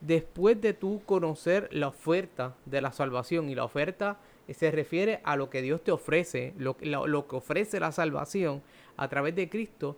después 0.07 0.61
de 0.61 0.75
tú 0.75 1.03
conocer 1.07 1.69
la 1.73 1.89
oferta 1.89 2.55
de 2.67 2.81
la 2.81 2.93
salvación 2.93 3.49
y 3.49 3.55
la 3.55 3.65
oferta 3.65 4.19
se 4.53 4.71
refiere 4.71 5.21
a 5.25 5.37
lo 5.37 5.49
que 5.49 5.63
Dios 5.63 5.83
te 5.83 5.93
ofrece, 5.93 6.53
lo, 6.59 6.77
lo, 6.83 7.27
que 7.27 7.37
ofrece 7.37 7.81
la 7.81 7.93
salvación 7.93 8.63
a 8.97 9.09
través 9.09 9.35
de 9.35 9.49
Cristo, 9.49 9.97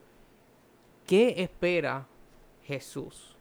¿qué 1.07 1.35
espera 1.39 2.07
Jesús? 2.65 3.35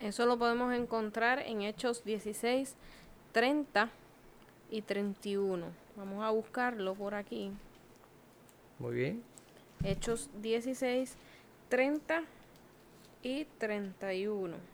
Eso 0.00 0.24
lo 0.26 0.38
podemos 0.38 0.72
encontrar 0.74 1.40
en 1.40 1.62
Hechos 1.62 2.04
16, 2.04 2.74
30 3.32 3.90
y 4.70 4.82
31. 4.82 5.66
Vamos 5.96 6.24
a 6.24 6.30
buscarlo 6.30 6.94
por 6.94 7.14
aquí. 7.14 7.52
Muy 8.78 8.94
bien. 8.94 9.22
Hechos 9.84 10.30
16, 10.40 11.16
30 11.68 12.22
y 13.22 13.44
31. 13.58 14.73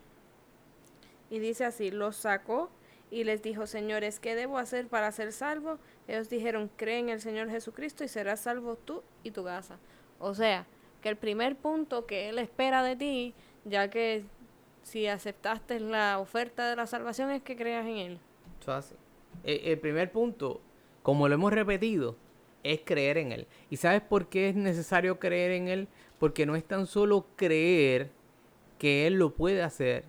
Y 1.31 1.39
dice 1.39 1.65
así, 1.65 1.91
los 1.91 2.17
sacó 2.17 2.71
y 3.11 3.25
les 3.25 3.43
dijo, 3.43 3.67
señores, 3.67 4.21
¿qué 4.21 4.35
debo 4.35 4.59
hacer 4.59 4.89
para 4.89 5.11
ser 5.13 5.33
salvo? 5.33 5.79
Ellos 6.07 6.29
dijeron, 6.29 6.71
cree 6.77 6.99
en 6.99 7.09
el 7.09 7.21
Señor 7.21 7.51
Jesucristo 7.51 8.05
y 8.05 8.09
serás 8.09 8.41
salvo 8.41 8.77
tú 8.77 9.03
y 9.23 9.31
tu 9.31 9.45
casa. 9.45 9.79
O 10.19 10.35
sea, 10.35 10.67
que 11.01 11.09
el 11.09 11.17
primer 11.17 11.57
punto 11.57 12.07
que 12.07 12.29
Él 12.29 12.39
espera 12.39 12.83
de 12.83 12.97
ti, 12.97 13.35
ya 13.65 13.91
que 13.91 14.25
si 14.83 15.07
aceptaste 15.07 15.81
la 15.81 16.19
oferta 16.19 16.69
de 16.69 16.77
la 16.77 16.87
salvación, 16.87 17.31
es 17.31 17.43
que 17.43 17.57
creas 17.57 17.87
en 17.87 17.97
Él. 17.97 18.19
El, 19.45 19.61
el 19.65 19.79
primer 19.79 20.13
punto, 20.13 20.61
como 21.03 21.29
lo 21.29 21.35
hemos 21.35 21.53
repetido, 21.53 22.17
es 22.63 22.81
creer 22.85 23.19
en 23.19 23.33
Él. 23.33 23.47
¿Y 23.71 23.77
sabes 23.77 24.03
por 24.03 24.29
qué 24.29 24.51
es 24.51 24.55
necesario 24.55 25.19
creer 25.19 25.53
en 25.53 25.69
Él? 25.69 25.89
Porque 26.19 26.47
no 26.47 26.57
es 26.57 26.65
tan 26.65 26.87
solo 26.87 27.27
creer 27.37 28.11
que 28.79 29.07
Él 29.07 29.15
lo 29.15 29.35
puede 29.35 29.63
hacer, 29.63 30.05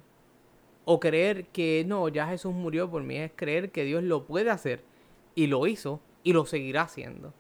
o 0.94 1.00
creer 1.00 1.46
que 1.46 1.86
no, 1.88 2.10
ya 2.10 2.28
Jesús 2.28 2.54
murió 2.54 2.92
por 2.92 3.02
mí, 3.02 3.16
es 3.16 3.32
creer 3.34 3.72
que 3.72 3.86
Dios 3.86 4.04
lo 4.04 4.26
puede 4.26 4.50
hacer 4.50 4.84
y 5.36 5.48
lo 5.48 5.66
hizo 5.66 6.02
y 6.22 6.34
lo 6.34 6.46
seguirá 6.46 6.82
haciendo. 6.82 7.34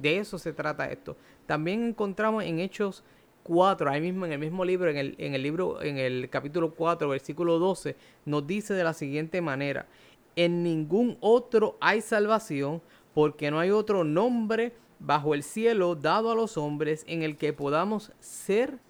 De 0.00 0.18
eso 0.18 0.36
se 0.36 0.52
trata 0.52 0.90
esto. 0.90 1.16
También 1.46 1.86
encontramos 1.86 2.42
en 2.42 2.58
Hechos 2.58 3.04
4, 3.44 3.88
ahí 3.88 4.00
mismo 4.00 4.26
en 4.26 4.32
el 4.32 4.40
mismo 4.40 4.64
libro, 4.64 4.90
en 4.90 4.96
el, 4.96 5.14
en 5.18 5.34
el 5.34 5.44
libro, 5.44 5.80
en 5.80 5.96
el 5.96 6.28
capítulo 6.28 6.74
4, 6.74 7.08
versículo 7.08 7.60
12, 7.60 7.94
nos 8.24 8.48
dice 8.48 8.74
de 8.74 8.82
la 8.82 8.94
siguiente 8.94 9.40
manera, 9.40 9.86
en 10.34 10.64
ningún 10.64 11.18
otro 11.20 11.76
hay 11.80 12.00
salvación, 12.00 12.82
porque 13.14 13.52
no 13.52 13.60
hay 13.60 13.70
otro 13.70 14.02
nombre 14.02 14.72
bajo 14.98 15.34
el 15.34 15.44
cielo 15.44 15.94
dado 15.94 16.32
a 16.32 16.34
los 16.34 16.56
hombres 16.56 17.04
en 17.06 17.22
el 17.22 17.36
que 17.36 17.52
podamos 17.52 18.10
ser 18.18 18.80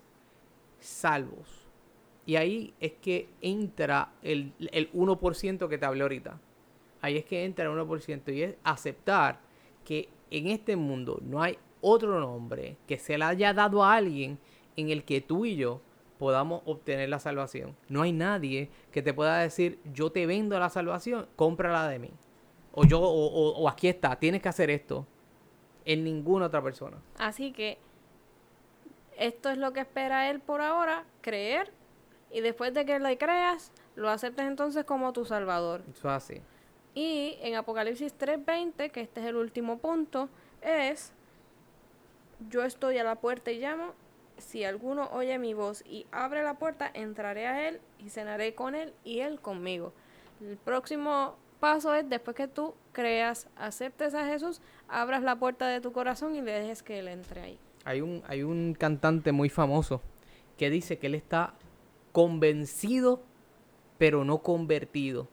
salvos. 0.80 1.61
Y 2.24 2.36
ahí 2.36 2.74
es 2.80 2.92
que 2.94 3.28
entra 3.40 4.12
el, 4.22 4.52
el 4.70 4.92
1% 4.92 5.68
que 5.68 5.78
te 5.78 5.86
hablé 5.86 6.02
ahorita. 6.02 6.40
Ahí 7.00 7.16
es 7.16 7.24
que 7.24 7.44
entra 7.44 7.64
el 7.64 7.70
1% 7.72 8.32
y 8.32 8.42
es 8.42 8.54
aceptar 8.62 9.40
que 9.84 10.08
en 10.30 10.46
este 10.46 10.76
mundo 10.76 11.18
no 11.22 11.42
hay 11.42 11.58
otro 11.80 12.20
nombre 12.20 12.76
que 12.86 12.98
se 12.98 13.18
le 13.18 13.24
haya 13.24 13.52
dado 13.52 13.84
a 13.84 13.94
alguien 13.94 14.38
en 14.76 14.90
el 14.90 15.04
que 15.04 15.20
tú 15.20 15.44
y 15.44 15.56
yo 15.56 15.82
podamos 16.18 16.62
obtener 16.66 17.08
la 17.08 17.18
salvación. 17.18 17.76
No 17.88 18.02
hay 18.02 18.12
nadie 18.12 18.70
que 18.92 19.02
te 19.02 19.12
pueda 19.12 19.38
decir, 19.38 19.80
yo 19.92 20.12
te 20.12 20.24
vendo 20.24 20.56
la 20.58 20.70
salvación, 20.70 21.26
cómprala 21.34 21.88
de 21.88 21.98
mí. 21.98 22.10
O 22.70 22.84
yo, 22.84 23.00
o, 23.00 23.68
aquí 23.68 23.88
está, 23.88 24.16
tienes 24.16 24.40
que 24.40 24.48
hacer 24.48 24.70
esto. 24.70 25.06
En 25.84 26.04
ninguna 26.04 26.46
otra 26.46 26.62
persona. 26.62 26.98
Así 27.18 27.50
que 27.50 27.76
esto 29.18 29.50
es 29.50 29.58
lo 29.58 29.72
que 29.72 29.80
espera 29.80 30.30
él 30.30 30.38
por 30.38 30.60
ahora, 30.60 31.04
creer. 31.20 31.72
Y 32.32 32.40
después 32.40 32.72
de 32.72 32.84
que 32.86 32.98
le 32.98 33.18
creas, 33.18 33.72
lo 33.94 34.08
aceptes 34.08 34.46
entonces 34.46 34.84
como 34.84 35.12
tu 35.12 35.24
salvador. 35.24 35.82
Eso 35.90 36.08
es 36.08 36.14
así. 36.14 36.42
Y 36.94 37.38
en 37.42 37.54
Apocalipsis 37.54 38.14
3:20, 38.18 38.90
que 38.90 39.00
este 39.00 39.20
es 39.20 39.26
el 39.26 39.36
último 39.36 39.78
punto, 39.78 40.28
es, 40.60 41.12
yo 42.48 42.64
estoy 42.64 42.98
a 42.98 43.04
la 43.04 43.16
puerta 43.16 43.50
y 43.50 43.58
llamo, 43.58 43.94
si 44.38 44.64
alguno 44.64 45.08
oye 45.12 45.38
mi 45.38 45.54
voz 45.54 45.84
y 45.86 46.06
abre 46.10 46.42
la 46.42 46.54
puerta, 46.54 46.90
entraré 46.92 47.46
a 47.46 47.68
él 47.68 47.80
y 47.98 48.10
cenaré 48.10 48.54
con 48.54 48.74
él 48.74 48.92
y 49.04 49.20
él 49.20 49.40
conmigo. 49.40 49.92
El 50.40 50.56
próximo 50.56 51.36
paso 51.60 51.94
es, 51.94 52.08
después 52.08 52.36
que 52.36 52.48
tú 52.48 52.74
creas, 52.92 53.48
aceptes 53.56 54.14
a 54.14 54.26
Jesús, 54.26 54.60
abras 54.88 55.22
la 55.22 55.36
puerta 55.36 55.68
de 55.68 55.80
tu 55.80 55.92
corazón 55.92 56.34
y 56.34 56.42
le 56.42 56.52
dejes 56.52 56.82
que 56.82 56.98
él 56.98 57.08
entre 57.08 57.40
ahí. 57.40 57.58
Hay 57.84 58.00
un, 58.00 58.22
hay 58.26 58.42
un 58.42 58.74
cantante 58.74 59.32
muy 59.32 59.48
famoso 59.48 60.02
que 60.58 60.70
dice 60.70 60.98
que 60.98 61.06
él 61.06 61.14
está 61.14 61.54
convencido, 62.12 63.22
pero 63.98 64.24
no 64.24 64.38
convertido. 64.38 65.28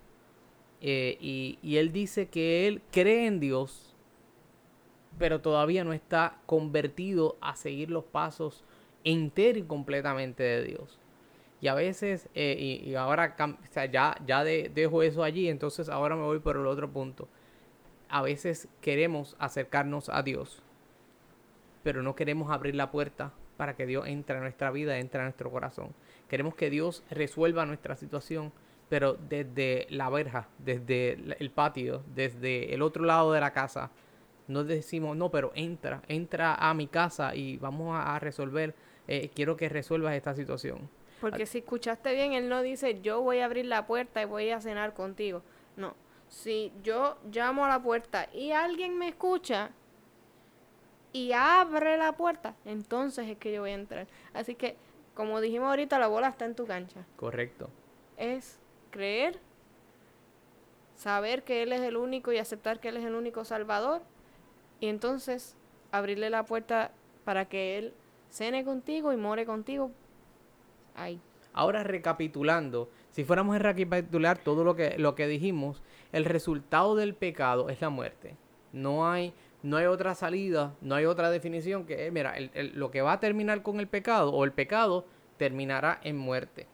Eh, 0.81 1.17
y, 1.19 1.59
y 1.61 1.77
él 1.77 1.91
dice 1.91 2.29
que 2.29 2.67
él 2.67 2.81
cree 2.91 3.27
en 3.27 3.39
Dios, 3.39 3.95
pero 5.17 5.41
todavía 5.41 5.83
no 5.83 5.93
está 5.93 6.39
convertido 6.45 7.37
a 7.41 7.55
seguir 7.55 7.91
los 7.91 8.05
pasos 8.05 8.63
entero 9.03 9.59
y 9.59 9.63
completamente 9.63 10.43
de 10.43 10.63
Dios. 10.63 10.99
Y 11.61 11.67
a 11.67 11.73
veces, 11.73 12.29
eh, 12.35 12.81
y, 12.85 12.95
ahora 12.95 13.35
ya, 13.91 14.15
ya 14.25 14.43
dejo 14.43 15.03
eso 15.03 15.23
allí, 15.23 15.49
entonces 15.49 15.89
ahora 15.89 16.15
me 16.15 16.23
voy 16.23 16.39
por 16.39 16.55
el 16.55 16.65
otro 16.65 16.89
punto. 16.89 17.27
A 18.07 18.21
veces 18.21 18.69
queremos 18.81 19.35
acercarnos 19.39 20.09
a 20.09 20.23
Dios, 20.23 20.63
pero 21.83 22.01
no 22.01 22.15
queremos 22.15 22.49
abrir 22.51 22.75
la 22.75 22.91
puerta 22.91 23.33
para 23.57 23.75
que 23.75 23.85
Dios 23.85 24.07
entre 24.07 24.37
a 24.37 24.39
nuestra 24.39 24.71
vida, 24.71 24.99
entre 24.99 25.19
a 25.19 25.25
nuestro 25.25 25.51
corazón. 25.51 25.89
Queremos 26.29 26.55
que 26.55 26.69
Dios 26.69 27.03
resuelva 27.09 27.65
nuestra 27.65 27.95
situación, 27.95 28.53
pero 28.87 29.13
desde 29.15 29.87
la 29.89 30.09
verja, 30.09 30.47
desde 30.57 31.13
el 31.39 31.51
patio, 31.51 32.03
desde 32.15 32.73
el 32.73 32.81
otro 32.81 33.03
lado 33.03 33.33
de 33.33 33.41
la 33.41 33.51
casa. 33.51 33.91
No 34.47 34.63
decimos, 34.63 35.17
no, 35.17 35.29
pero 35.29 35.51
entra, 35.53 36.01
entra 36.07 36.55
a 36.55 36.73
mi 36.73 36.87
casa 36.87 37.35
y 37.35 37.57
vamos 37.57 37.95
a 37.99 38.17
resolver 38.19 38.73
eh, 39.11 39.31
quiero 39.33 39.57
que 39.57 39.67
resuelvas 39.69 40.13
esta 40.13 40.35
situación. 40.35 40.87
Porque 41.19 41.47
si 41.47 41.57
escuchaste 41.57 42.13
bien, 42.13 42.33
él 42.33 42.47
no 42.47 42.61
dice, 42.61 43.01
yo 43.01 43.21
voy 43.21 43.39
a 43.39 43.45
abrir 43.45 43.65
la 43.65 43.87
puerta 43.87 44.21
y 44.21 44.25
voy 44.25 44.51
a 44.51 44.61
cenar 44.61 44.93
contigo. 44.93 45.41
No, 45.75 45.95
si 46.27 46.71
yo 46.83 47.17
llamo 47.31 47.65
a 47.65 47.69
la 47.69 47.81
puerta 47.81 48.29
y 48.31 48.51
alguien 48.51 48.99
me 48.99 49.07
escucha 49.07 49.71
y 51.11 51.31
abre 51.31 51.97
la 51.97 52.11
puerta, 52.11 52.53
entonces 52.65 53.27
es 53.27 53.37
que 53.39 53.51
yo 53.51 53.61
voy 53.61 53.71
a 53.71 53.75
entrar. 53.75 54.07
Así 54.31 54.53
que, 54.53 54.77
como 55.13 55.41
dijimos 55.41 55.69
ahorita, 55.69 55.99
la 55.99 56.07
bola 56.07 56.29
está 56.29 56.45
en 56.45 56.55
tu 56.55 56.65
cancha. 56.65 57.05
Correcto. 57.15 57.69
Es 58.17 58.59
creer, 58.91 59.39
saber 60.95 61.43
que 61.43 61.63
Él 61.63 61.73
es 61.73 61.81
el 61.81 61.97
único 61.97 62.31
y 62.31 62.37
aceptar 62.37 62.79
que 62.79 62.89
Él 62.89 62.97
es 62.97 63.05
el 63.05 63.15
único 63.15 63.45
Salvador. 63.45 64.01
Y 64.79 64.87
entonces 64.87 65.55
abrirle 65.91 66.29
la 66.29 66.45
puerta 66.45 66.91
para 67.25 67.45
que 67.45 67.77
Él 67.77 67.93
cene 68.29 68.63
contigo 68.63 69.13
y 69.13 69.17
more 69.17 69.45
contigo. 69.45 69.91
Ahí. 70.95 71.19
Ahora 71.53 71.83
recapitulando, 71.83 72.89
si 73.11 73.23
fuéramos 73.23 73.55
a 73.55 73.59
recapitular 73.59 74.37
todo 74.37 74.63
lo 74.63 74.75
que, 74.75 74.97
lo 74.97 75.15
que 75.15 75.27
dijimos, 75.27 75.81
el 76.11 76.25
resultado 76.25 76.95
del 76.95 77.15
pecado 77.15 77.69
es 77.69 77.81
la 77.81 77.89
muerte. 77.89 78.37
No 78.71 79.09
hay, 79.09 79.33
no 79.61 79.77
hay 79.77 79.85
otra 79.85 80.15
salida, 80.15 80.73
no 80.81 80.95
hay 80.95 81.05
otra 81.05 81.29
definición 81.29 81.85
que, 81.85 82.07
eh, 82.07 82.11
mira, 82.11 82.35
lo 82.73 82.91
que 82.91 83.01
va 83.01 83.13
a 83.13 83.19
terminar 83.19 83.61
con 83.61 83.79
el 83.79 83.87
pecado 83.87 84.31
o 84.31 84.43
el 84.43 84.51
pecado 84.51 85.05
terminará 85.37 85.99
en 86.03 86.17
muerte. 86.17 86.67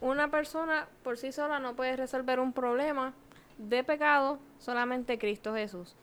Una 0.00 0.30
persona 0.30 0.88
por 1.02 1.18
sí 1.18 1.30
sola 1.30 1.60
no 1.60 1.76
puede 1.76 1.96
resolver 1.96 2.40
un 2.40 2.52
problema 2.52 3.12
de 3.58 3.84
pecado, 3.84 4.38
solamente 4.58 5.18
Cristo 5.18 5.54
Jesús. 5.54 5.94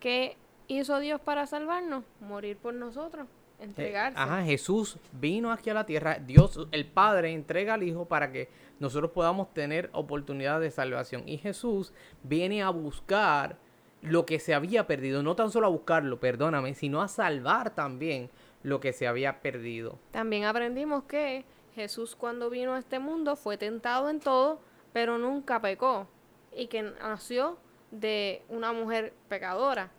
¿Qué 0.00 0.36
hizo 0.68 0.98
Dios 0.98 1.20
para 1.20 1.46
salvarnos? 1.46 2.04
Morir 2.20 2.56
por 2.56 2.74
nosotros. 2.74 3.26
Entregarse. 3.60 4.18
ajá, 4.18 4.42
Jesús 4.42 4.98
vino 5.12 5.52
aquí 5.52 5.70
a 5.70 5.74
la 5.74 5.86
tierra, 5.86 6.18
Dios 6.18 6.66
el 6.72 6.84
Padre 6.84 7.32
entrega 7.32 7.74
al 7.74 7.84
Hijo 7.84 8.06
para 8.06 8.32
que 8.32 8.48
nosotros 8.80 9.12
podamos 9.12 9.54
tener 9.54 9.88
oportunidad 9.92 10.58
de 10.58 10.72
salvación. 10.72 11.22
Y 11.26 11.38
Jesús 11.38 11.92
viene 12.24 12.64
a 12.64 12.70
buscar 12.70 13.56
lo 14.02 14.26
que 14.26 14.38
se 14.38 14.54
había 14.54 14.86
perdido, 14.86 15.22
no 15.22 15.36
tan 15.36 15.50
solo 15.50 15.66
a 15.66 15.70
buscarlo, 15.70 16.20
perdóname, 16.20 16.74
sino 16.74 17.00
a 17.02 17.08
salvar 17.08 17.74
también 17.74 18.30
lo 18.62 18.80
que 18.80 18.92
se 18.92 19.06
había 19.06 19.40
perdido. 19.40 19.98
También 20.10 20.44
aprendimos 20.44 21.04
que 21.04 21.44
Jesús 21.74 22.16
cuando 22.16 22.50
vino 22.50 22.74
a 22.74 22.78
este 22.78 22.98
mundo 22.98 23.36
fue 23.36 23.56
tentado 23.56 24.10
en 24.10 24.20
todo, 24.20 24.60
pero 24.92 25.18
nunca 25.18 25.60
pecó 25.60 26.06
y 26.54 26.66
que 26.66 26.82
nació 26.82 27.56
de 27.90 28.42
una 28.48 28.72
mujer 28.72 29.14
pecadora. 29.28 29.90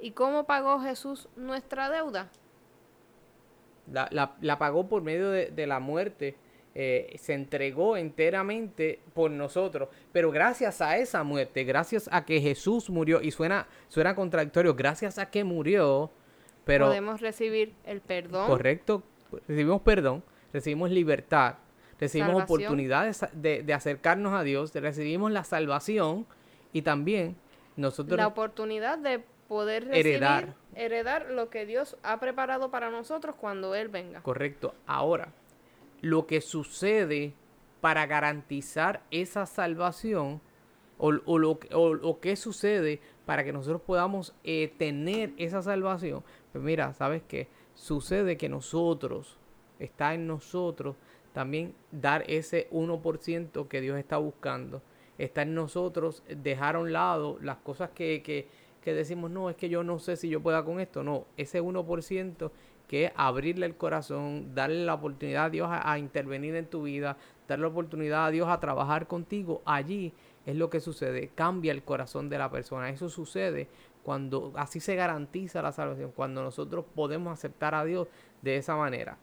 ¿Y 0.00 0.12
cómo 0.12 0.44
pagó 0.44 0.80
Jesús 0.80 1.28
nuestra 1.36 1.90
deuda? 1.90 2.30
La, 3.92 4.08
la, 4.40 4.58
pagó 4.58 4.88
por 4.88 5.02
medio 5.02 5.30
de, 5.30 5.66
la 5.66 5.80
muerte. 5.80 6.36
Eh, 6.72 7.16
se 7.18 7.34
entregó 7.34 7.96
enteramente 7.96 9.00
por 9.12 9.30
nosotros. 9.30 9.88
Pero 10.12 10.30
gracias 10.30 10.80
a 10.80 10.96
esa 10.98 11.24
muerte, 11.24 11.64
gracias 11.64 12.08
a 12.12 12.24
que 12.24 12.40
Jesús 12.40 12.90
murió, 12.90 13.20
y 13.20 13.32
suena, 13.32 13.66
suena 13.88 14.14
contradictorio, 14.14 14.74
gracias 14.74 15.18
a 15.18 15.30
que 15.30 15.42
murió, 15.42 16.10
pero... 16.64 16.86
Podemos 16.86 17.20
recibir 17.20 17.74
el 17.84 18.00
perdón. 18.00 18.46
Correcto, 18.46 19.02
recibimos 19.48 19.82
perdón, 19.82 20.22
recibimos 20.52 20.90
libertad, 20.90 21.56
recibimos 21.98 22.44
oportunidades 22.44 23.26
de, 23.32 23.64
de, 23.64 23.74
acercarnos 23.74 24.32
a 24.32 24.44
Dios, 24.44 24.72
recibimos 24.72 25.32
la 25.32 25.42
salvación 25.42 26.24
y 26.72 26.82
también 26.82 27.34
nosotros... 27.74 28.16
La 28.16 28.28
oportunidad 28.28 28.96
de 28.96 29.24
poder 29.48 29.88
recibir, 29.88 30.22
heredar. 30.76 31.30
lo 31.32 31.50
que 31.50 31.66
Dios 31.66 31.96
ha 32.04 32.20
preparado 32.20 32.70
para 32.70 32.90
nosotros 32.90 33.34
cuando 33.34 33.74
Él 33.74 33.88
venga. 33.88 34.22
Correcto. 34.22 34.76
Ahora, 34.86 35.32
lo 36.00 36.26
que 36.26 36.40
sucede 36.40 37.34
para 37.80 38.06
garantizar 38.06 39.02
esa 39.10 39.46
salvación 39.46 40.40
o, 40.98 41.12
lo, 41.12 41.58
o, 41.72 42.20
que 42.20 42.36
sucede 42.36 43.00
para 43.24 43.42
que 43.42 43.52
nosotros 43.52 43.80
podamos 43.80 44.34
eh, 44.44 44.72
tener 44.76 45.32
esa 45.38 45.62
salvación, 45.62 46.22
pues 46.52 46.62
mira, 46.62 46.92
¿sabes 46.92 47.22
qué? 47.26 47.48
Sucede 47.74 48.36
que 48.36 48.50
nosotros, 48.50 49.38
está 49.78 50.12
en 50.12 50.26
nosotros 50.26 50.96
también 51.32 51.74
dar 51.90 52.24
ese 52.26 52.68
1% 52.70 53.68
que 53.68 53.80
Dios 53.80 53.98
está 53.98 54.18
buscando. 54.18 54.82
Está 55.16 55.42
en 55.42 55.54
nosotros 55.54 56.22
dejar 56.28 56.76
a 56.76 56.80
un 56.80 56.92
lado 56.92 57.38
las 57.40 57.58
cosas 57.58 57.90
que, 57.90 58.22
que, 58.22 58.48
que 58.82 58.94
decimos, 58.94 59.30
no, 59.30 59.48
es 59.50 59.56
que 59.56 59.68
yo 59.68 59.84
no 59.84 59.98
sé 59.98 60.16
si 60.16 60.28
yo 60.28 60.40
pueda 60.40 60.64
con 60.64 60.80
esto. 60.80 61.02
No, 61.02 61.26
ese 61.36 61.62
1% 61.62 62.50
que 62.90 63.04
es 63.04 63.12
abrirle 63.14 63.66
el 63.66 63.76
corazón, 63.76 64.52
darle 64.52 64.84
la 64.84 64.94
oportunidad 64.94 65.44
a 65.44 65.50
Dios 65.50 65.68
a, 65.70 65.96
intervenir 65.96 66.56
en 66.56 66.66
tu 66.66 66.82
vida, 66.82 67.16
darle 67.46 67.62
la 67.62 67.68
oportunidad 67.68 68.26
a 68.26 68.30
Dios 68.32 68.48
a 68.48 68.58
trabajar 68.58 69.06
contigo, 69.06 69.62
allí 69.64 70.12
es 70.44 70.56
lo 70.56 70.70
que 70.70 70.80
sucede, 70.80 71.30
cambia 71.36 71.70
el 71.70 71.84
corazón 71.84 72.28
de 72.28 72.38
la 72.38 72.50
persona. 72.50 72.90
Eso 72.90 73.08
sucede 73.08 73.68
cuando 74.02 74.52
así 74.56 74.80
se 74.80 74.96
garantiza 74.96 75.62
la 75.62 75.70
salvación, 75.70 76.10
cuando 76.10 76.42
nosotros 76.42 76.84
podemos 76.96 77.32
aceptar 77.32 77.76
a 77.76 77.84
Dios 77.84 78.08
de 78.42 78.56
esa 78.56 78.74
manera. 78.74 79.18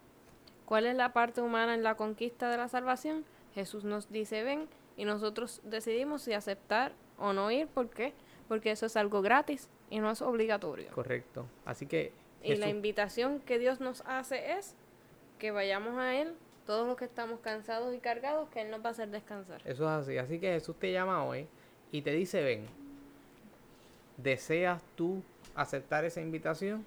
¿Cuál 0.63 0.85
es 0.85 0.95
la 0.95 1.11
parte 1.11 1.41
humana 1.41 1.73
en 1.73 1.83
la 1.83 1.95
conquista 1.95 2.49
de 2.49 2.55
la 2.55 2.69
salvación? 2.69 3.25
Jesús 3.53 3.83
nos 3.83 4.09
dice, 4.09 4.43
ven, 4.43 4.69
y 4.95 5.03
nosotros 5.03 5.59
decidimos 5.65 6.21
si 6.21 6.31
aceptar 6.31 6.93
o 7.19 7.33
no 7.33 7.51
ir, 7.51 7.67
¿por 7.67 7.89
qué? 7.89 8.13
porque 8.47 8.71
eso 8.71 8.85
es 8.85 8.95
algo 8.95 9.21
gratis 9.21 9.69
y 9.89 9.99
no 9.99 10.09
es 10.09 10.21
obligatorio. 10.21 10.91
Correcto. 10.91 11.45
Así 11.65 11.85
que... 11.85 12.11
Y 12.53 12.55
la 12.57 12.69
invitación 12.69 13.39
que 13.39 13.59
Dios 13.59 13.79
nos 13.79 14.01
hace 14.05 14.53
es 14.53 14.75
que 15.39 15.51
vayamos 15.51 15.97
a 15.97 16.15
Él, 16.15 16.33
todos 16.65 16.87
los 16.87 16.97
que 16.97 17.05
estamos 17.05 17.39
cansados 17.39 17.95
y 17.95 17.99
cargados, 17.99 18.49
que 18.49 18.61
Él 18.61 18.71
nos 18.71 18.81
va 18.81 18.89
a 18.89 18.91
hacer 18.91 19.09
descansar. 19.09 19.61
Eso 19.65 19.83
es 19.83 19.89
así. 19.89 20.17
Así 20.17 20.39
que 20.39 20.51
Jesús 20.51 20.75
te 20.77 20.91
llama 20.91 21.23
hoy 21.23 21.47
y 21.91 22.01
te 22.01 22.11
dice, 22.11 22.43
ven, 22.43 22.65
¿deseas 24.17 24.83
tú 24.95 25.21
aceptar 25.55 26.05
esa 26.05 26.21
invitación? 26.21 26.85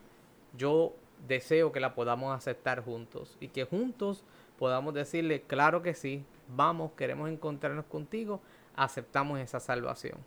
Yo 0.57 0.95
deseo 1.27 1.73
que 1.73 1.81
la 1.81 1.95
podamos 1.95 2.37
aceptar 2.37 2.83
juntos 2.83 3.37
y 3.41 3.49
que 3.49 3.65
juntos 3.65 4.25
podamos 4.59 4.95
decirle, 4.95 5.43
claro 5.43 5.83
que 5.83 5.95
sí, 5.95 6.25
vamos, 6.49 6.93
queremos 6.93 7.31
encontrarnos 7.31 7.85
contigo, 7.87 8.41
aceptamos 8.77 9.39
esa 9.41 9.61
salvación. 9.61 10.19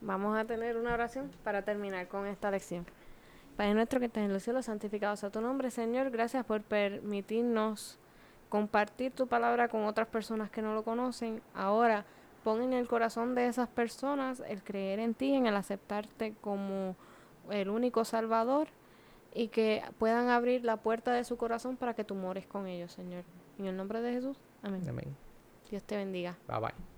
Vamos 0.00 0.38
a 0.38 0.44
tener 0.44 0.76
una 0.76 0.94
oración 0.94 1.30
para 1.42 1.62
terminar 1.62 2.06
con 2.08 2.26
esta 2.26 2.50
lección. 2.50 2.86
Padre 3.56 3.74
nuestro 3.74 4.00
que 4.00 4.06
estás 4.06 4.24
en 4.24 4.32
los 4.32 4.42
cielos, 4.42 4.66
santificado 4.66 5.16
sea 5.16 5.30
tu 5.30 5.40
nombre, 5.40 5.70
Señor. 5.70 6.10
Gracias 6.10 6.44
por 6.44 6.62
permitirnos 6.62 7.98
compartir 8.48 9.12
tu 9.12 9.26
palabra 9.26 9.68
con 9.68 9.84
otras 9.84 10.08
personas 10.08 10.50
que 10.50 10.62
no 10.62 10.74
lo 10.74 10.84
conocen. 10.84 11.40
Ahora, 11.54 12.04
pon 12.44 12.62
en 12.62 12.74
el 12.74 12.86
corazón 12.86 13.34
de 13.34 13.46
esas 13.46 13.68
personas 13.68 14.42
el 14.46 14.62
creer 14.62 14.98
en 14.98 15.14
ti, 15.14 15.32
en 15.34 15.46
el 15.46 15.56
aceptarte 15.56 16.34
como 16.40 16.96
el 17.50 17.70
único 17.70 18.04
Salvador 18.04 18.68
y 19.34 19.48
que 19.48 19.82
puedan 19.98 20.28
abrir 20.28 20.64
la 20.64 20.76
puerta 20.76 21.12
de 21.12 21.24
su 21.24 21.36
corazón 21.36 21.76
para 21.76 21.94
que 21.94 22.04
tú 22.04 22.14
mores 22.14 22.46
con 22.46 22.66
ellos, 22.66 22.92
Señor. 22.92 23.24
En 23.58 23.66
el 23.66 23.76
nombre 23.76 24.00
de 24.00 24.12
Jesús. 24.12 24.36
Amén. 24.62 24.86
Amén. 24.88 25.16
Dios 25.70 25.82
te 25.82 25.96
bendiga. 25.96 26.36
Bye 26.46 26.60
bye. 26.60 26.95